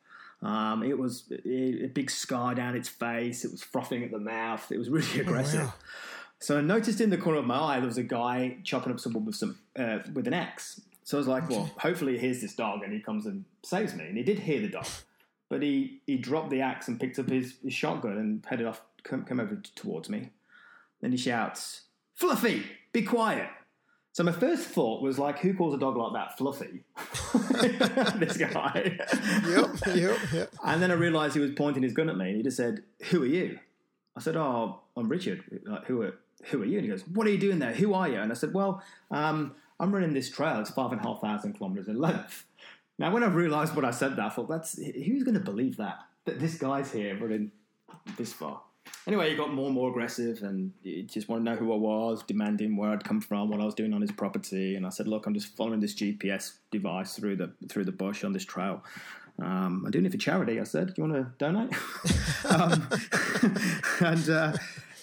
Um, 0.42 0.84
it 0.84 0.98
was 0.98 1.24
a, 1.32 1.86
a, 1.86 1.88
big 1.88 2.12
scar 2.12 2.54
down 2.54 2.76
its 2.76 2.88
face. 2.88 3.44
It 3.44 3.52
was 3.52 3.64
frothing 3.64 4.04
at 4.04 4.12
the 4.12 4.20
mouth. 4.20 4.72
It 4.72 4.78
was 4.78 4.90
really 4.90 5.20
aggressive. 5.20 5.62
Oh, 5.62 5.66
wow. 5.66 5.74
So 6.40 6.58
I 6.58 6.62
noticed 6.62 7.02
in 7.02 7.10
the 7.10 7.18
corner 7.18 7.40
of 7.40 7.46
my 7.46 7.60
eye 7.60 7.80
there 7.80 7.88
was 7.88 7.98
a 7.98 8.04
guy 8.04 8.58
chopping 8.64 8.94
up 8.94 9.00
some 9.00 9.14
wood 9.14 9.26
with 9.26 9.36
some 9.36 9.58
uh, 9.78 10.00
with 10.14 10.28
an 10.28 10.34
axe. 10.34 10.82
So 11.04 11.18
I 11.18 11.20
was 11.20 11.28
like, 11.28 11.50
well, 11.50 11.70
hopefully 11.80 12.14
he 12.14 12.20
hears 12.20 12.42
this 12.42 12.56
dog 12.56 12.84
and 12.84 12.94
he 12.94 13.00
comes 13.00 13.26
and 13.26 13.46
saves 13.64 13.96
me. 13.96 14.06
And 14.06 14.18
he 14.18 14.24
did 14.24 14.40
hear 14.40 14.62
the 14.62 14.70
dog, 14.70 14.88
but 15.50 15.62
he 15.62 16.02
he 16.06 16.18
dropped 16.18 16.50
the 16.50 16.62
axe 16.62 16.88
and 16.88 17.00
picked 17.00 17.18
up 17.18 17.30
his, 17.30 17.56
his 17.64 17.74
shotgun 17.74 18.18
and 18.18 18.46
headed 18.48 18.68
off, 18.68 18.82
come, 19.04 19.24
come 19.24 19.40
over 19.40 19.62
towards 19.76 20.10
me. 20.10 20.30
Then 21.02 21.12
he 21.12 21.18
shouts, 21.18 21.82
"Fluffy, 22.16 22.64
be 22.92 23.04
quiet!" 23.04 23.50
So 24.14 24.24
my 24.24 24.32
first 24.32 24.70
thought 24.70 25.04
was 25.04 25.20
like, 25.20 25.38
who 25.38 25.54
calls 25.54 25.76
a 25.76 25.78
dog 25.78 25.96
like 25.96 26.14
that 26.14 26.40
Fluffy? 26.40 26.84
this 28.18 28.36
guy. 28.36 28.98
yep, 29.48 29.70
yep, 29.96 30.18
yep. 30.34 30.54
And 30.64 30.82
then 30.82 30.90
I 30.90 30.96
realised 30.96 31.36
he 31.36 31.40
was 31.40 31.52
pointing 31.52 31.84
his 31.84 31.94
gun 31.94 32.10
at 32.10 32.18
me, 32.18 32.30
and 32.30 32.38
he 32.38 32.42
just 32.44 32.58
said, 32.58 32.84
"Who 33.10 33.24
are 33.24 33.28
you?" 33.28 33.60
I 34.16 34.20
said, 34.20 34.36
"Oh, 34.36 34.80
I'm 34.96 35.08
Richard. 35.08 35.44
Like, 35.66 35.86
who 35.86 36.02
are 36.02 36.16
who 36.46 36.62
are 36.62 36.66
you? 36.66 36.78
And 36.78 36.86
he 36.86 36.92
goes, 36.92 37.08
what 37.08 37.28
are 37.28 37.30
you 37.30 37.38
doing 37.38 37.60
there? 37.60 37.74
Who 37.74 37.94
are 37.94 38.08
you? 38.08 38.20
And 38.20 38.32
I 38.32 38.36
said, 38.36 38.54
well, 38.54 38.82
um, 39.12 39.56
I'm 39.80 39.94
running 39.94 40.14
this 40.14 40.30
trail. 40.30 40.60
It's 40.60 40.70
five 40.70 40.92
and 40.92 41.02
a 41.02 41.04
half 41.04 41.22
thousand 41.22 41.54
kilometers 41.54 41.88
in 41.88 42.00
length. 42.00 42.46
Now, 43.00 43.12
when 43.12 43.24
I 43.24 43.28
realized 43.28 43.76
what 43.76 43.86
I 43.86 43.92
said 43.92 44.16
that, 44.16 44.26
I 44.26 44.30
thought, 44.30 44.50
that's 44.50 44.78
who's 44.78 45.24
going 45.24 45.36
to 45.36 45.40
believe 45.40 45.78
that? 45.78 46.00
That 46.26 46.40
this 46.40 46.56
guy's 46.58 46.92
here 46.92 47.16
running 47.16 47.52
this 48.18 48.34
far. 48.34 48.62
Anyway, 49.06 49.30
he 49.30 49.36
got 49.36 49.54
more 49.54 49.68
and 49.68 49.76
more 49.76 49.90
aggressive 49.90 50.44
and 50.44 50.74
he 50.84 51.04
just 51.04 51.30
wanted 51.30 51.46
to 51.46 51.52
know 51.52 51.58
who 51.58 51.72
I 51.74 51.78
was, 51.78 52.24
demanding 52.24 52.76
where 52.76 52.92
I'd 52.92 53.04
come 53.04 53.22
from, 53.22 53.50
what 53.50 53.62
I 53.62 53.66
was 53.66 53.76
doing 53.76 53.94
on 53.94 54.02
his 54.02 54.12
property. 54.12 54.76
And 54.76 54.86
I 54.86 54.90
said, 54.90 55.08
look, 55.08 55.26
I'm 55.26 55.34
just 55.34 55.56
following 55.56 55.80
this 55.80 55.96
GPS 55.96 56.58
device 56.72 57.16
through 57.16 57.38
the 57.38 57.54
through 57.70 57.86
the 57.86 57.92
bush 57.92 58.24
on 58.24 58.34
this 58.34 58.44
trail. 58.44 58.84
Um, 59.40 59.84
I'm 59.86 59.92
doing 59.92 60.06
it 60.06 60.12
for 60.12 60.18
charity. 60.18 60.60
I 60.60 60.64
said, 60.64 60.88
do 60.88 61.02
you 61.02 61.10
want 61.10 61.14
to 61.14 61.32
donate? 61.38 61.72
um, 62.50 62.88
and 64.02 64.30
uh, 64.30 64.54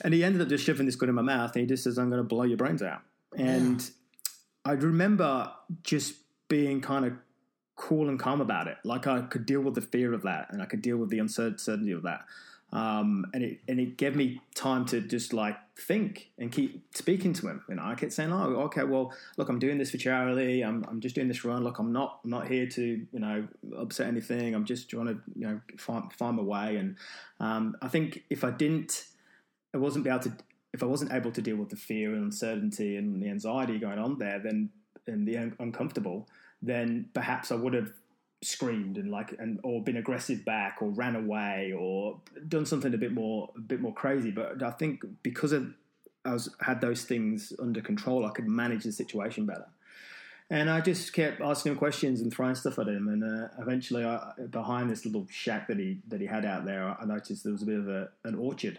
and 0.04 0.12
he 0.12 0.22
ended 0.22 0.42
up 0.42 0.48
just 0.48 0.64
shoving 0.64 0.84
this 0.84 0.96
gun 0.96 1.08
in 1.08 1.14
my 1.14 1.22
mouth 1.22 1.56
and 1.56 1.62
he 1.62 1.66
just 1.66 1.82
says, 1.82 1.98
I'm 1.98 2.10
going 2.10 2.20
to 2.20 2.28
blow 2.28 2.44
your 2.44 2.58
brains 2.58 2.82
out. 2.82 3.00
And 3.36 3.80
yeah. 3.80 4.72
I 4.72 4.72
remember 4.72 5.50
just 5.82 6.14
being 6.48 6.82
kind 6.82 7.06
of 7.06 7.14
cool 7.74 8.10
and 8.10 8.20
calm 8.20 8.42
about 8.42 8.68
it. 8.68 8.76
Like 8.84 9.06
I 9.06 9.22
could 9.22 9.46
deal 9.46 9.62
with 9.62 9.74
the 9.74 9.80
fear 9.80 10.12
of 10.12 10.22
that 10.22 10.48
and 10.50 10.62
I 10.62 10.66
could 10.66 10.82
deal 10.82 10.98
with 10.98 11.08
the 11.08 11.18
uncertainty 11.18 11.90
of 11.92 12.02
that. 12.02 12.26
Um, 12.70 13.26
and 13.32 13.44
it 13.44 13.60
and 13.68 13.78
it 13.78 13.96
gave 13.96 14.16
me 14.16 14.40
time 14.56 14.84
to 14.86 15.00
just 15.00 15.32
like 15.32 15.56
think 15.76 16.32
and 16.38 16.50
keep 16.50 16.84
speaking 16.96 17.32
to 17.34 17.46
him. 17.46 17.62
You 17.68 17.76
know, 17.76 17.84
I 17.84 17.94
kept 17.94 18.12
saying, 18.12 18.32
"Oh, 18.32 18.62
okay, 18.64 18.82
well, 18.82 19.12
look, 19.36 19.48
I'm 19.48 19.60
doing 19.60 19.78
this 19.78 19.92
for 19.92 19.96
charity. 19.96 20.62
I'm 20.62 20.84
I'm 20.88 21.00
just 21.00 21.14
doing 21.14 21.28
this 21.28 21.44
run. 21.44 21.62
Look, 21.62 21.78
I'm 21.78 21.92
not 21.92 22.18
I'm 22.24 22.30
not 22.30 22.48
here 22.48 22.66
to 22.66 22.82
you 22.82 23.20
know 23.20 23.46
upset 23.78 24.08
anything. 24.08 24.56
I'm 24.56 24.64
just 24.64 24.90
trying 24.90 25.06
to 25.06 25.18
you 25.36 25.46
know 25.46 25.60
find 25.78 26.12
find 26.14 26.36
my 26.36 26.42
way." 26.42 26.74
And 26.74 26.96
um, 27.38 27.76
I 27.80 27.86
think 27.86 28.24
if 28.28 28.42
I 28.42 28.50
didn't 28.50 29.04
I 29.74 29.78
wasn't 29.78 30.06
able 30.06 30.20
to 30.20 30.32
if 30.72 30.82
I 30.82 30.86
wasn't 30.86 31.12
able 31.12 31.30
to 31.30 31.40
deal 31.40 31.56
with 31.56 31.68
the 31.68 31.76
fear 31.76 32.14
and 32.14 32.24
uncertainty 32.24 32.96
and 32.96 33.22
the 33.22 33.28
anxiety 33.28 33.78
going 33.78 33.98
on 33.98 34.18
there, 34.18 34.40
then 34.40 34.70
and 35.06 35.26
the 35.26 35.36
un- 35.36 35.56
uncomfortable, 35.60 36.28
then 36.62 37.08
perhaps 37.14 37.52
I 37.52 37.56
would 37.56 37.74
have 37.74 37.92
screamed 38.42 38.98
and 38.98 39.10
like 39.10 39.34
and 39.38 39.58
or 39.62 39.82
been 39.82 39.96
aggressive 39.96 40.44
back 40.44 40.78
or 40.80 40.90
ran 40.90 41.16
away 41.16 41.72
or 41.76 42.20
done 42.48 42.66
something 42.66 42.92
a 42.92 42.98
bit 42.98 43.12
more 43.12 43.50
a 43.56 43.60
bit 43.60 43.80
more 43.80 43.94
crazy. 43.94 44.30
But 44.30 44.62
I 44.62 44.70
think 44.70 45.04
because 45.22 45.52
of 45.52 45.72
I 46.24 46.32
was 46.32 46.54
had 46.60 46.80
those 46.80 47.04
things 47.04 47.52
under 47.60 47.80
control, 47.80 48.26
I 48.26 48.30
could 48.30 48.48
manage 48.48 48.84
the 48.84 48.92
situation 48.92 49.46
better. 49.46 49.66
And 50.50 50.68
I 50.68 50.82
just 50.82 51.12
kept 51.14 51.40
asking 51.40 51.72
him 51.72 51.78
questions 51.78 52.20
and 52.20 52.32
throwing 52.32 52.54
stuff 52.54 52.78
at 52.78 52.86
him. 52.86 53.08
And 53.08 53.24
uh, 53.24 53.48
eventually, 53.58 54.04
I, 54.04 54.32
behind 54.50 54.90
this 54.90 55.06
little 55.06 55.26
shack 55.30 55.68
that 55.68 55.78
he 55.78 56.00
that 56.08 56.20
he 56.20 56.26
had 56.26 56.44
out 56.44 56.64
there, 56.64 56.96
I 57.00 57.04
noticed 57.04 57.44
there 57.44 57.52
was 57.52 57.62
a 57.62 57.66
bit 57.66 57.78
of 57.78 57.88
a, 57.88 58.08
an 58.24 58.34
orchard 58.34 58.78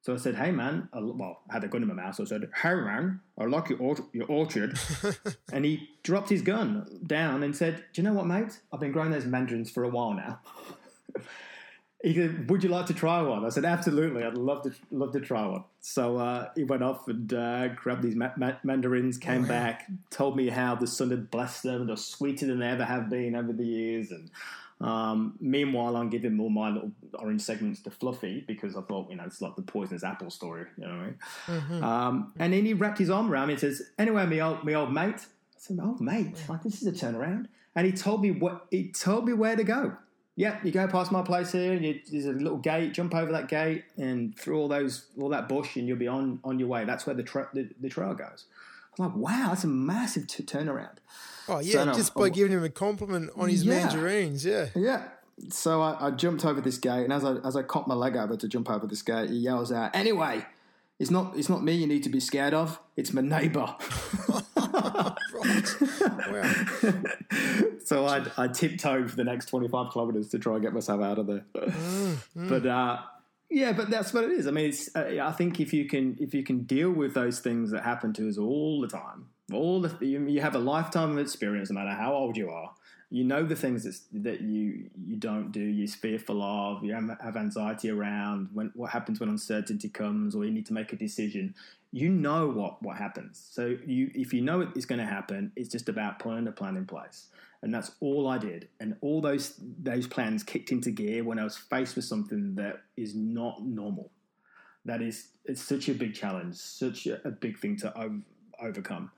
so 0.00 0.14
I 0.14 0.16
said, 0.16 0.36
"Hey 0.36 0.50
man," 0.50 0.88
I, 0.92 1.00
well, 1.00 1.40
I 1.50 1.54
had 1.54 1.64
a 1.64 1.68
gun 1.68 1.82
in 1.82 1.88
my 1.88 1.94
mouth. 1.94 2.14
So 2.14 2.22
I 2.22 2.26
said, 2.26 2.48
"Hey 2.62 2.74
man, 2.74 3.20
I 3.36 3.44
like 3.44 3.68
your 3.68 3.78
or- 3.80 4.06
your 4.12 4.26
orchard." 4.26 4.78
and 5.52 5.64
he 5.64 5.88
dropped 6.02 6.28
his 6.28 6.42
gun 6.42 7.00
down 7.06 7.42
and 7.42 7.56
said, 7.56 7.84
"Do 7.92 8.00
you 8.00 8.08
know 8.08 8.14
what, 8.14 8.26
mate? 8.26 8.60
I've 8.72 8.80
been 8.80 8.92
growing 8.92 9.10
those 9.10 9.26
mandarins 9.26 9.70
for 9.70 9.84
a 9.84 9.88
while 9.88 10.14
now." 10.14 10.40
he 12.02 12.14
said, 12.14 12.48
"Would 12.48 12.62
you 12.62 12.68
like 12.68 12.86
to 12.86 12.94
try 12.94 13.20
one?" 13.22 13.44
I 13.44 13.48
said, 13.48 13.64
"Absolutely, 13.64 14.22
I'd 14.22 14.38
love 14.38 14.62
to 14.62 14.72
love 14.90 15.12
to 15.12 15.20
try 15.20 15.44
one." 15.46 15.64
So 15.80 16.16
uh, 16.16 16.50
he 16.54 16.64
went 16.64 16.82
off 16.82 17.08
and 17.08 17.32
uh, 17.32 17.68
grabbed 17.68 18.02
these 18.02 18.14
ma- 18.16 18.30
ma- 18.36 18.58
mandarins, 18.62 19.18
came 19.18 19.44
oh, 19.44 19.48
back, 19.48 19.90
told 20.10 20.36
me 20.36 20.48
how 20.48 20.76
the 20.76 20.86
sun 20.86 21.10
had 21.10 21.30
blessed 21.30 21.64
them, 21.64 21.80
and 21.80 21.88
they're 21.88 21.96
sweeter 21.96 22.46
than 22.46 22.60
they 22.60 22.68
ever 22.68 22.84
have 22.84 23.10
been 23.10 23.34
over 23.34 23.52
the 23.52 23.66
years, 23.66 24.12
and 24.12 24.30
Um, 24.80 25.34
meanwhile, 25.40 25.96
I'm 25.96 26.08
giving 26.08 26.38
all 26.38 26.50
my 26.50 26.70
little 26.70 26.92
orange 27.14 27.42
segments 27.42 27.82
to 27.82 27.90
Fluffy 27.90 28.44
because 28.46 28.76
I 28.76 28.82
thought, 28.82 29.10
you 29.10 29.16
know, 29.16 29.24
it's 29.24 29.42
like 29.42 29.56
the 29.56 29.62
poisonous 29.62 30.04
apple 30.04 30.30
story, 30.30 30.66
you 30.76 30.86
know 30.86 30.90
what 30.90 31.00
I 31.00 31.04
mean? 31.04 31.18
Mm-hmm. 31.46 31.84
Um, 31.84 32.32
and 32.38 32.52
then 32.52 32.64
he 32.64 32.74
wrapped 32.74 32.98
his 32.98 33.10
arm 33.10 33.30
around 33.30 33.48
me 33.48 33.54
and 33.54 33.60
says, 33.60 33.82
"Anyway, 33.98 34.24
me 34.26 34.40
old, 34.40 34.64
me 34.64 34.74
old 34.74 34.92
mate." 34.92 35.16
I 35.16 35.58
said, 35.58 35.80
"Old 35.82 36.00
mate, 36.00 36.36
like 36.48 36.62
this 36.62 36.80
is 36.80 36.86
a 36.86 36.92
turnaround." 36.92 37.46
And 37.74 37.86
he 37.86 37.92
told 37.92 38.22
me 38.22 38.30
what 38.30 38.66
he 38.70 38.90
told 38.92 39.26
me 39.26 39.32
where 39.32 39.56
to 39.56 39.64
go. 39.64 39.96
Yeah, 40.36 40.60
you 40.62 40.70
go 40.70 40.86
past 40.86 41.10
my 41.10 41.22
place 41.22 41.50
here, 41.50 41.72
and 41.72 41.84
you, 41.84 42.00
there's 42.12 42.26
a 42.26 42.32
little 42.32 42.58
gate. 42.58 42.92
Jump 42.92 43.12
over 43.12 43.32
that 43.32 43.48
gate 43.48 43.84
and 43.96 44.38
through 44.38 44.56
all 44.58 44.68
those 44.68 45.06
all 45.20 45.30
that 45.30 45.48
bush, 45.48 45.74
and 45.74 45.88
you'll 45.88 45.98
be 45.98 46.06
on 46.06 46.38
on 46.44 46.60
your 46.60 46.68
way. 46.68 46.84
That's 46.84 47.06
where 47.06 47.16
the 47.16 47.24
tra- 47.24 47.48
the, 47.52 47.68
the 47.80 47.88
trail 47.88 48.14
goes. 48.14 48.44
I'm 48.98 49.06
like, 49.06 49.16
wow, 49.16 49.46
that's 49.48 49.64
a 49.64 49.68
massive 49.68 50.26
t- 50.26 50.42
turnaround. 50.42 50.96
Oh 51.48 51.60
yeah, 51.60 51.72
so, 51.72 51.84
no, 51.84 51.94
just 51.94 52.14
by 52.14 52.26
oh, 52.26 52.30
giving 52.30 52.52
him 52.52 52.64
a 52.64 52.68
compliment 52.68 53.30
on 53.36 53.48
his 53.48 53.64
yeah, 53.64 53.86
mandarins, 53.86 54.44
yeah, 54.44 54.66
yeah. 54.74 55.08
So 55.50 55.80
I, 55.80 56.08
I, 56.08 56.10
jumped 56.10 56.44
over 56.44 56.60
this 56.60 56.78
gate, 56.78 57.04
and 57.04 57.12
as 57.12 57.24
I 57.24 57.36
as 57.36 57.56
I 57.56 57.62
cocked 57.62 57.88
my 57.88 57.94
leg 57.94 58.16
over 58.16 58.36
to 58.36 58.48
jump 58.48 58.68
over 58.68 58.86
this 58.86 59.02
gate, 59.02 59.30
he 59.30 59.36
yells 59.36 59.72
out, 59.72 59.94
"Anyway, 59.94 60.44
it's 60.98 61.10
not 61.10 61.36
it's 61.36 61.48
not 61.48 61.62
me 61.62 61.72
you 61.72 61.86
need 61.86 62.02
to 62.02 62.10
be 62.10 62.20
scared 62.20 62.54
of. 62.54 62.80
It's 62.96 63.12
my 63.12 63.22
neighbour." 63.22 63.76
so 67.84 68.06
I 68.06 68.26
I 68.36 68.48
tiptoed 68.48 69.10
for 69.10 69.16
the 69.16 69.24
next 69.24 69.46
twenty 69.46 69.68
five 69.68 69.92
kilometres 69.92 70.28
to 70.30 70.38
try 70.38 70.54
and 70.54 70.62
get 70.62 70.74
myself 70.74 71.00
out 71.00 71.18
of 71.18 71.26
there. 71.26 71.44
Mm, 71.54 72.16
mm. 72.36 72.48
But 72.48 72.66
uh, 72.66 72.98
yeah, 73.50 73.72
but 73.72 73.88
that's 73.88 74.12
what 74.12 74.24
it 74.24 74.30
is. 74.30 74.46
I 74.46 74.50
mean, 74.50 74.72
uh, 74.94 75.22
I 75.22 75.32
think 75.32 75.58
if 75.60 75.72
you 75.72 75.86
can 75.86 76.16
if 76.20 76.34
you 76.34 76.42
can 76.42 76.64
deal 76.64 76.90
with 76.90 77.14
those 77.14 77.40
things 77.40 77.70
that 77.70 77.82
happen 77.82 78.12
to 78.14 78.28
us 78.28 78.36
all 78.36 78.80
the 78.80 78.88
time, 78.88 79.28
all 79.52 79.80
the 79.80 80.04
you 80.04 80.40
have 80.40 80.54
a 80.54 80.58
lifetime 80.58 81.12
of 81.12 81.18
experience, 81.18 81.70
no 81.70 81.80
matter 81.80 81.96
how 81.96 82.12
old 82.12 82.36
you 82.36 82.50
are. 82.50 82.72
You 83.10 83.24
know 83.24 83.42
the 83.42 83.56
things 83.56 83.84
that 83.84 84.22
that 84.22 84.42
you 84.42 84.90
you 85.06 85.16
don't 85.16 85.50
do. 85.50 85.60
You're 85.60 85.88
fearful 85.88 86.42
of. 86.42 86.84
You 86.84 86.92
have 86.92 87.36
anxiety 87.38 87.90
around 87.90 88.50
when 88.52 88.70
what 88.74 88.90
happens 88.90 89.18
when 89.18 89.30
uncertainty 89.30 89.88
comes, 89.88 90.34
or 90.34 90.44
you 90.44 90.50
need 90.50 90.66
to 90.66 90.74
make 90.74 90.92
a 90.92 90.96
decision. 90.96 91.54
You 91.90 92.10
know 92.10 92.48
what 92.48 92.82
what 92.82 92.98
happens. 92.98 93.48
So 93.50 93.78
you 93.86 94.10
if 94.14 94.34
you 94.34 94.42
know 94.42 94.60
it's 94.60 94.84
going 94.84 94.98
to 94.98 95.06
happen, 95.06 95.52
it's 95.56 95.70
just 95.70 95.88
about 95.88 96.18
putting 96.18 96.46
a 96.48 96.52
plan 96.52 96.76
in 96.76 96.84
place 96.84 97.28
and 97.62 97.74
that's 97.74 97.92
all 98.00 98.28
I 98.28 98.38
did. 98.38 98.68
And 98.80 98.96
all 99.00 99.20
those 99.20 99.54
those 99.58 100.06
plans 100.06 100.42
kicked 100.42 100.70
into 100.70 100.90
gear 100.90 101.24
when 101.24 101.38
I 101.38 101.44
was 101.44 101.56
faced 101.56 101.96
with 101.96 102.04
something 102.04 102.54
that 102.56 102.82
is 102.96 103.14
not 103.14 103.64
normal. 103.64 104.10
That 104.84 105.02
is, 105.02 105.28
it's 105.44 105.62
such 105.62 105.88
a 105.88 105.94
big 105.94 106.14
challenge, 106.14 106.54
such 106.54 107.06
a, 107.06 107.26
a 107.26 107.30
big 107.30 107.58
thing 107.58 107.76
to 107.78 107.94
ov- 107.98 108.22
overcome. 108.60 109.10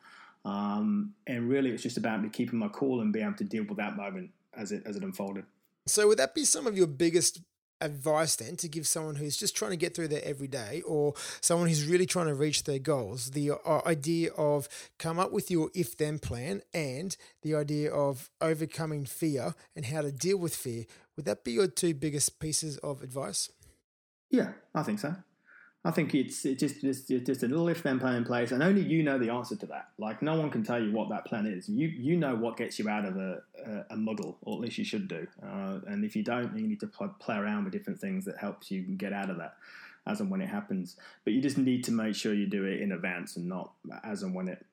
Um, 0.44 1.14
and 1.26 1.48
really, 1.48 1.70
it's 1.70 1.82
just 1.82 1.98
about 1.98 2.22
me 2.22 2.28
keeping 2.30 2.58
my 2.58 2.68
cool 2.68 3.02
and 3.02 3.12
being 3.12 3.26
able 3.26 3.36
to 3.36 3.44
deal 3.44 3.64
with 3.64 3.76
that 3.76 3.96
moment 3.96 4.30
as 4.54 4.72
it 4.72 4.82
as 4.86 4.96
it 4.96 5.02
unfolded. 5.02 5.44
So, 5.86 6.08
would 6.08 6.18
that 6.18 6.34
be 6.34 6.44
some 6.44 6.66
of 6.66 6.76
your 6.76 6.86
biggest 6.86 7.42
advice 7.80 8.36
then 8.36 8.56
to 8.56 8.68
give 8.68 8.86
someone 8.86 9.14
who's 9.14 9.36
just 9.36 9.56
trying 9.56 9.70
to 9.70 9.76
get 9.76 9.94
through 9.94 10.08
their 10.08 10.24
everyday 10.24 10.82
or 10.82 11.14
someone 11.40 11.68
who's 11.68 11.86
really 11.86 12.06
trying 12.06 12.26
to 12.26 12.34
reach 12.34 12.64
their 12.64 12.78
goals 12.78 13.30
the 13.30 13.50
uh, 13.50 13.80
idea 13.86 14.30
of 14.32 14.68
come 14.98 15.18
up 15.18 15.32
with 15.32 15.50
your 15.50 15.70
if 15.74 15.96
then 15.96 16.18
plan 16.18 16.62
and 16.74 17.16
the 17.42 17.54
idea 17.54 17.90
of 17.92 18.30
overcoming 18.40 19.04
fear 19.04 19.54
and 19.74 19.86
how 19.86 20.02
to 20.02 20.12
deal 20.12 20.36
with 20.36 20.54
fear. 20.54 20.84
Would 21.16 21.26
that 21.26 21.44
be 21.44 21.52
your 21.52 21.66
two 21.66 21.94
biggest 21.94 22.38
pieces 22.38 22.78
of 22.78 23.02
advice? 23.02 23.50
Yeah 24.30 24.52
i 24.74 24.82
think 24.82 25.00
so 25.00 25.14
I 25.82 25.90
think 25.90 26.14
it's, 26.14 26.44
it's 26.44 26.60
just, 26.60 26.82
just 26.82 27.08
just 27.08 27.42
a 27.42 27.48
little 27.48 27.66
if 27.68 27.82
then 27.82 27.98
plan 27.98 28.16
in 28.16 28.24
place, 28.24 28.52
and 28.52 28.62
only 28.62 28.82
you 28.82 29.02
know 29.02 29.18
the 29.18 29.30
answer 29.30 29.56
to 29.56 29.66
that. 29.66 29.88
Like 29.96 30.20
no 30.20 30.38
one 30.38 30.50
can 30.50 30.62
tell 30.62 30.82
you 30.82 30.92
what 30.92 31.08
that 31.08 31.24
plan 31.24 31.46
is. 31.46 31.70
You 31.70 31.88
you 31.88 32.16
know 32.18 32.34
what 32.34 32.58
gets 32.58 32.78
you 32.78 32.88
out 32.90 33.06
of 33.06 33.16
a, 33.16 33.42
a, 33.64 33.94
a 33.94 34.34
or 34.42 34.56
at 34.56 34.60
least 34.60 34.76
you 34.76 34.84
should 34.84 35.08
do. 35.08 35.26
Uh, 35.42 35.78
and 35.86 36.04
if 36.04 36.14
you 36.14 36.22
don't, 36.22 36.54
you 36.58 36.66
need 36.66 36.80
to 36.80 36.86
play 36.86 37.36
around 37.36 37.64
with 37.64 37.72
different 37.72 37.98
things 37.98 38.26
that 38.26 38.36
helps 38.36 38.70
you 38.70 38.82
get 38.82 39.14
out 39.14 39.30
of 39.30 39.38
that 39.38 39.54
as 40.06 40.20
and 40.20 40.30
when 40.30 40.42
it 40.42 40.48
happens. 40.48 40.96
But 41.24 41.32
you 41.32 41.40
just 41.40 41.56
need 41.56 41.84
to 41.84 41.92
make 41.92 42.14
sure 42.14 42.34
you 42.34 42.46
do 42.46 42.64
it 42.64 42.80
in 42.80 42.92
advance 42.92 43.36
and 43.36 43.48
not 43.48 43.72
as 44.04 44.22
and 44.22 44.34
when 44.34 44.48
it 44.48 44.66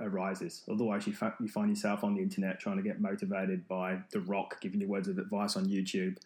arises. 0.00 0.62
Otherwise, 0.70 1.06
you, 1.06 1.12
fa- 1.12 1.34
you 1.40 1.48
find 1.48 1.68
yourself 1.68 2.04
on 2.04 2.14
the 2.14 2.22
internet 2.22 2.60
trying 2.60 2.76
to 2.76 2.82
get 2.82 3.00
motivated 3.00 3.66
by 3.68 3.98
The 4.10 4.20
Rock 4.20 4.60
giving 4.60 4.80
you 4.80 4.88
words 4.88 5.08
of 5.08 5.18
advice 5.18 5.56
on 5.56 5.66
YouTube. 5.66 6.18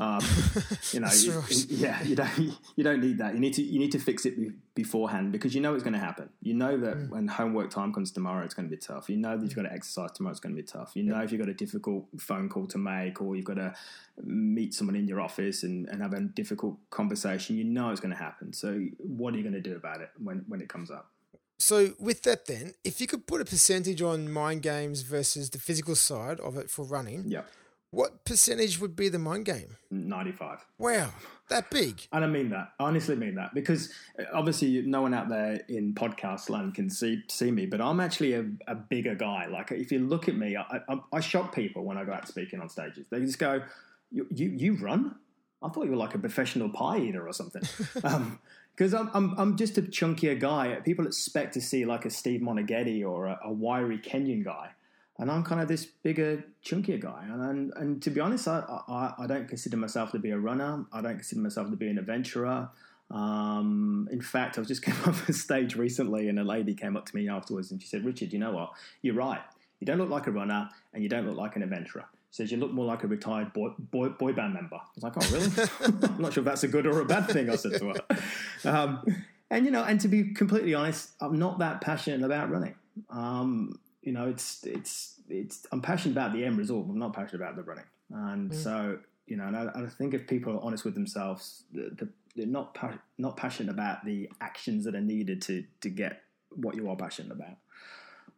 Um, 0.00 0.20
you 0.92 1.00
know, 1.00 1.10
you, 1.12 1.42
yeah, 1.68 2.00
you 2.04 2.14
don't 2.14 2.38
you 2.76 2.84
don't 2.84 3.00
need 3.00 3.18
that. 3.18 3.34
You 3.34 3.40
need 3.40 3.54
to 3.54 3.62
you 3.62 3.80
need 3.80 3.90
to 3.92 3.98
fix 3.98 4.24
it 4.26 4.36
be- 4.36 4.52
beforehand 4.76 5.32
because 5.32 5.56
you 5.56 5.60
know 5.60 5.74
it's 5.74 5.82
going 5.82 5.94
to 5.94 5.98
happen. 5.98 6.28
You 6.40 6.54
know 6.54 6.76
that 6.76 6.98
mm. 6.98 7.08
when 7.10 7.26
homework 7.26 7.70
time 7.70 7.92
comes 7.92 8.12
tomorrow, 8.12 8.44
it's 8.44 8.54
going 8.54 8.68
to 8.68 8.76
be 8.76 8.80
tough. 8.80 9.10
You 9.10 9.16
know 9.16 9.36
that 9.36 9.44
you've 9.44 9.56
got 9.56 9.62
to 9.62 9.72
exercise 9.72 10.12
tomorrow, 10.12 10.30
it's 10.30 10.40
going 10.40 10.54
to 10.54 10.62
be 10.62 10.66
tough. 10.66 10.92
You 10.94 11.02
know 11.02 11.20
if 11.20 11.32
you've 11.32 11.40
got 11.40 11.48
a 11.48 11.54
difficult 11.54 12.06
phone 12.16 12.48
call 12.48 12.68
to 12.68 12.78
make 12.78 13.20
or 13.20 13.34
you've 13.34 13.44
got 13.44 13.56
to 13.56 13.74
meet 14.22 14.72
someone 14.72 14.94
in 14.94 15.08
your 15.08 15.20
office 15.20 15.64
and, 15.64 15.88
and 15.88 16.00
have 16.00 16.12
a 16.12 16.20
difficult 16.20 16.76
conversation, 16.90 17.56
you 17.56 17.64
know 17.64 17.90
it's 17.90 18.00
going 18.00 18.14
to 18.14 18.22
happen. 18.22 18.52
So 18.52 18.86
what 18.98 19.34
are 19.34 19.36
you 19.36 19.42
going 19.42 19.54
to 19.54 19.60
do 19.60 19.74
about 19.74 20.00
it 20.00 20.10
when 20.22 20.44
when 20.46 20.60
it 20.60 20.68
comes 20.68 20.92
up? 20.92 21.10
So, 21.58 21.94
with 21.98 22.22
that, 22.22 22.46
then, 22.46 22.74
if 22.84 23.00
you 23.00 23.06
could 23.06 23.26
put 23.26 23.40
a 23.40 23.44
percentage 23.44 24.00
on 24.00 24.30
mind 24.30 24.62
games 24.62 25.02
versus 25.02 25.50
the 25.50 25.58
physical 25.58 25.96
side 25.96 26.38
of 26.38 26.56
it 26.56 26.70
for 26.70 26.84
running, 26.84 27.24
yeah, 27.26 27.42
what 27.90 28.24
percentage 28.24 28.78
would 28.80 28.94
be 28.94 29.08
the 29.08 29.18
mind 29.18 29.46
game? 29.46 29.76
95. 29.90 30.64
Wow, 30.78 31.10
that 31.48 31.70
big. 31.70 32.06
And 32.12 32.22
I 32.22 32.26
mean 32.26 32.50
that. 32.50 32.72
I 32.78 32.84
honestly 32.84 33.16
mean 33.16 33.34
that 33.36 33.54
because 33.54 33.90
uh, 34.18 34.24
obviously 34.34 34.82
no 34.82 35.02
one 35.02 35.14
out 35.14 35.30
there 35.30 35.60
in 35.68 35.94
podcast 35.94 36.50
land 36.50 36.74
can 36.74 36.90
see 36.90 37.22
see 37.28 37.50
me, 37.50 37.64
but 37.64 37.80
I'm 37.80 38.00
actually 38.00 38.34
a, 38.34 38.44
a 38.66 38.74
bigger 38.74 39.14
guy. 39.14 39.46
Like 39.46 39.72
if 39.72 39.90
you 39.90 40.00
look 40.00 40.28
at 40.28 40.36
me, 40.36 40.56
I, 40.56 40.80
I, 40.88 41.00
I, 41.14 41.20
shock 41.20 41.54
people 41.54 41.84
when 41.84 41.96
I 41.96 42.04
go 42.04 42.12
out 42.12 42.28
speaking 42.28 42.60
on 42.60 42.68
stages. 42.68 43.06
They 43.10 43.20
just 43.20 43.38
go, 43.38 43.62
"You 44.10 44.26
you, 44.30 44.50
you 44.50 44.74
run? 44.74 45.14
I 45.62 45.70
thought 45.70 45.86
you 45.86 45.90
were 45.90 45.96
like 45.96 46.14
a 46.14 46.18
professional 46.18 46.68
pie 46.68 46.98
eater 46.98 47.26
or 47.26 47.32
something." 47.32 47.62
um, 48.04 48.38
because 48.78 48.94
I'm, 48.94 49.10
I'm, 49.12 49.34
I'm 49.36 49.56
just 49.56 49.76
a 49.76 49.82
chunkier 49.82 50.38
guy. 50.38 50.76
People 50.84 51.04
expect 51.08 51.54
to 51.54 51.60
see 51.60 51.84
like 51.84 52.04
a 52.04 52.10
Steve 52.10 52.40
Moneghetti 52.40 53.04
or 53.04 53.26
a, 53.26 53.40
a 53.46 53.52
wiry 53.52 53.98
Kenyan 53.98 54.44
guy, 54.44 54.70
and 55.18 55.28
I'm 55.32 55.42
kind 55.42 55.60
of 55.60 55.66
this 55.66 55.84
bigger, 55.84 56.44
chunkier 56.64 57.00
guy. 57.00 57.24
And 57.24 57.42
and, 57.42 57.72
and 57.74 58.02
to 58.02 58.10
be 58.10 58.20
honest, 58.20 58.46
I, 58.46 58.62
I, 58.88 59.14
I 59.18 59.26
don't 59.26 59.48
consider 59.48 59.76
myself 59.76 60.12
to 60.12 60.20
be 60.20 60.30
a 60.30 60.38
runner. 60.38 60.84
I 60.92 61.00
don't 61.00 61.16
consider 61.16 61.40
myself 61.40 61.70
to 61.70 61.76
be 61.76 61.88
an 61.88 61.98
adventurer. 61.98 62.68
Um, 63.10 64.08
in 64.12 64.20
fact, 64.20 64.58
I 64.58 64.60
was 64.60 64.68
just 64.68 64.82
came 64.84 64.94
off 65.06 65.28
a 65.28 65.32
stage 65.32 65.74
recently, 65.74 66.28
and 66.28 66.38
a 66.38 66.44
lady 66.44 66.74
came 66.74 66.96
up 66.96 67.06
to 67.06 67.16
me 67.16 67.28
afterwards, 67.28 67.72
and 67.72 67.82
she 67.82 67.88
said, 67.88 68.04
"Richard, 68.04 68.32
you 68.32 68.38
know 68.38 68.52
what? 68.52 68.70
You're 69.02 69.16
right. 69.16 69.42
You 69.80 69.86
don't 69.86 69.98
look 69.98 70.10
like 70.10 70.28
a 70.28 70.30
runner, 70.30 70.70
and 70.94 71.02
you 71.02 71.08
don't 71.08 71.26
look 71.26 71.36
like 71.36 71.56
an 71.56 71.64
adventurer." 71.64 72.04
Says 72.30 72.52
you 72.52 72.58
look 72.58 72.72
more 72.72 72.84
like 72.84 73.04
a 73.04 73.06
retired 73.06 73.52
boy, 73.52 73.70
boy, 73.78 74.10
boy 74.10 74.32
band 74.32 74.54
member. 74.54 74.76
I 74.76 74.80
was 74.94 75.02
like, 75.02 75.12
oh, 75.16 75.28
really? 75.32 76.04
I'm 76.14 76.22
not 76.22 76.32
sure 76.32 76.42
if 76.42 76.44
that's 76.44 76.62
a 76.62 76.68
good 76.68 76.86
or 76.86 77.00
a 77.00 77.04
bad 77.04 77.28
thing, 77.28 77.48
I 77.48 77.56
said 77.56 77.78
to 77.78 77.88
her. 77.88 78.18
Um, 78.64 79.02
and, 79.50 79.64
you 79.64 79.70
know, 79.70 79.82
and 79.82 80.00
to 80.00 80.08
be 80.08 80.34
completely 80.34 80.74
honest, 80.74 81.10
I'm 81.20 81.38
not 81.38 81.58
that 81.60 81.80
passionate 81.80 82.22
about 82.22 82.50
running. 82.50 82.74
Um, 83.08 83.78
you 84.02 84.12
know, 84.12 84.28
it's, 84.28 84.64
it's, 84.64 85.14
it's, 85.28 85.66
I'm 85.72 85.80
passionate 85.80 86.12
about 86.12 86.32
the 86.32 86.44
end 86.44 86.58
result. 86.58 86.86
I'm 86.88 86.98
not 86.98 87.14
passionate 87.14 87.42
about 87.42 87.56
the 87.56 87.62
running. 87.62 87.84
And 88.10 88.50
mm. 88.50 88.54
so, 88.54 88.98
you 89.26 89.36
know, 89.36 89.46
and 89.46 89.56
I, 89.56 89.70
I, 89.74 89.86
think 89.86 90.14
if 90.14 90.26
people 90.26 90.54
are 90.54 90.62
honest 90.62 90.84
with 90.84 90.94
themselves, 90.94 91.62
the, 91.72 92.08
they're 92.36 92.46
not, 92.46 92.74
pa- 92.74 92.98
not 93.16 93.36
passionate 93.36 93.70
about 93.70 94.04
the 94.04 94.30
actions 94.40 94.84
that 94.84 94.94
are 94.94 95.00
needed 95.00 95.42
to, 95.42 95.64
to 95.80 95.88
get 95.88 96.22
what 96.50 96.74
you 96.74 96.88
are 96.90 96.96
passionate 96.96 97.32
about. 97.32 97.56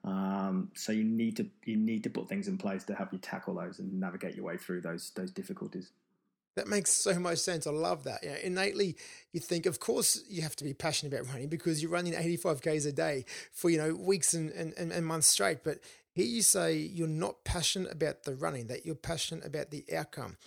Um, 0.03 0.71
so 0.75 0.93
you 0.93 1.05
need 1.05 1.37
to 1.37 1.47
you 1.65 1.77
need 1.77 2.03
to 2.05 2.11
put 2.11 2.29
things 2.29 2.49
in 2.49 2.57
place 2.57 2.85
to 2.85 2.95
help 2.95 3.13
you 3.13 3.19
tackle 3.19 3.55
those 3.55 3.79
and 3.79 4.01
navigate 4.01 4.35
your 4.35 4.47
way 4.47 4.57
through 4.57 4.81
those 4.81 5.11
those 5.15 5.31
difficulties. 5.31 5.91
That 6.57 6.67
makes 6.67 6.93
so 6.93 7.19
much 7.19 7.39
sense. 7.39 7.67
I 7.67 7.71
love 7.71 8.05
that. 8.05 8.25
Innately, 8.25 8.97
you 9.33 9.41
think, 9.41 9.67
of 9.67 9.79
course, 9.79 10.23
you 10.29 10.43
have 10.43 10.57
to 10.57 10.65
be 10.65 10.75
passionate 10.75 11.15
about 11.15 11.33
running 11.33 11.49
because 11.49 11.81
you're 11.81 11.93
running 11.93 12.15
85 12.15 12.61
k's 12.61 12.87
a 12.87 12.93
day 12.93 13.25
for 13.53 13.71
you 13.71 13.79
know 13.79 13.95
weeks 13.95 14.35
and, 14.35 14.51
and, 14.51 14.75
and 14.77 15.07
months 15.07 15.29
straight. 15.29 15.63
But 15.63 15.79
here 16.13 16.27
you 16.27 16.43
say 16.43 16.77
you're 16.77 17.07
not 17.07 17.45
passionate 17.45 17.93
about 17.93 18.25
the 18.25 18.35
running; 18.35 18.67
that 18.67 18.85
you're 18.85 18.97
passionate 18.97 19.47
about 19.47 19.71
the 19.71 19.85
outcome. 19.95 20.39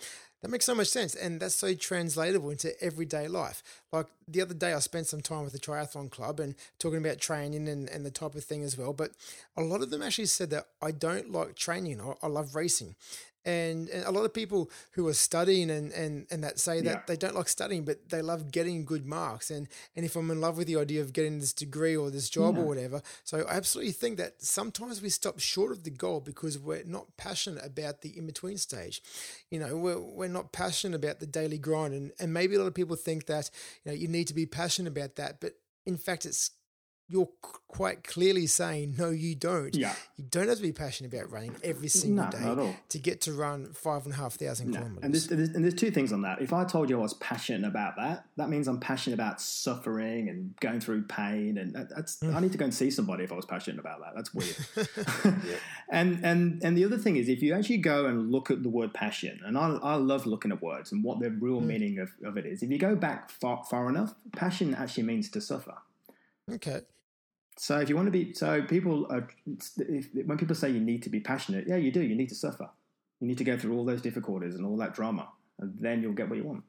That 0.44 0.50
makes 0.50 0.66
so 0.66 0.74
much 0.74 0.88
sense. 0.88 1.14
And 1.14 1.40
that's 1.40 1.54
so 1.54 1.72
translatable 1.72 2.50
into 2.50 2.78
everyday 2.82 3.28
life. 3.28 3.62
Like 3.90 4.08
the 4.28 4.42
other 4.42 4.52
day, 4.52 4.74
I 4.74 4.78
spent 4.80 5.06
some 5.06 5.22
time 5.22 5.42
with 5.42 5.54
the 5.54 5.58
triathlon 5.58 6.10
club 6.10 6.38
and 6.38 6.54
talking 6.78 6.98
about 6.98 7.18
training 7.18 7.66
and, 7.66 7.88
and 7.88 8.04
the 8.04 8.10
type 8.10 8.34
of 8.34 8.44
thing 8.44 8.62
as 8.62 8.76
well. 8.76 8.92
But 8.92 9.12
a 9.56 9.62
lot 9.62 9.80
of 9.80 9.88
them 9.88 10.02
actually 10.02 10.26
said 10.26 10.50
that 10.50 10.66
I 10.82 10.90
don't 10.90 11.32
like 11.32 11.54
training, 11.54 11.98
I, 11.98 12.12
I 12.22 12.26
love 12.26 12.54
racing 12.54 12.94
and, 13.44 13.88
and, 13.88 14.04
a 14.04 14.10
lot 14.10 14.24
of 14.24 14.32
people 14.32 14.70
who 14.92 15.06
are 15.08 15.14
studying 15.14 15.70
and, 15.70 15.92
and, 15.92 16.26
and 16.30 16.42
that 16.44 16.58
say 16.58 16.80
that 16.80 16.90
yeah. 16.90 17.02
they 17.06 17.16
don't 17.16 17.34
like 17.34 17.48
studying 17.48 17.84
but 17.84 18.08
they 18.08 18.22
love 18.22 18.50
getting 18.50 18.84
good 18.84 19.06
marks 19.06 19.50
and 19.50 19.68
and 19.96 20.04
if 20.04 20.16
i'm 20.16 20.30
in 20.30 20.40
love 20.40 20.56
with 20.56 20.66
the 20.66 20.76
idea 20.76 21.00
of 21.00 21.12
getting 21.12 21.38
this 21.38 21.52
degree 21.52 21.96
or 21.96 22.10
this 22.10 22.28
job 22.28 22.56
yeah. 22.56 22.62
or 22.62 22.66
whatever 22.66 23.02
so 23.22 23.44
i 23.48 23.56
absolutely 23.56 23.92
think 23.92 24.16
that 24.16 24.42
sometimes 24.42 25.02
we 25.02 25.08
stop 25.08 25.38
short 25.38 25.72
of 25.72 25.84
the 25.84 25.90
goal 25.90 26.20
because 26.20 26.58
we're 26.58 26.84
not 26.84 27.16
passionate 27.16 27.64
about 27.64 28.00
the 28.00 28.16
in-between 28.16 28.58
stage 28.58 29.02
you 29.50 29.58
know 29.58 29.76
we're, 29.76 30.00
we're 30.00 30.28
not 30.28 30.52
passionate 30.52 30.96
about 30.96 31.20
the 31.20 31.26
daily 31.26 31.58
grind 31.58 31.94
and, 31.94 32.12
and 32.18 32.32
maybe 32.32 32.54
a 32.54 32.58
lot 32.58 32.66
of 32.66 32.74
people 32.74 32.96
think 32.96 33.26
that 33.26 33.50
you 33.84 33.90
know 33.90 33.96
you 33.96 34.08
need 34.08 34.26
to 34.26 34.34
be 34.34 34.46
passionate 34.46 34.90
about 34.90 35.16
that 35.16 35.40
but 35.40 35.52
in 35.86 35.96
fact 35.96 36.24
it's 36.26 36.50
you're 37.14 37.28
quite 37.68 38.02
clearly 38.02 38.44
saying 38.46 38.96
no, 38.98 39.10
you 39.10 39.36
don't. 39.36 39.74
Yeah. 39.74 39.94
You 40.16 40.24
don't 40.28 40.48
have 40.48 40.56
to 40.56 40.62
be 40.62 40.72
passionate 40.72 41.14
about 41.14 41.30
running 41.30 41.54
every 41.62 41.86
single 41.86 42.24
No, 42.24 42.30
day 42.30 42.40
not 42.40 42.52
at 42.52 42.58
all. 42.58 42.76
to 42.88 42.98
get 42.98 43.20
to 43.22 43.32
run 43.32 43.72
five 43.72 44.04
and 44.04 44.12
a 44.12 44.16
half 44.16 44.34
thousand 44.34 44.70
No. 44.70 44.78
kilometers. 44.78 45.04
And 45.04 45.14
there's, 45.14 45.26
there's, 45.28 45.48
and 45.50 45.64
there's 45.64 45.74
two 45.74 45.92
things 45.92 46.12
on 46.12 46.22
that. 46.22 46.42
If 46.42 46.52
I 46.52 46.64
told 46.64 46.90
you 46.90 46.98
I 46.98 47.02
was 47.02 47.14
passionate 47.14 47.66
about 47.68 47.94
that, 47.96 48.26
that 48.36 48.48
means 48.48 48.66
I'm 48.66 48.80
passionate 48.80 49.14
about 49.14 49.40
suffering 49.40 50.28
and 50.28 50.56
going 50.58 50.80
through 50.80 51.04
pain. 51.04 51.56
And 51.56 51.72
that, 51.74 51.88
that's 51.94 52.18
mm. 52.18 52.34
I 52.34 52.40
need 52.40 52.50
to 52.50 52.58
go 52.58 52.64
and 52.64 52.74
see 52.74 52.90
somebody 52.90 53.22
if 53.22 53.30
I 53.30 53.36
was 53.36 53.46
passionate 53.46 53.78
about 53.78 54.00
that. 54.00 54.14
That's 54.16 54.34
weird. 54.34 54.56
And 55.90 56.24
and 56.24 56.62
and 56.64 56.76
the 56.76 56.84
other 56.84 56.96
thing 56.98 57.16
is, 57.16 57.28
if 57.28 57.42
you 57.42 57.54
actually 57.54 57.76
go 57.76 58.06
and 58.06 58.32
look 58.32 58.50
at 58.50 58.62
the 58.62 58.70
word 58.70 58.94
passion, 58.94 59.38
and 59.44 59.56
I, 59.56 59.68
I 59.82 59.94
love 59.96 60.24
looking 60.26 60.50
at 60.50 60.62
words 60.62 60.90
and 60.90 61.04
what 61.04 61.20
the 61.20 61.30
real 61.30 61.60
mm. 61.60 61.66
meaning 61.66 61.98
of, 61.98 62.10
of 62.24 62.36
it 62.38 62.46
is. 62.46 62.62
If 62.62 62.70
you 62.70 62.78
go 62.78 62.96
back 62.96 63.30
far, 63.30 63.62
far 63.70 63.88
enough, 63.90 64.14
passion 64.34 64.74
actually 64.74 65.04
means 65.04 65.28
to 65.30 65.40
suffer. 65.40 65.74
okay. 66.50 66.80
So 67.56 67.78
if 67.78 67.88
you 67.88 67.96
want 67.96 68.06
to 68.06 68.10
be, 68.10 68.34
so 68.34 68.62
people 68.62 69.06
are, 69.10 69.28
if, 69.78 70.08
when 70.26 70.38
people 70.38 70.56
say 70.56 70.70
you 70.70 70.80
need 70.80 71.02
to 71.04 71.10
be 71.10 71.20
passionate, 71.20 71.66
yeah, 71.68 71.76
you 71.76 71.92
do. 71.92 72.02
You 72.02 72.16
need 72.16 72.28
to 72.30 72.34
suffer. 72.34 72.68
You 73.20 73.28
need 73.28 73.38
to 73.38 73.44
go 73.44 73.56
through 73.56 73.76
all 73.76 73.84
those 73.84 74.02
difficulties 74.02 74.54
and 74.56 74.66
all 74.66 74.76
that 74.78 74.94
drama, 74.94 75.28
and 75.60 75.74
then 75.78 76.02
you'll 76.02 76.12
get 76.12 76.28
what 76.28 76.36
you 76.36 76.44
want. 76.44 76.64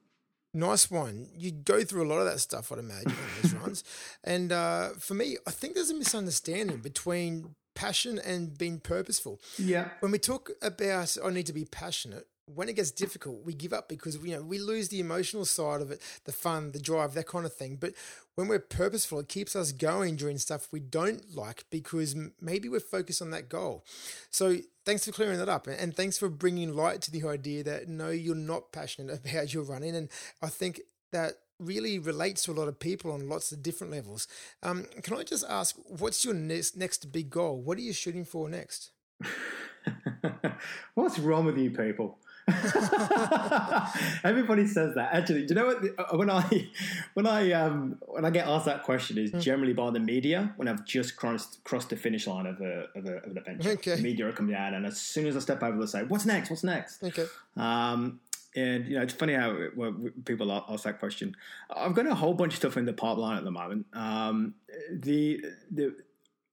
Nice 0.54 0.90
one. 0.90 1.28
You 1.36 1.52
go 1.52 1.84
through 1.84 2.06
a 2.06 2.10
lot 2.10 2.20
of 2.20 2.26
that 2.26 2.40
stuff, 2.40 2.72
I'd 2.72 2.80
imagine, 2.80 3.12
on 3.12 3.42
these 3.42 3.54
runs. 3.62 3.84
And 4.24 4.52
uh, 4.52 4.90
for 5.00 5.14
me, 5.14 5.38
I 5.46 5.52
think 5.52 5.74
there's 5.74 5.90
a 5.90 5.96
misunderstanding 5.96 6.78
between 6.78 7.56
passion 7.74 8.20
and 8.20 8.58
being 8.58 8.80
purposeful. 8.80 9.42
Yeah. 9.58 9.90
When 10.00 10.12
we 10.12 10.18
talk 10.18 10.52
about 10.62 11.18
I 11.24 11.30
need 11.32 11.46
to 11.48 11.54
be 11.54 11.66
passionate, 11.66 12.28
when 12.54 12.70
it 12.70 12.76
gets 12.76 12.92
difficult, 12.92 13.44
we 13.44 13.54
give 13.54 13.74
up 13.74 13.90
because 13.90 14.18
you 14.18 14.36
know 14.36 14.44
we 14.44 14.60
lose 14.60 14.90
the 14.90 15.00
emotional 15.00 15.46
side 15.46 15.82
of 15.82 15.92
it, 15.92 16.02
the 16.26 16.32
fun, 16.32 16.72
the 16.72 16.80
drive, 16.80 17.14
that 17.14 17.28
kind 17.28 17.46
of 17.46 17.54
thing. 17.54 17.78
But 17.78 17.94
when 18.36 18.48
we're 18.48 18.60
purposeful, 18.60 19.20
it 19.20 19.30
keeps 19.30 19.56
us 19.56 19.72
going 19.72 20.16
during 20.16 20.38
stuff 20.38 20.68
we 20.72 20.80
don't 20.80 21.36
like 21.36 21.66
because 21.70 22.16
maybe 22.40 22.70
we're 22.70 22.80
focused 22.80 23.22
on 23.22 23.32
that 23.32 23.50
goal. 23.50 23.84
So 24.30 24.58
thanks 24.86 25.06
for 25.06 25.12
clearing 25.12 25.40
that 25.40 25.50
up, 25.50 25.68
and 25.68 25.96
thanks 25.96 26.18
for 26.18 26.30
bringing 26.30 26.76
light 26.76 27.02
to 27.04 27.12
the 27.12 27.28
idea 27.28 27.64
that 27.64 27.88
no, 27.88 28.10
you're 28.10 28.36
not 28.36 28.72
passionate 28.72 29.20
about 29.26 29.54
your 29.54 29.64
running. 29.64 29.96
And 29.96 30.10
I 30.42 30.48
think 30.48 30.82
that 31.12 31.34
really 31.60 31.98
relates 31.98 32.44
to 32.44 32.52
a 32.52 32.54
lot 32.54 32.68
of 32.68 32.80
people 32.80 33.12
on 33.12 33.30
lots 33.30 33.52
of 33.52 33.64
different 33.64 33.92
levels. 33.92 34.28
Um, 34.62 34.86
can 35.04 35.18
I 35.18 35.24
just 35.24 35.46
ask, 35.48 35.76
what's 35.88 36.26
your 36.26 36.34
next 36.34 36.78
next 36.78 37.12
big 37.12 37.30
goal? 37.30 37.62
What 37.62 37.78
are 37.78 37.82
you 37.82 37.94
shooting 37.94 38.26
for 38.26 38.50
next? 38.50 38.92
What's 40.96 41.20
wrong 41.20 41.46
with 41.46 41.58
you 41.58 41.72
people? 41.72 42.18
Everybody 44.24 44.68
says 44.68 44.96
that. 44.96 45.10
Actually, 45.14 45.46
do 45.46 45.54
you 45.54 45.60
know 45.60 45.66
what? 45.68 45.84
uh, 46.14 46.18
When 46.18 46.30
I 46.30 46.70
when 47.14 47.26
I 47.28 47.52
um, 47.54 47.98
when 48.08 48.26
I 48.26 48.30
get 48.30 48.48
asked 48.48 48.66
that 48.66 48.84
question, 48.84 49.18
Hmm. 49.18 49.24
is 49.36 49.44
generally 49.44 49.74
by 49.74 49.90
the 49.92 50.00
media 50.00 50.54
when 50.58 50.68
I've 50.68 50.86
just 50.86 51.16
crossed 51.16 51.64
crossed 51.64 51.90
the 51.90 51.96
finish 51.96 52.28
line 52.28 52.46
of 52.46 52.60
a 52.62 52.88
of, 52.96 53.06
a, 53.06 53.18
of 53.18 53.32
an 53.32 53.38
adventure. 53.38 53.70
Okay. 53.72 53.96
The 53.96 54.02
media 54.02 54.28
are 54.28 54.32
coming 54.32 54.56
out, 54.56 54.74
and 54.74 54.86
as 54.86 55.00
soon 55.00 55.28
as 55.28 55.36
I 55.36 55.40
step 55.40 55.62
over, 55.64 55.80
they 55.80 55.86
say, 55.86 56.04
"What's 56.04 56.26
next? 56.26 56.50
What's 56.50 56.64
next?" 56.64 57.04
Okay. 57.04 57.26
Um, 57.56 58.20
and 58.56 58.88
you 58.88 58.96
know, 58.96 59.02
it's 59.04 59.14
funny 59.14 59.34
how 59.34 59.52
it- 59.52 59.76
when 59.76 60.12
people 60.26 60.52
ask 60.52 60.84
that 60.84 61.00
question. 61.00 61.36
I've 61.76 61.94
got 61.94 62.06
a 62.08 62.16
whole 62.16 62.34
bunch 62.34 62.54
of 62.54 62.58
stuff 62.60 62.78
in 62.78 62.86
the 62.86 62.94
pipeline 62.94 63.38
at 63.38 63.44
the 63.44 63.52
moment. 63.52 63.86
Um, 63.94 64.56
the 64.92 65.44
the 65.72 65.96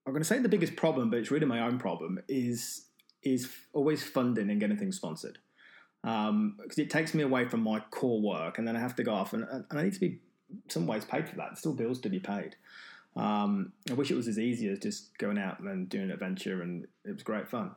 I'm 0.05 0.11
going 0.11 0.21
to 0.21 0.27
say 0.27 0.39
the 0.39 0.49
biggest 0.49 0.75
problem, 0.75 1.09
but 1.09 1.19
it's 1.19 1.31
really 1.31 1.45
my 1.45 1.61
own 1.61 1.77
problem 1.79 2.19
is 2.27 2.85
is 3.23 3.49
always 3.71 4.03
funding 4.03 4.49
and 4.49 4.59
getting 4.59 4.75
things 4.75 4.97
sponsored 4.97 5.37
because 6.03 6.77
it 6.77 6.89
takes 6.89 7.13
me 7.13 7.23
away 7.23 7.47
from 7.47 7.61
my 7.61 7.79
core 7.91 8.21
work, 8.21 8.57
and 8.57 8.67
then 8.67 8.75
I 8.75 8.79
have 8.79 8.95
to 8.97 9.03
go 9.03 9.13
off 9.13 9.33
and, 9.33 9.45
and 9.49 9.65
I 9.71 9.83
need 9.83 9.93
to 9.93 9.99
be 9.99 10.19
some 10.67 10.85
ways 10.85 11.05
paid 11.05 11.27
for 11.27 11.35
that. 11.37 11.49
There's 11.49 11.59
still 11.59 11.73
bills 11.73 11.99
to 12.01 12.09
be 12.09 12.19
paid. 12.19 12.55
Um, 13.15 13.73
I 13.89 13.93
wish 13.93 14.11
it 14.11 14.15
was 14.15 14.27
as 14.27 14.39
easy 14.39 14.67
as 14.69 14.79
just 14.79 15.17
going 15.17 15.37
out 15.37 15.59
and 15.59 15.87
doing 15.87 16.05
an 16.05 16.11
adventure, 16.11 16.61
and 16.61 16.85
it 17.05 17.13
was 17.13 17.23
great 17.23 17.47
fun. 17.47 17.71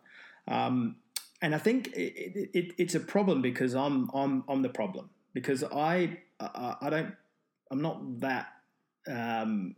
Um, 0.48 0.96
and 1.42 1.54
I 1.54 1.58
think 1.58 1.88
it, 1.88 2.14
it, 2.16 2.50
it, 2.54 2.72
it's 2.78 2.94
a 2.94 3.00
problem 3.00 3.42
because 3.42 3.74
I'm 3.74 4.10
I'm 4.14 4.44
I'm 4.48 4.62
the 4.62 4.68
problem 4.70 5.10
because 5.34 5.62
I 5.62 6.18
I, 6.40 6.76
I 6.80 6.90
don't 6.90 7.14
I'm 7.70 7.82
not 7.82 8.20
that 8.20 8.48
um, 9.06 9.76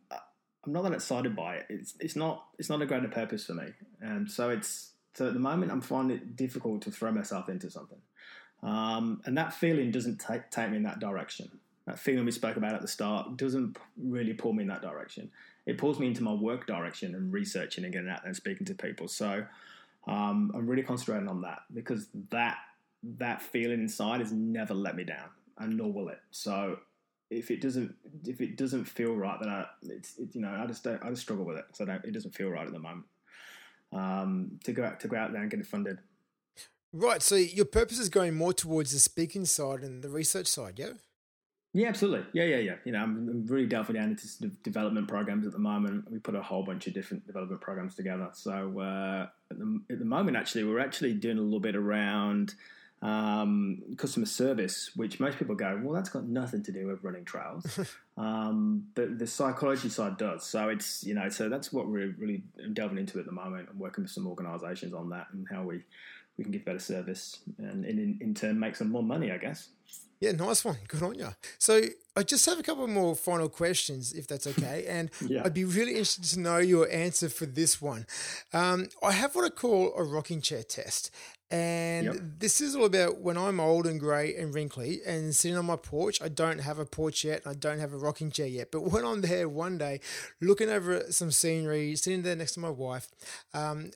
I'm 0.64 0.72
not 0.72 0.82
that 0.82 0.92
excited 0.92 1.34
by 1.34 1.56
it. 1.56 1.66
It's 1.68 1.94
it's 2.00 2.16
not 2.16 2.44
it's 2.58 2.70
not 2.70 2.80
a 2.82 2.86
greater 2.86 3.08
purpose 3.08 3.46
for 3.46 3.54
me, 3.54 3.72
and 4.00 4.30
so 4.30 4.50
it's 4.50 4.92
so 5.14 5.26
at 5.28 5.34
the 5.34 5.40
moment 5.40 5.72
I'm 5.72 5.80
finding 5.80 6.16
it 6.16 6.36
difficult 6.36 6.82
to 6.82 6.90
throw 6.90 7.10
myself 7.10 7.48
into 7.48 7.70
something, 7.70 7.98
um, 8.62 9.20
and 9.24 9.36
that 9.36 9.52
feeling 9.52 9.90
doesn't 9.90 10.18
take 10.18 10.50
take 10.50 10.70
me 10.70 10.76
in 10.76 10.82
that 10.84 11.00
direction. 11.00 11.50
That 11.86 11.98
feeling 11.98 12.24
we 12.24 12.32
spoke 12.32 12.56
about 12.56 12.74
at 12.74 12.82
the 12.82 12.88
start 12.88 13.36
doesn't 13.36 13.78
really 13.96 14.34
pull 14.34 14.52
me 14.52 14.62
in 14.62 14.68
that 14.68 14.82
direction. 14.82 15.30
It 15.64 15.78
pulls 15.78 15.98
me 15.98 16.06
into 16.06 16.22
my 16.22 16.32
work 16.32 16.66
direction 16.66 17.14
and 17.14 17.32
researching 17.32 17.84
and 17.84 17.92
getting 17.92 18.10
out 18.10 18.22
there 18.22 18.28
and 18.28 18.36
speaking 18.36 18.66
to 18.66 18.74
people. 18.74 19.08
So 19.08 19.44
um, 20.06 20.50
I'm 20.54 20.66
really 20.66 20.82
concentrating 20.82 21.28
on 21.28 21.42
that 21.42 21.60
because 21.72 22.08
that 22.30 22.58
that 23.18 23.42
feeling 23.42 23.80
inside 23.80 24.20
has 24.20 24.32
never 24.32 24.74
let 24.74 24.96
me 24.96 25.04
down, 25.04 25.28
and 25.58 25.76
nor 25.76 25.92
will 25.92 26.08
it. 26.08 26.20
So 26.30 26.78
if 27.30 27.50
it 27.50 27.60
doesn't 27.60 27.94
if 28.26 28.40
it 28.40 28.56
doesn't 28.56 28.84
feel 28.84 29.14
right, 29.14 29.38
then 29.40 29.50
I 29.50 29.66
it's 29.82 30.18
it, 30.18 30.34
you 30.34 30.40
know 30.40 30.50
I 30.50 30.66
just 30.66 30.82
don't, 30.82 31.02
I 31.02 31.10
just 31.10 31.22
struggle 31.22 31.44
with 31.44 31.58
it. 31.58 31.66
So 31.72 31.84
it 31.84 32.12
doesn't 32.12 32.34
feel 32.34 32.48
right 32.48 32.66
at 32.66 32.72
the 32.72 32.78
moment. 32.78 33.06
Um, 33.92 34.60
to 34.64 34.72
go 34.72 34.84
out 34.84 35.00
to 35.00 35.08
go 35.08 35.16
out 35.16 35.32
there 35.32 35.42
and 35.42 35.50
get 35.50 35.60
it 35.60 35.66
funded. 35.66 35.98
Right. 36.92 37.22
So 37.22 37.34
your 37.36 37.64
purpose 37.64 37.98
is 37.98 38.08
going 38.08 38.34
more 38.34 38.52
towards 38.52 38.92
the 38.92 38.98
speaking 38.98 39.44
side 39.44 39.80
and 39.80 40.02
the 40.02 40.08
research 40.08 40.46
side, 40.46 40.78
yeah? 40.78 40.92
Yeah, 41.74 41.88
absolutely. 41.88 42.24
Yeah, 42.32 42.44
yeah, 42.44 42.56
yeah. 42.56 42.74
You 42.84 42.92
know, 42.92 43.00
I'm, 43.00 43.28
I'm 43.28 43.46
really 43.46 43.66
delving 43.66 43.96
down 43.96 44.10
into 44.10 44.26
sort 44.26 44.50
of 44.50 44.62
development 44.62 45.06
programs 45.06 45.46
at 45.46 45.52
the 45.52 45.58
moment. 45.58 46.10
We 46.10 46.18
put 46.18 46.34
a 46.34 46.42
whole 46.42 46.62
bunch 46.62 46.86
of 46.86 46.94
different 46.94 47.26
development 47.26 47.60
programs 47.60 47.94
together. 47.94 48.30
So 48.32 48.80
uh, 48.80 49.26
at, 49.50 49.58
the, 49.58 49.80
at 49.90 49.98
the 49.98 50.04
moment, 50.04 50.36
actually, 50.36 50.64
we're 50.64 50.80
actually 50.80 51.12
doing 51.12 51.38
a 51.38 51.42
little 51.42 51.60
bit 51.60 51.76
around 51.76 52.54
um, 53.02 53.82
customer 53.96 54.26
service, 54.26 54.90
which 54.96 55.20
most 55.20 55.38
people 55.38 55.54
go, 55.54 55.78
well, 55.82 55.94
that's 55.94 56.08
got 56.08 56.24
nothing 56.24 56.62
to 56.64 56.72
do 56.72 56.86
with 56.86 57.04
running 57.04 57.24
trails. 57.24 57.78
um, 58.16 58.86
but 58.94 59.18
the 59.18 59.26
psychology 59.26 59.88
side 59.88 60.16
does. 60.16 60.44
So 60.44 60.70
it's, 60.70 61.04
you 61.04 61.14
know, 61.14 61.28
so 61.28 61.48
that's 61.48 61.72
what 61.72 61.86
we're 61.86 62.14
really 62.18 62.42
delving 62.72 62.98
into 62.98 63.18
at 63.18 63.26
the 63.26 63.32
moment 63.32 63.68
and 63.68 63.78
working 63.78 64.04
with 64.04 64.10
some 64.10 64.26
organisations 64.26 64.94
on 64.94 65.10
that 65.10 65.26
and 65.32 65.46
how 65.50 65.62
we, 65.62 65.82
we 66.38 66.44
can 66.44 66.52
give 66.52 66.64
better 66.64 66.78
service 66.78 67.40
and 67.58 67.84
in, 67.84 68.16
in 68.20 68.32
turn 68.32 68.58
make 68.58 68.76
some 68.76 68.90
more 68.90 69.02
money, 69.02 69.30
I 69.32 69.38
guess. 69.38 69.68
Yeah, 70.20 70.32
nice 70.32 70.64
one. 70.64 70.76
Good 70.88 71.02
on 71.02 71.14
you. 71.14 71.28
So 71.58 71.80
I 72.16 72.22
just 72.24 72.44
have 72.46 72.58
a 72.58 72.62
couple 72.62 72.86
more 72.88 73.14
final 73.14 73.48
questions, 73.48 74.12
if 74.12 74.26
that's 74.26 74.46
okay. 74.48 74.84
And 74.88 75.10
Yeah. 75.24 75.42
I'd 75.44 75.54
be 75.54 75.64
really 75.64 75.92
interested 75.92 76.24
to 76.24 76.40
know 76.40 76.58
your 76.58 76.90
answer 76.90 77.28
for 77.28 77.46
this 77.46 77.80
one. 77.80 78.06
Um, 78.52 78.88
I 79.02 79.12
have 79.12 79.34
what 79.36 79.44
I 79.44 79.50
call 79.50 79.92
a 79.96 80.02
rocking 80.02 80.40
chair 80.40 80.62
test. 80.64 81.10
And 81.50 82.06
Yep. 82.06 82.16
this 82.40 82.60
is 82.60 82.74
all 82.76 82.84
about 82.84 83.20
when 83.20 83.38
I'm 83.38 83.58
old 83.60 83.86
and 83.86 83.98
grey 83.98 84.34
and 84.36 84.52
wrinkly 84.52 85.00
and 85.06 85.34
sitting 85.34 85.56
on 85.56 85.66
my 85.66 85.76
porch. 85.76 86.20
I 86.20 86.28
don't 86.28 86.58
have 86.60 86.78
a 86.80 86.84
porch 86.84 87.24
yet 87.24 87.44
and 87.44 87.52
I 87.52 87.54
don't 87.58 87.78
have 87.78 87.92
a 87.92 87.96
rocking 87.98 88.30
chair 88.32 88.46
yet. 88.48 88.70
But 88.72 88.80
when 88.92 89.04
I'm 89.04 89.20
there 89.22 89.48
one 89.48 89.78
day 89.78 90.00
looking 90.40 90.68
over 90.68 90.92
at 90.94 91.14
some 91.14 91.30
scenery, 91.30 91.94
sitting 91.96 92.22
there 92.22 92.36
next 92.36 92.52
to 92.54 92.60
my 92.60 92.70
wife, 92.70 93.08
um, 93.54 93.92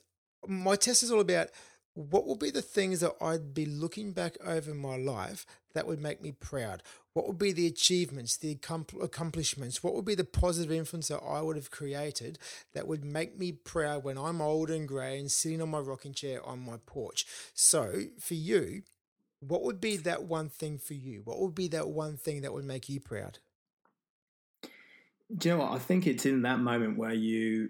my 0.47 0.75
test 0.77 1.03
is 1.03 1.11
all 1.11 1.19
about 1.21 1.49
what 1.95 2.25
will 2.25 2.35
be 2.35 2.49
the 2.49 2.61
things 2.61 3.01
that 3.01 3.13
I'd 3.21 3.53
be 3.53 3.65
looking 3.65 4.13
back 4.13 4.37
over 4.43 4.73
my 4.73 4.97
life 4.97 5.45
that 5.73 5.85
would 5.85 6.01
make 6.01 6.21
me 6.21 6.31
proud? 6.31 6.81
What 7.13 7.27
would 7.27 7.37
be 7.37 7.51
the 7.51 7.67
achievements, 7.67 8.35
the 8.35 8.57
accomplishments? 9.01 9.83
What 9.83 9.93
would 9.93 10.05
be 10.05 10.15
the 10.15 10.23
positive 10.23 10.71
influence 10.71 11.09
that 11.09 11.21
I 11.21 11.41
would 11.41 11.55
have 11.55 11.69
created 11.69 12.39
that 12.73 12.87
would 12.87 13.05
make 13.05 13.37
me 13.37 13.51
proud 13.51 14.03
when 14.03 14.17
I'm 14.17 14.41
old 14.41 14.71
and 14.71 14.87
grey 14.87 15.19
and 15.19 15.31
sitting 15.31 15.61
on 15.61 15.69
my 15.69 15.79
rocking 15.79 16.13
chair 16.13 16.43
on 16.43 16.59
my 16.59 16.77
porch? 16.85 17.25
So, 17.53 18.05
for 18.19 18.33
you, 18.33 18.81
what 19.39 19.61
would 19.63 19.79
be 19.79 19.97
that 19.97 20.23
one 20.23 20.49
thing 20.49 20.79
for 20.79 20.95
you? 20.95 21.21
What 21.23 21.39
would 21.39 21.53
be 21.53 21.67
that 21.69 21.89
one 21.89 22.17
thing 22.17 22.41
that 22.41 22.53
would 22.53 22.65
make 22.65 22.89
you 22.89 22.99
proud? 22.99 23.37
Do 25.35 25.49
you 25.49 25.55
know 25.55 25.63
what? 25.63 25.73
I 25.73 25.79
think 25.79 26.07
it's 26.07 26.25
in 26.25 26.41
that 26.43 26.59
moment 26.59 26.97
where 26.97 27.13
you 27.13 27.69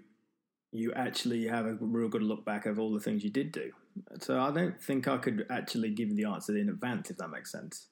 you 0.72 0.92
actually 0.94 1.46
have 1.46 1.66
a 1.66 1.74
real 1.80 2.08
good 2.08 2.22
look 2.22 2.44
back 2.44 2.66
of 2.66 2.80
all 2.80 2.92
the 2.92 3.00
things 3.00 3.22
you 3.22 3.30
did 3.30 3.52
do. 3.52 3.70
So 4.20 4.40
I 4.40 4.50
don't 4.50 4.80
think 4.80 5.08
I 5.08 5.18
could 5.18 5.46
actually 5.50 5.90
give 5.90 6.16
the 6.16 6.24
answer 6.24 6.56
in 6.56 6.68
advance, 6.68 7.10
if 7.10 7.18
that 7.18 7.28
makes 7.28 7.52
sense. 7.52 7.86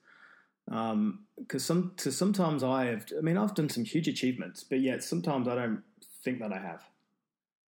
Because 0.67 1.65
some, 1.65 1.93
cause 1.97 2.17
sometimes 2.17 2.63
I 2.63 2.87
have, 2.87 3.07
I 3.17 3.21
mean, 3.21 3.37
I've 3.37 3.55
done 3.55 3.69
some 3.69 3.85
huge 3.85 4.09
achievements, 4.09 4.65
but 4.65 4.81
yet 4.81 5.03
sometimes 5.03 5.49
I 5.49 5.55
don't 5.55 5.83
think 6.25 6.39
that 6.41 6.53
I 6.53 6.59
have. 6.59 6.83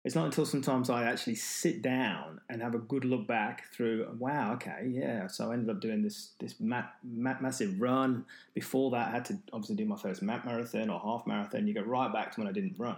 It's 0.04 0.14
not 0.14 0.26
until 0.26 0.44
sometimes 0.44 0.90
I 0.90 1.04
actually 1.04 1.36
sit 1.36 1.80
down 1.80 2.40
and 2.50 2.60
have 2.60 2.74
a 2.74 2.78
good 2.78 3.06
look 3.06 3.26
back 3.26 3.72
through. 3.72 4.06
Wow, 4.18 4.52
okay, 4.54 4.86
yeah. 4.86 5.28
So 5.28 5.50
I 5.50 5.54
ended 5.54 5.70
up 5.74 5.80
doing 5.80 6.02
this 6.02 6.32
this 6.38 6.60
ma- 6.60 6.84
ma- 7.02 7.40
massive 7.40 7.80
run. 7.80 8.26
Before 8.52 8.90
that, 8.90 9.08
I 9.08 9.10
had 9.12 9.24
to 9.26 9.38
obviously 9.50 9.76
do 9.76 9.86
my 9.86 9.96
first 9.96 10.20
map 10.20 10.44
marathon 10.44 10.90
or 10.90 11.00
half 11.00 11.26
marathon. 11.26 11.66
You 11.66 11.72
go 11.72 11.80
right 11.80 12.12
back 12.12 12.34
to 12.34 12.40
when 12.40 12.48
I 12.48 12.52
didn't 12.52 12.74
run. 12.78 12.96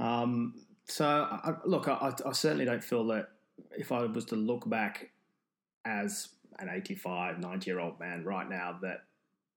Um, 0.00 0.54
so 0.86 1.04
I- 1.06 1.56
look, 1.66 1.86
I, 1.86 2.14
I 2.24 2.32
certainly 2.32 2.64
don't 2.64 2.82
feel 2.82 3.06
that 3.08 3.28
if 3.72 3.92
I 3.92 4.04
was 4.04 4.24
to 4.26 4.36
look 4.36 4.68
back 4.68 5.10
as 5.84 6.28
an 6.58 6.68
85, 6.70 7.38
90 7.38 7.70
year 7.70 7.80
old 7.80 7.98
man 7.98 8.24
right 8.24 8.48
now, 8.48 8.78
that 8.82 9.04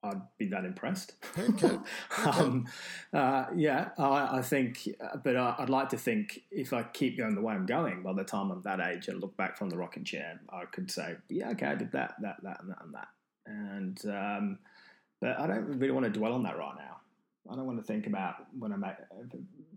I'd 0.03 0.21
be 0.37 0.47
that 0.47 0.65
impressed. 0.65 1.13
Okay. 1.37 1.67
okay. 1.67 1.77
um, 2.25 2.67
uh, 3.11 3.45
yeah, 3.55 3.89
I, 3.97 4.37
I 4.37 4.41
think, 4.41 4.87
uh, 5.03 5.17
but 5.17 5.35
I, 5.35 5.55
would 5.59 5.69
like 5.69 5.89
to 5.89 5.97
think 5.97 6.41
if 6.51 6.73
I 6.73 6.83
keep 6.83 7.17
going 7.17 7.35
the 7.35 7.41
way 7.41 7.53
I'm 7.53 7.65
going, 7.65 8.03
by 8.03 8.13
the 8.13 8.23
time 8.23 8.51
I'm 8.51 8.61
that 8.63 8.79
age 8.79 9.07
and 9.07 9.19
look 9.19 9.35
back 9.35 9.57
from 9.57 9.69
the 9.69 9.77
rocking 9.77 10.03
chair, 10.03 10.39
I 10.49 10.65
could 10.65 10.91
say, 10.91 11.15
yeah, 11.29 11.49
okay, 11.51 11.67
I 11.67 11.75
did 11.75 11.91
that, 11.93 12.15
that, 12.21 12.37
that, 12.43 12.61
and 12.61 12.69
that, 12.69 12.77
and 12.81 12.93
that. 12.93 13.07
And 13.47 14.05
um, 14.07 14.59
but 15.21 15.39
I 15.39 15.47
don't 15.47 15.79
really 15.79 15.91
want 15.91 16.05
to 16.05 16.11
dwell 16.11 16.33
on 16.33 16.43
that 16.43 16.57
right 16.57 16.75
now. 16.77 16.97
I 17.51 17.55
don't 17.55 17.65
want 17.65 17.77
to 17.77 17.83
think 17.83 18.07
about 18.07 18.35
when 18.57 18.71
I'm 18.71 18.83
at 18.83 19.07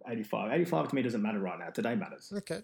85. 0.09 0.53
85 0.53 0.89
to 0.89 0.95
me 0.95 1.03
doesn't 1.03 1.21
matter 1.21 1.39
right 1.39 1.59
now. 1.59 1.69
Today 1.71 1.95
matters. 1.95 2.33
Okay. 2.35 2.61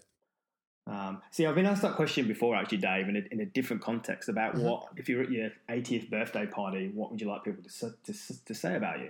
Um, 0.87 1.21
see, 1.31 1.45
I've 1.45 1.55
been 1.55 1.65
asked 1.65 1.81
that 1.81 1.95
question 1.95 2.27
before, 2.27 2.55
actually, 2.55 2.77
Dave, 2.77 3.09
in 3.09 3.15
a, 3.15 3.21
in 3.31 3.39
a 3.41 3.45
different 3.45 3.81
context 3.81 4.29
about 4.29 4.53
mm-hmm. 4.53 4.65
what, 4.65 4.87
if 4.97 5.09
you're 5.09 5.23
at 5.23 5.31
your 5.31 5.49
80th 5.69 6.09
birthday 6.09 6.45
party, 6.45 6.91
what 6.93 7.11
would 7.11 7.19
you 7.19 7.27
like 7.27 7.43
people 7.43 7.63
to, 7.63 7.93
to, 8.13 8.45
to 8.45 8.53
say 8.53 8.75
about 8.75 8.99
you? 8.99 9.09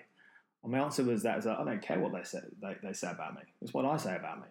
And 0.64 0.72
my 0.72 0.80
answer 0.80 1.04
was 1.04 1.24
that 1.24 1.38
is 1.38 1.48
I 1.48 1.64
don't 1.64 1.82
care 1.82 2.00
what 2.00 2.14
they 2.14 2.24
say, 2.24 2.40
they, 2.62 2.76
they 2.82 2.94
say 2.94 3.12
about 3.12 3.36
me. 3.36 3.42
It's 3.62 3.74
what 3.74 3.86
I 3.86 3.98
say 3.98 4.16
about 4.16 4.40
me. 4.40 4.48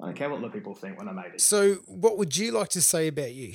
I 0.00 0.06
don't 0.06 0.16
care 0.16 0.30
what 0.30 0.38
other 0.38 0.48
people 0.48 0.74
think 0.74 0.98
when 0.98 1.08
I'm 1.08 1.18
80. 1.18 1.38
So, 1.38 1.74
what 1.86 2.16
would 2.16 2.36
you 2.36 2.52
like 2.52 2.70
to 2.70 2.80
say 2.80 3.08
about 3.08 3.32
you? 3.32 3.54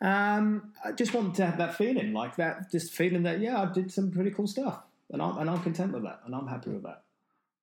Um, 0.00 0.72
I 0.84 0.92
just 0.92 1.14
want 1.14 1.34
to 1.36 1.46
have 1.46 1.58
that 1.58 1.74
feeling, 1.74 2.12
like 2.12 2.36
that, 2.36 2.70
just 2.70 2.92
feeling 2.92 3.22
that, 3.24 3.40
yeah, 3.40 3.60
I 3.60 3.72
did 3.72 3.92
some 3.92 4.10
pretty 4.10 4.30
cool 4.30 4.46
stuff. 4.46 4.82
And 5.10 5.22
I'm, 5.22 5.38
and 5.38 5.50
I'm 5.50 5.62
content 5.62 5.92
with 5.92 6.02
that. 6.04 6.20
And 6.24 6.34
I'm 6.34 6.46
happy 6.46 6.70
with 6.70 6.82
that. 6.84 7.02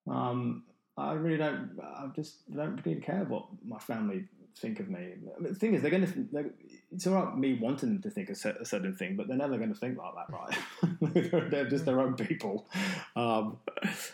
Um, 0.08 0.64
I 0.98 1.14
really 1.14 1.38
don't. 1.38 1.80
I 1.82 2.08
just 2.16 2.52
don't 2.54 2.80
really 2.86 3.02
care 3.02 3.24
what 3.26 3.46
my 3.66 3.80
family 3.80 4.26
think 4.58 4.80
of 4.80 4.90
me. 4.90 5.14
the 5.40 5.56
thing 5.56 5.74
is, 5.74 5.82
they're 5.82 5.92
going 5.92 6.06
to. 6.06 6.52
It's 6.92 7.08
all 7.08 7.16
right 7.16 7.36
me 7.36 7.56
wanting 7.56 7.90
them 7.90 8.02
to 8.04 8.10
think 8.12 8.30
a, 8.30 8.36
certain 8.36 8.94
thing, 8.96 9.16
but 9.16 9.28
they're 9.28 9.38
never 9.38 9.58
going 9.58 9.74
to 9.74 9.80
think 9.80 9.98
like 9.98 10.14
that, 10.16 10.32
right? 10.32 11.50
they're 11.52 11.70
just 11.70 11.86
their 11.86 12.00
own 12.00 12.14
people. 12.16 12.68
Um, 13.16 13.58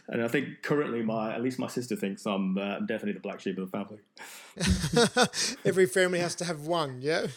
and 0.07 0.23
I 0.23 0.29
think 0.29 0.61
currently, 0.61 1.01
my 1.01 1.33
at 1.33 1.41
least 1.41 1.59
my 1.59 1.67
sister 1.67 1.95
thinks 1.95 2.25
I'm 2.25 2.57
uh, 2.57 2.79
definitely 2.79 3.13
the 3.13 3.19
black 3.19 3.41
sheep 3.41 3.57
of 3.57 3.69
the 3.69 3.77
family. 3.77 5.57
Every 5.65 5.85
family 5.85 6.19
has 6.19 6.35
to 6.35 6.45
have 6.45 6.61
one, 6.61 7.01
yeah. 7.01 7.27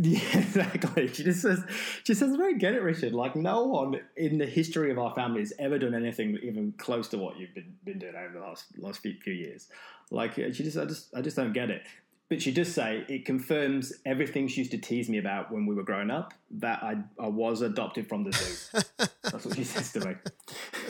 Yeah, 0.02 0.38
exactly. 0.38 1.08
She 1.08 1.24
just 1.24 1.42
says, 1.42 1.62
she 2.04 2.14
says, 2.14 2.32
I 2.32 2.36
don't 2.36 2.58
get 2.58 2.72
it, 2.74 2.82
Richard. 2.82 3.12
Like, 3.12 3.36
no 3.36 3.64
one 3.64 4.00
in 4.16 4.38
the 4.38 4.46
history 4.46 4.90
of 4.90 4.98
our 4.98 5.14
family 5.14 5.40
has 5.40 5.52
ever 5.58 5.78
done 5.78 5.94
anything 5.94 6.38
even 6.42 6.72
close 6.78 7.08
to 7.08 7.18
what 7.18 7.38
you've 7.38 7.54
been, 7.54 7.74
been 7.84 7.98
doing 7.98 8.14
over 8.14 8.32
the 8.32 8.40
last 8.40 8.64
last 8.78 9.02
few, 9.02 9.14
few 9.22 9.34
years. 9.34 9.68
Like, 10.10 10.38
uh, 10.38 10.52
she 10.52 10.64
just, 10.64 10.78
I 10.78 10.86
just, 10.86 11.14
I 11.14 11.20
just 11.20 11.36
don't 11.36 11.52
get 11.52 11.68
it. 11.68 11.82
But 12.30 12.40
she 12.40 12.50
does 12.50 12.72
say 12.72 13.04
it 13.08 13.26
confirms 13.26 13.92
everything 14.06 14.48
she 14.48 14.60
used 14.60 14.70
to 14.70 14.78
tease 14.78 15.10
me 15.10 15.18
about 15.18 15.52
when 15.52 15.66
we 15.66 15.74
were 15.74 15.82
growing 15.82 16.10
up 16.10 16.32
that 16.52 16.82
I, 16.82 16.96
I 17.22 17.26
was 17.26 17.60
adopted 17.60 18.08
from 18.08 18.24
the 18.24 18.32
zoo. 18.32 18.80
that's 19.24 19.44
what 19.44 19.56
she 19.56 19.64
says 19.64 19.92
to 19.92 20.16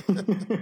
me. 0.09 0.59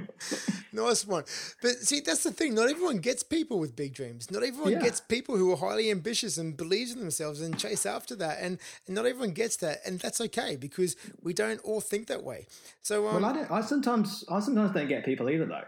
nice 0.79 1.07
one. 1.07 1.25
But 1.63 1.77
see, 1.77 2.01
that's 2.01 2.23
the 2.23 2.31
thing. 2.31 2.55
Not 2.55 2.71
everyone 2.71 2.99
gets 2.99 3.23
people 3.23 3.59
with 3.59 3.77
big 3.77 3.95
dreams. 3.95 4.31
Not 4.31 4.43
everyone 4.43 4.73
yeah. 4.73 4.83
gets 4.83 5.01
people 5.01 5.37
who 5.37 5.53
are 5.53 5.57
highly 5.57 5.91
ambitious 5.91 6.39
and 6.39 6.57
believes 6.57 6.93
in 6.93 7.01
themselves 7.01 7.41
and 7.41 7.59
chase 7.59 7.87
after 7.87 8.15
that. 8.17 8.39
And, 8.41 8.59
and 8.87 8.95
not 8.95 9.07
everyone 9.07 9.33
gets 9.33 9.57
that, 9.57 9.81
and 9.85 9.99
that's 10.01 10.21
okay 10.21 10.57
because 10.57 10.97
we 11.23 11.33
don't 11.33 11.61
all 11.61 11.81
think 11.81 12.07
that 12.07 12.23
way. 12.23 12.47
So, 12.83 13.09
um, 13.09 13.23
well, 13.23 13.31
I, 13.31 13.33
don't, 13.35 13.51
I 13.51 13.61
sometimes 13.61 14.25
I 14.31 14.41
sometimes 14.41 14.73
don't 14.73 14.89
get 14.89 15.05
people 15.05 15.29
either 15.31 15.47
though. 15.47 15.65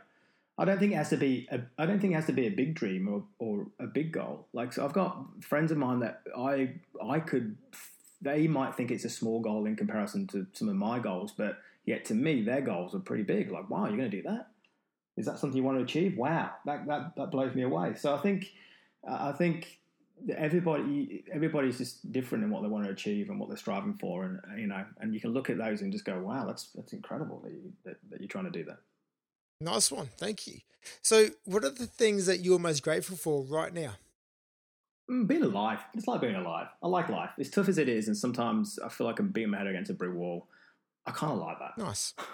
I 0.58 0.66
don't 0.66 0.78
think 0.78 0.92
it 0.92 0.96
has 0.96 1.08
to 1.10 1.16
be. 1.16 1.48
A, 1.50 1.60
I 1.78 1.86
don't 1.86 2.00
think 2.00 2.12
it 2.12 2.16
has 2.16 2.26
to 2.26 2.32
be 2.32 2.46
a 2.46 2.50
big 2.50 2.74
dream 2.74 3.08
or, 3.08 3.24
or 3.38 3.66
a 3.78 3.86
big 3.86 4.12
goal. 4.12 4.46
Like 4.52 4.72
so 4.72 4.84
I've 4.84 4.92
got 4.92 5.24
friends 5.40 5.72
of 5.72 5.78
mine 5.78 6.00
that 6.00 6.22
I 6.36 6.74
I 7.02 7.20
could. 7.20 7.56
They 8.22 8.46
might 8.46 8.74
think 8.74 8.90
it's 8.90 9.06
a 9.06 9.10
small 9.10 9.40
goal 9.40 9.64
in 9.64 9.76
comparison 9.76 10.26
to 10.28 10.46
some 10.52 10.68
of 10.68 10.76
my 10.76 10.98
goals, 10.98 11.32
but 11.32 11.58
yet 11.86 12.04
to 12.06 12.14
me 12.14 12.42
their 12.42 12.60
goals 12.60 12.94
are 12.94 12.98
pretty 12.98 13.22
big. 13.22 13.50
Like, 13.50 13.70
wow, 13.70 13.86
you're 13.86 13.96
going 13.96 14.10
to 14.10 14.16
do 14.16 14.22
that? 14.28 14.48
Is 15.16 15.26
that 15.26 15.38
something 15.38 15.56
you 15.56 15.64
want 15.64 15.78
to 15.78 15.84
achieve? 15.84 16.16
Wow, 16.16 16.50
that 16.66 16.86
that 16.86 17.16
that 17.16 17.30
blows 17.30 17.54
me 17.54 17.62
away. 17.62 17.94
So 17.96 18.14
I 18.14 18.18
think 18.18 18.52
I 19.08 19.32
think 19.32 19.80
everybody 20.36 21.24
everybody's 21.32 21.78
just 21.78 22.12
different 22.12 22.44
in 22.44 22.50
what 22.50 22.62
they 22.62 22.68
want 22.68 22.84
to 22.84 22.90
achieve 22.90 23.30
and 23.30 23.38
what 23.38 23.48
they're 23.48 23.58
striving 23.58 23.94
for, 23.94 24.24
and 24.24 24.40
you 24.60 24.66
know, 24.66 24.84
and 25.00 25.14
you 25.14 25.20
can 25.20 25.32
look 25.32 25.50
at 25.50 25.58
those 25.58 25.82
and 25.82 25.92
just 25.92 26.04
go, 26.04 26.18
wow, 26.18 26.46
that's 26.46 26.68
that's 26.74 26.92
incredible 26.92 27.40
that, 27.44 27.52
you, 27.52 27.72
that, 27.84 27.96
that 28.10 28.20
you're 28.20 28.28
trying 28.28 28.44
to 28.44 28.50
do 28.50 28.64
that. 28.64 28.78
Nice 29.60 29.92
one. 29.92 30.08
Thank 30.16 30.46
you. 30.46 30.60
So, 31.02 31.28
what 31.44 31.64
are 31.64 31.70
the 31.70 31.86
things 31.86 32.26
that 32.26 32.40
you're 32.40 32.58
most 32.58 32.82
grateful 32.82 33.16
for 33.16 33.42
right 33.44 33.72
now? 33.72 33.92
Mm, 35.10 35.26
being 35.26 35.42
alive. 35.42 35.80
It's 35.94 36.06
like 36.06 36.20
being 36.20 36.36
alive. 36.36 36.68
I 36.82 36.88
like 36.88 37.08
life. 37.08 37.30
As 37.38 37.50
tough 37.50 37.68
as 37.68 37.78
it 37.78 37.88
is, 37.88 38.08
and 38.08 38.16
sometimes 38.16 38.78
I 38.78 38.88
feel 38.88 39.06
like 39.06 39.18
I'm 39.18 39.28
beating 39.28 39.50
my 39.50 39.58
head 39.58 39.66
against 39.66 39.90
a 39.90 39.94
brick 39.94 40.14
wall. 40.14 40.46
I 41.06 41.12
kind 41.12 41.32
of 41.32 41.38
like 41.38 41.58
that. 41.58 41.78
Nice. 41.78 42.14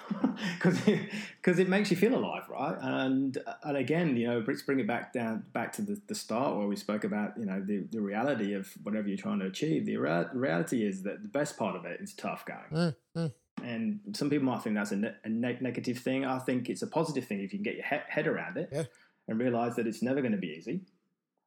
Because 0.56 0.78
because 0.80 1.58
it, 1.58 1.62
it, 1.62 1.68
makes 1.68 1.90
you 1.90 1.96
feel 1.96 2.14
alive, 2.14 2.42
right? 2.50 2.76
And 2.78 3.38
and 3.62 3.76
again, 3.76 4.16
you 4.18 4.26
know, 4.26 4.44
let's 4.46 4.60
bring 4.60 4.80
it 4.80 4.86
back 4.86 5.14
down 5.14 5.44
back 5.54 5.72
to 5.74 5.82
the, 5.82 5.98
the 6.08 6.14
start 6.14 6.56
where 6.56 6.66
we 6.66 6.76
spoke 6.76 7.04
about 7.04 7.38
you 7.38 7.46
know 7.46 7.62
the, 7.64 7.86
the 7.90 8.02
reality 8.02 8.52
of 8.52 8.70
whatever 8.82 9.08
you're 9.08 9.16
trying 9.16 9.38
to 9.40 9.46
achieve. 9.46 9.86
The 9.86 9.96
rea- 9.96 10.28
reality 10.34 10.86
is 10.86 11.04
that 11.04 11.22
the 11.22 11.28
best 11.28 11.56
part 11.56 11.74
of 11.74 11.86
it 11.86 12.00
is 12.02 12.12
tough 12.12 12.44
going. 12.44 12.92
Mm, 12.92 12.96
mm 13.16 13.32
and 13.62 14.00
some 14.12 14.30
people 14.30 14.46
might 14.46 14.62
think 14.62 14.76
that's 14.76 14.92
a, 14.92 14.96
ne- 14.96 15.14
a 15.24 15.28
ne- 15.28 15.58
negative 15.60 15.98
thing. 15.98 16.24
I 16.24 16.38
think 16.38 16.68
it's 16.68 16.82
a 16.82 16.86
positive 16.86 17.26
thing 17.26 17.40
if 17.40 17.52
you 17.52 17.58
can 17.58 17.62
get 17.62 17.76
your 17.76 17.86
he- 17.86 18.06
head 18.08 18.26
around 18.26 18.56
it 18.56 18.68
yeah. 18.72 18.84
and 19.28 19.38
realize 19.38 19.76
that 19.76 19.86
it's 19.86 20.02
never 20.02 20.20
going 20.20 20.32
to 20.32 20.38
be 20.38 20.48
easy. 20.48 20.80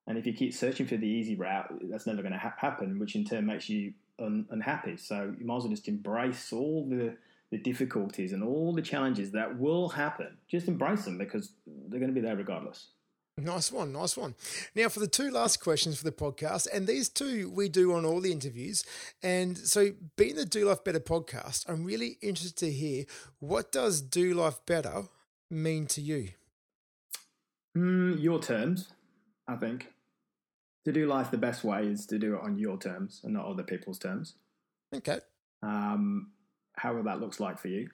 And 0.07 0.17
if 0.17 0.25
you 0.25 0.33
keep 0.33 0.53
searching 0.53 0.87
for 0.87 0.97
the 0.97 1.07
easy 1.07 1.35
route, 1.35 1.71
that's 1.83 2.07
never 2.07 2.21
going 2.21 2.33
to 2.33 2.39
ha- 2.39 2.55
happen, 2.57 2.97
which 2.99 3.15
in 3.15 3.25
turn 3.25 3.45
makes 3.45 3.69
you 3.69 3.93
un- 4.19 4.47
unhappy. 4.49 4.97
So 4.97 5.33
you 5.39 5.45
might 5.45 5.57
as 5.57 5.63
well 5.63 5.71
just 5.71 5.87
embrace 5.87 6.51
all 6.51 6.87
the, 6.89 7.15
the 7.51 7.57
difficulties 7.57 8.33
and 8.33 8.43
all 8.43 8.73
the 8.73 8.81
challenges 8.81 9.31
that 9.31 9.57
will 9.57 9.89
happen. 9.89 10.37
Just 10.47 10.67
embrace 10.67 11.05
them 11.05 11.17
because 11.17 11.51
they're 11.65 11.99
going 11.99 12.13
to 12.13 12.19
be 12.19 12.25
there 12.25 12.35
regardless. 12.35 12.87
Nice 13.37 13.71
one, 13.71 13.93
nice 13.93 14.17
one. 14.17 14.35
Now, 14.75 14.89
for 14.89 14.99
the 14.99 15.07
two 15.07 15.31
last 15.31 15.61
questions 15.61 15.97
for 15.97 16.03
the 16.03 16.11
podcast, 16.11 16.67
and 16.73 16.85
these 16.85 17.07
two 17.07 17.49
we 17.49 17.69
do 17.69 17.93
on 17.93 18.05
all 18.05 18.19
the 18.19 18.31
interviews. 18.31 18.83
And 19.23 19.57
so, 19.57 19.91
being 20.17 20.35
the 20.35 20.45
Do 20.45 20.65
Life 20.65 20.83
Better 20.83 20.99
podcast, 20.99 21.63
I'm 21.69 21.85
really 21.85 22.17
interested 22.21 22.57
to 22.57 22.71
hear 22.71 23.05
what 23.39 23.71
does 23.71 24.01
Do 24.01 24.33
Life 24.33 24.59
Better 24.65 25.03
mean 25.49 25.87
to 25.87 26.01
you? 26.01 26.29
Mm, 27.77 28.21
your 28.21 28.41
terms, 28.41 28.89
I 29.47 29.55
think. 29.55 29.87
To 30.89 30.93
do 30.93 31.05
life 31.05 31.29
the 31.29 31.37
best 31.37 31.63
way 31.63 31.85
is 31.85 32.07
to 32.07 32.17
do 32.17 32.33
it 32.33 32.41
on 32.41 32.57
your 32.57 32.75
terms 32.75 33.21
and 33.23 33.33
not 33.33 33.45
other 33.45 33.61
people's 33.61 33.99
terms. 33.99 34.33
Okay. 34.95 35.19
Um, 35.61 36.31
however 36.73 37.03
that 37.03 37.19
looks 37.19 37.39
like 37.39 37.59
for 37.59 37.67
you. 37.67 37.91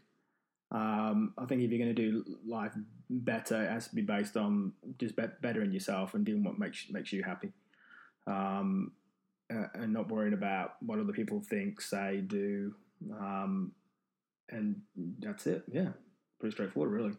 Um, 0.71 1.33
I 1.37 1.43
think 1.43 1.61
if 1.61 1.71
you're 1.71 1.83
going 1.85 1.93
to 1.93 2.01
do 2.01 2.23
life 2.47 2.71
better, 3.09 3.65
it 3.65 3.69
has 3.69 3.89
to 3.89 3.95
be 3.95 4.01
based 4.01 4.37
on 4.37 4.71
just 4.97 5.17
be- 5.17 5.23
bettering 5.41 5.73
yourself 5.73 6.13
and 6.13 6.25
doing 6.25 6.41
what 6.41 6.57
makes 6.57 6.89
makes 6.89 7.11
you 7.11 7.21
happy, 7.21 7.51
um, 8.27 8.93
uh, 9.53 9.67
and 9.73 9.91
not 9.91 10.09
worrying 10.09 10.33
about 10.33 10.75
what 10.79 10.97
other 10.97 11.11
people 11.11 11.41
think, 11.41 11.81
say, 11.81 12.21
do, 12.25 12.73
um, 13.11 13.73
and 14.49 14.79
that's 15.19 15.47
it. 15.47 15.63
Yeah, 15.69 15.89
pretty 16.39 16.53
straightforward, 16.53 16.93
really. 16.93 17.17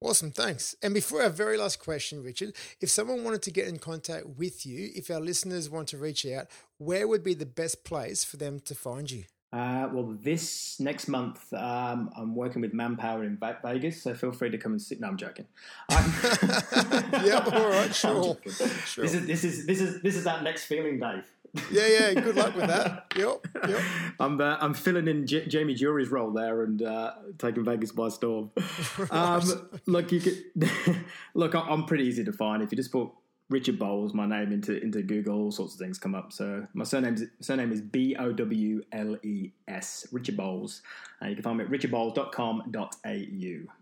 Awesome, 0.00 0.30
thanks. 0.30 0.76
And 0.80 0.94
before 0.94 1.22
our 1.22 1.28
very 1.28 1.56
last 1.56 1.80
question, 1.80 2.22
Richard, 2.22 2.54
if 2.80 2.88
someone 2.88 3.24
wanted 3.24 3.42
to 3.42 3.50
get 3.50 3.66
in 3.66 3.78
contact 3.78 4.26
with 4.26 4.64
you, 4.64 4.90
if 4.94 5.10
our 5.10 5.18
listeners 5.18 5.68
want 5.68 5.88
to 5.88 5.98
reach 5.98 6.24
out, 6.24 6.46
where 6.78 7.08
would 7.08 7.24
be 7.24 7.34
the 7.34 7.46
best 7.46 7.84
place 7.84 8.22
for 8.22 8.36
them 8.36 8.60
to 8.60 8.76
find 8.76 9.10
you? 9.10 9.24
Uh, 9.50 9.88
well, 9.92 10.14
this 10.20 10.78
next 10.78 11.08
month, 11.08 11.52
um, 11.54 12.10
I'm 12.14 12.36
working 12.36 12.60
with 12.60 12.74
Manpower 12.74 13.24
in 13.24 13.38
Vegas, 13.64 14.02
so 14.02 14.12
feel 14.14 14.30
free 14.30 14.50
to 14.50 14.58
come 14.58 14.72
and 14.72 14.82
sit. 14.82 15.00
No, 15.00 15.08
I'm 15.08 15.16
joking. 15.16 15.46
yeah, 15.90 17.42
all 17.50 17.70
right, 17.70 17.88
sure. 17.94 18.36
sure. 18.84 19.04
This 19.04 19.14
is 19.14 19.26
this 19.26 19.44
is 19.44 19.66
this 19.66 19.80
is 19.80 20.02
this 20.02 20.16
is 20.16 20.24
that 20.24 20.42
next 20.42 20.64
feeling, 20.64 21.00
Dave. 21.00 21.24
Yeah, 21.70 21.86
yeah. 21.86 22.14
Good 22.14 22.36
luck 22.36 22.54
with 22.54 22.66
that. 22.66 23.12
Yep, 23.16 23.46
yep. 23.68 23.82
I'm 24.20 24.40
uh, 24.40 24.56
I'm 24.60 24.74
filling 24.74 25.08
in 25.08 25.26
J- 25.26 25.46
Jamie 25.46 25.74
Jury's 25.74 26.10
role 26.10 26.30
there 26.30 26.62
and 26.62 26.82
uh, 26.82 27.12
taking 27.38 27.64
Vegas 27.64 27.92
by 27.92 28.08
storm. 28.08 28.50
right. 28.98 29.12
um, 29.12 29.70
look, 29.86 30.12
you 30.12 30.20
could 30.20 30.44
look. 31.34 31.54
I'm 31.54 31.84
pretty 31.84 32.04
easy 32.04 32.24
to 32.24 32.32
find 32.32 32.62
if 32.62 32.72
you 32.72 32.76
just 32.76 32.92
put 32.92 33.10
Richard 33.50 33.78
Bowles, 33.78 34.12
my 34.12 34.26
name 34.26 34.52
into 34.52 34.82
into 34.82 35.02
Google, 35.02 35.44
all 35.44 35.52
sorts 35.52 35.74
of 35.74 35.80
things 35.80 35.98
come 35.98 36.14
up. 36.14 36.32
So 36.32 36.66
my 36.74 36.84
surname 36.84 37.16
surname 37.40 37.72
is 37.72 37.80
B 37.80 38.14
O 38.16 38.32
W 38.32 38.82
L 38.92 39.16
E 39.22 39.52
S, 39.66 40.06
Richard 40.12 40.36
Bowles. 40.36 40.82
And 41.20 41.30
you 41.30 41.36
can 41.36 41.42
find 41.42 41.58
me 41.58 41.64
at 41.64 41.70
richardbowles.com.au. 41.70 43.72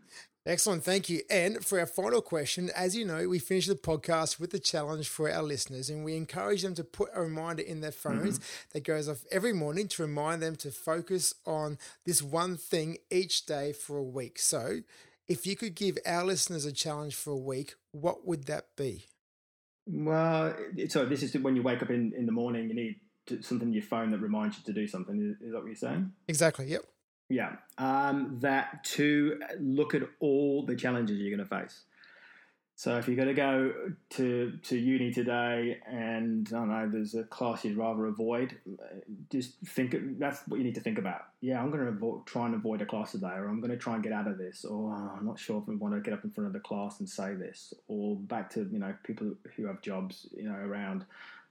Excellent, 0.47 0.85
thank 0.85 1.09
you. 1.09 1.23
And 1.29 1.65
for 1.65 1.81
our 1.81 1.87
final 1.87 2.23
question, 2.23 2.71
as 2.77 2.95
you 2.95 3.05
know, 3.05 3.29
we 3.29 3.41
finish 3.41 3.67
the 3.67 3.75
podcast 3.75 4.39
with 4.39 4.55
a 4.55 4.61
challenge 4.61 5.09
for 5.09 5.29
our 5.29 5.43
listeners, 5.43 5.91
and 5.91 6.05
we 6.05 6.17
encourage 6.17 6.63
them 6.63 6.75
to 6.77 6.85
put 6.85 7.09
a 7.13 7.23
reminder 7.23 7.65
in 7.65 7.81
their 7.81 7.91
phones 7.91 8.39
mm-hmm. 8.39 8.69
that 8.73 8.85
goes 8.85 9.09
off 9.09 9.25
every 9.33 9.53
morning 9.53 9.89
to 9.89 10.03
remind 10.03 10.41
them 10.41 10.55
to 10.57 10.71
focus 10.71 11.35
on 11.47 11.79
this 12.05 12.23
one 12.23 12.57
thing 12.57 12.99
each 13.11 13.45
day 13.47 13.73
for 13.73 13.97
a 13.97 14.05
week. 14.05 14.39
So, 14.39 14.83
if 15.27 15.49
you 15.49 15.57
could 15.57 15.75
give 15.75 15.99
our 16.07 16.25
listeners 16.25 16.65
a 16.65 16.73
challenge 16.73 17.17
for 17.17 17.33
a 17.33 17.37
week, 17.37 17.75
what 17.91 18.25
would 18.25 18.45
that 18.45 18.67
be? 18.77 19.07
Well, 19.89 20.55
so 20.89 21.05
this 21.07 21.25
is 21.25 21.35
when 21.35 21.57
you 21.57 21.63
wake 21.65 21.83
up 21.83 21.91
in, 21.91 22.13
in 22.17 22.25
the 22.25 22.33
morning, 22.33 22.69
you 22.69 22.75
need 22.75 23.01
to, 23.27 23.43
something 23.43 23.69
in 23.69 23.75
your 23.75 23.83
phone 23.83 24.13
that 24.13 24.19
reminds 24.19 24.59
you 24.59 24.65
to 24.67 24.73
do 24.73 24.87
something. 24.87 25.19
Is, 25.19 25.49
is 25.49 25.53
that 25.53 25.59
what 25.59 25.67
you're 25.67 25.75
saying? 25.75 26.13
Exactly. 26.29 26.67
Yep. 26.67 26.85
Yeah, 27.29 27.57
um, 27.79 28.39
that 28.41 28.85
to 28.85 29.41
look 29.59 29.95
at 29.95 30.03
all 30.21 30.65
the 30.65 30.77
challenges 30.77 31.19
you're 31.19 31.37
going 31.37 31.49
to 31.49 31.57
face. 31.65 31.83
So 32.79 32.99
if 32.99 33.09
you're 33.09 33.17
going 33.17 33.29
to 33.29 33.35
go 33.35 33.73
to 34.11 34.59
to 34.65 34.77
uni 34.77 35.11
today, 35.11 35.79
and 35.87 36.47
I 36.49 36.51
don't 36.51 36.69
know, 36.69 36.89
there's 36.93 37.15
a 37.15 37.25
class 37.25 37.65
you'd 37.65 37.79
rather 37.79 38.05
avoid, 38.05 38.55
just 39.33 39.55
think 39.65 39.97
that's 40.19 40.47
what 40.47 40.59
you 40.59 40.65
need 40.65 40.75
to 40.75 40.83
think 40.83 40.99
about. 40.99 41.23
Yeah, 41.41 41.63
I'm 41.63 41.71
going 41.71 41.85
to 41.85 41.89
avoid, 41.89 42.27
try 42.27 42.45
and 42.45 42.55
avoid 42.55 42.83
a 42.83 42.87
class 42.87 43.13
today, 43.13 43.29
or 43.29 43.49
I'm 43.49 43.61
going 43.61 43.71
to 43.71 43.79
try 43.79 43.95
and 43.95 44.03
get 44.03 44.13
out 44.13 44.27
of 44.29 44.37
this, 44.37 44.67
or 44.67 44.93
oh, 44.93 45.17
I'm 45.17 45.25
not 45.25 45.39
sure 45.39 45.63
if 45.63 45.71
I 45.71 45.75
want 45.75 45.95
to 45.95 46.01
get 46.03 46.13
up 46.13 46.23
in 46.23 46.31
front 46.31 46.49
of 46.49 46.53
the 46.53 46.61
class 46.61 47.01
and 47.01 47.09
say 47.09 47.33
this, 47.33 47.73
or 47.89 48.15
back 48.15 48.51
to 48.51 48.69
you 48.71 48.79
know 48.79 48.95
people 49.05 49.33
who 49.57 49.67
have 49.67 49.81
jobs, 49.81 50.27
you 50.37 50.45
know, 50.45 50.57
around 50.57 51.07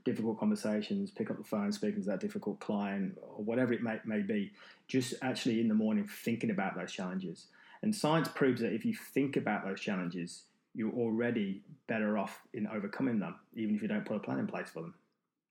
difficult 0.06 0.40
conversations, 0.40 1.12
pick 1.12 1.30
up 1.30 1.38
the 1.38 1.44
phone, 1.44 1.72
speaking 1.72 2.02
to 2.02 2.08
that 2.08 2.20
difficult 2.20 2.60
client, 2.60 3.18
or 3.22 3.44
whatever 3.44 3.74
it 3.74 3.84
may, 3.84 4.00
may 4.06 4.22
be. 4.22 4.52
Just 4.88 5.16
actually 5.22 5.60
in 5.60 5.68
the 5.68 5.74
morning 5.74 6.08
thinking 6.08 6.52
about 6.52 6.78
those 6.78 6.92
challenges. 6.92 7.48
And 7.82 7.94
science 7.94 8.28
proves 8.28 8.62
that 8.62 8.72
if 8.72 8.86
you 8.86 8.94
think 8.94 9.36
about 9.36 9.66
those 9.66 9.82
challenges, 9.82 10.44
you're 10.74 10.94
already 10.94 11.62
better 11.88 12.18
off 12.18 12.42
in 12.54 12.68
overcoming 12.68 13.20
them, 13.20 13.36
even 13.56 13.76
if 13.76 13.82
you 13.82 13.88
don't 13.88 14.06
put 14.06 14.16
a 14.16 14.20
plan 14.20 14.40
in 14.40 14.48
place 14.48 14.70
for 14.70 14.82
them, 14.82 14.94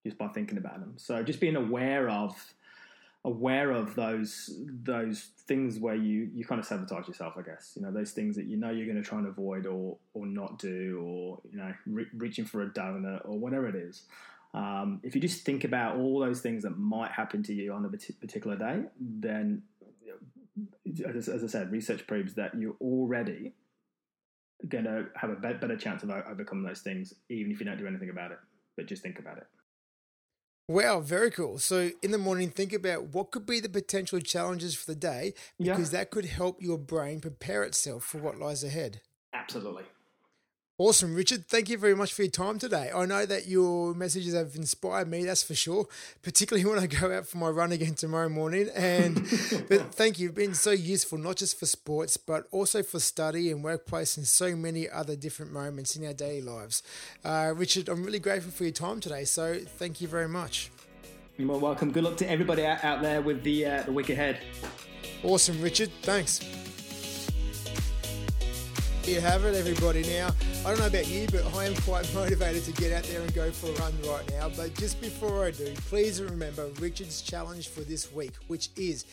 just 0.05 0.17
by 0.17 0.29
thinking 0.29 0.59
about 0.59 0.81
them. 0.81 0.95
So 0.97 1.23
just 1.23 1.41
being 1.41 1.57
aware 1.57 2.09
of 2.09 2.35
aware 3.27 3.71
of 3.71 3.95
those 3.95 4.55
those 4.83 5.29
things 5.47 5.79
where 5.79 5.95
you 5.95 6.29
you 6.35 6.45
kind 6.45 6.61
of 6.61 6.67
sabotage 6.67 7.09
yourself, 7.09 7.35
I 7.39 7.43
guess. 7.43 7.73
You 7.75 7.83
know, 7.83 7.91
those 7.91 8.13
things 8.13 8.37
that 8.37 8.45
you 8.45 8.57
know 8.57 8.71
you're 8.71 8.87
going 8.87 9.03
to 9.03 9.09
try 9.09 9.19
and 9.19 9.27
avoid 9.27 9.67
or 9.67 9.97
or 10.13 10.27
not 10.27 10.59
do, 10.59 11.03
or 11.03 11.41
you 11.51 11.59
know, 11.59 11.73
re- 11.87 12.07
reaching 12.17 12.45
for 12.45 12.63
a 12.63 12.67
donut 12.67 13.27
or 13.27 13.39
whatever 13.39 13.67
it 13.67 13.75
is. 13.75 14.03
Um, 14.55 15.01
if 15.03 15.17
you 15.17 15.21
just 15.21 15.45
think 15.45 15.65
about 15.65 15.97
all 15.97 16.21
those 16.21 16.41
things 16.41 16.63
that 16.63 16.79
might 16.79 17.11
happen 17.11 17.43
to 17.43 17.53
you 17.53 17.73
on 17.73 17.85
a 17.85 17.89
particular 17.89 18.57
day, 18.57 18.85
then, 19.01 19.63
as, 21.17 21.29
I 21.29 21.47
said, 21.49 21.73
research 21.73 22.07
proves 22.07 22.35
that 22.35 22.55
you're 22.57 22.77
already 22.81 23.53
going 24.69 24.85
to 24.85 25.07
have 25.17 25.31
a 25.31 25.35
better 25.35 25.77
chance 25.77 26.05
of 26.05 26.11
overcoming 26.11 26.65
those 26.65 26.81
things, 26.83 27.15
even 27.29 27.51
if 27.51 27.59
you 27.59 27.67
don't 27.67 27.79
do 27.79 27.87
anything 27.87 28.11
about 28.11 28.31
it. 28.31 28.39
But 28.77 28.87
just 28.87 29.03
think 29.03 29.19
about 29.19 29.39
it. 29.39 29.47
Wow, 30.69 31.01
very 31.01 31.31
cool. 31.31 31.59
So 31.59 31.91
in 32.01 32.11
the 32.11 32.19
morning, 32.19 32.49
think 32.49 32.73
about 32.73 33.09
what 33.09 33.33
could 33.33 33.45
be 33.45 33.61
the 33.61 33.69
potential 33.69 34.21
challenges 34.21 34.75
for 34.75 34.87
the 34.87 34.95
day 34.95 35.35
because 35.59 35.93
yeah. 35.93 35.99
that 35.99 36.11
could 36.11 36.25
help 36.25 36.63
your 36.63 36.79
brain 36.79 37.21
prepare 37.21 37.65
itself 37.65 38.05
for 38.05 38.19
what 38.19 38.39
lies 38.39 38.65
ahead. 38.65 39.01
Absolutely. 39.35 39.83
Awesome, 40.77 41.15
Richard. 41.15 41.47
Thank 41.47 41.69
you 41.69 41.79
very 41.79 41.95
much 41.95 42.13
for 42.13 42.23
your 42.23 42.33
time 42.33 42.59
today. 42.59 42.91
I 42.93 43.07
know 43.07 43.25
that 43.27 43.47
your 43.47 43.95
messages 43.95 44.35
have 44.35 44.57
inspired 44.57 45.07
me, 45.07 45.25
that's 45.25 45.45
for 45.45 45.55
sure, 45.55 45.87
particularly 46.21 46.65
when 46.69 46.81
I 46.81 46.89
go 46.89 47.17
out 47.17 47.29
for 47.29 47.39
my 47.39 47.49
run 47.49 47.71
again 47.71 47.95
tomorrow 47.95 48.29
morning. 48.29 48.69
And 48.75 49.15
but 49.69 49.95
thank 49.95 50.19
you. 50.19 50.25
You've 50.25 50.35
been 50.35 50.55
so 50.55 50.73
useful, 50.73 51.17
not 51.19 51.37
just 51.37 51.61
for 51.61 51.67
sports, 51.67 52.17
but 52.17 52.49
also 52.51 52.83
for 52.83 52.99
study 52.99 53.53
and 53.53 53.63
workplace 53.63 54.17
and 54.17 54.27
so 54.27 54.57
many 54.57 54.91
other 54.91 55.15
different 55.15 55.53
moments 55.53 55.95
in 55.95 56.05
our 56.07 56.13
daily 56.13 56.43
lives. 56.43 56.83
Uh, 57.25 57.53
Richard, 57.55 57.89
I'm 57.89 58.03
really 58.03 58.19
grateful 58.19 58.51
for 58.51 58.65
your 58.65 58.73
time 58.73 58.99
today. 58.99 59.25
So 59.27 59.61
thank 59.65 60.01
you 60.01 60.09
very 60.09 60.29
much. 60.29 60.73
You're 61.37 61.47
more 61.47 61.61
welcome. 61.61 61.93
Good 61.93 62.03
luck 62.03 62.17
to 62.17 62.29
everybody 62.29 62.67
out 62.67 63.01
there 63.01 63.23
with 63.23 63.45
the, 63.45 63.65
uh, 63.65 63.83
the 63.83 63.93
week 63.93 64.11
ahead. 64.11 64.41
Awesome, 65.23 65.63
Richard. 65.63 65.91
Thanks 66.03 66.41
you 69.09 69.21
have 69.21 69.45
it, 69.45 69.55
everybody. 69.55 70.03
Now, 70.03 70.31
I 70.65 70.71
don't 70.71 70.79
know 70.79 70.87
about 70.87 71.07
you, 71.09 71.27
but 71.31 71.45
I 71.55 71.67
am 71.67 71.75
quite 71.77 72.13
motivated 72.15 72.65
to 72.65 72.73
get 72.73 72.93
out 72.93 73.03
there 73.05 73.21
and 73.21 73.35
go 73.35 73.51
for 73.51 73.67
a 73.69 73.73
run 73.75 73.93
right 74.07 74.31
now. 74.31 74.49
But 74.49 74.75
just 74.75 75.01
before 75.01 75.45
I 75.45 75.51
do, 75.51 75.73
please 75.89 76.23
remember 76.23 76.69
Richard's 76.81 77.21
challenge 77.21 77.69
for 77.69 77.81
this 77.81 78.13
week, 78.13 78.33
which 78.47 78.71
is 78.77 79.05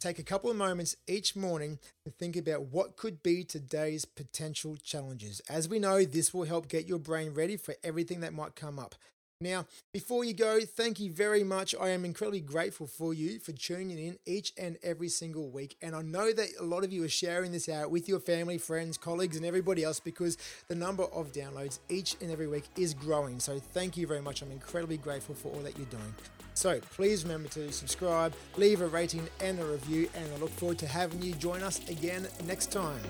take 0.00 0.18
a 0.18 0.22
couple 0.22 0.50
of 0.50 0.56
moments 0.56 0.96
each 1.06 1.34
morning 1.34 1.78
to 2.04 2.10
think 2.10 2.36
about 2.36 2.62
what 2.66 2.96
could 2.96 3.22
be 3.22 3.44
today's 3.44 4.04
potential 4.04 4.76
challenges. 4.76 5.40
As 5.48 5.68
we 5.68 5.78
know, 5.78 6.04
this 6.04 6.32
will 6.32 6.44
help 6.44 6.68
get 6.68 6.86
your 6.86 6.98
brain 6.98 7.32
ready 7.34 7.56
for 7.56 7.74
everything 7.82 8.20
that 8.20 8.34
might 8.34 8.54
come 8.54 8.78
up. 8.78 8.94
Now, 9.40 9.66
before 9.92 10.24
you 10.24 10.32
go, 10.32 10.60
thank 10.60 11.00
you 11.00 11.10
very 11.10 11.42
much. 11.42 11.74
I 11.80 11.90
am 11.90 12.04
incredibly 12.04 12.40
grateful 12.40 12.86
for 12.86 13.12
you 13.12 13.38
for 13.38 13.52
tuning 13.52 13.98
in 13.98 14.18
each 14.26 14.52
and 14.56 14.78
every 14.82 15.08
single 15.08 15.50
week. 15.50 15.76
And 15.82 15.94
I 15.94 16.02
know 16.02 16.32
that 16.32 16.48
a 16.58 16.64
lot 16.64 16.84
of 16.84 16.92
you 16.92 17.04
are 17.04 17.08
sharing 17.08 17.52
this 17.52 17.68
out 17.68 17.90
with 17.90 18.08
your 18.08 18.20
family, 18.20 18.58
friends, 18.58 18.96
colleagues, 18.96 19.36
and 19.36 19.44
everybody 19.44 19.82
else 19.84 20.00
because 20.00 20.38
the 20.68 20.74
number 20.74 21.04
of 21.04 21.32
downloads 21.32 21.80
each 21.88 22.16
and 22.20 22.30
every 22.30 22.46
week 22.46 22.64
is 22.76 22.94
growing. 22.94 23.40
So 23.40 23.58
thank 23.58 23.96
you 23.96 24.06
very 24.06 24.22
much. 24.22 24.40
I'm 24.40 24.52
incredibly 24.52 24.98
grateful 24.98 25.34
for 25.34 25.48
all 25.48 25.60
that 25.60 25.76
you're 25.76 25.86
doing. 25.86 26.14
So 26.54 26.78
please 26.92 27.24
remember 27.24 27.48
to 27.50 27.72
subscribe, 27.72 28.32
leave 28.56 28.80
a 28.80 28.86
rating 28.86 29.28
and 29.40 29.58
a 29.58 29.64
review, 29.64 30.08
and 30.14 30.32
I 30.32 30.36
look 30.36 30.50
forward 30.50 30.78
to 30.78 30.86
having 30.86 31.20
you 31.20 31.34
join 31.34 31.62
us 31.62 31.86
again 31.88 32.28
next 32.46 32.70
time. 32.70 33.02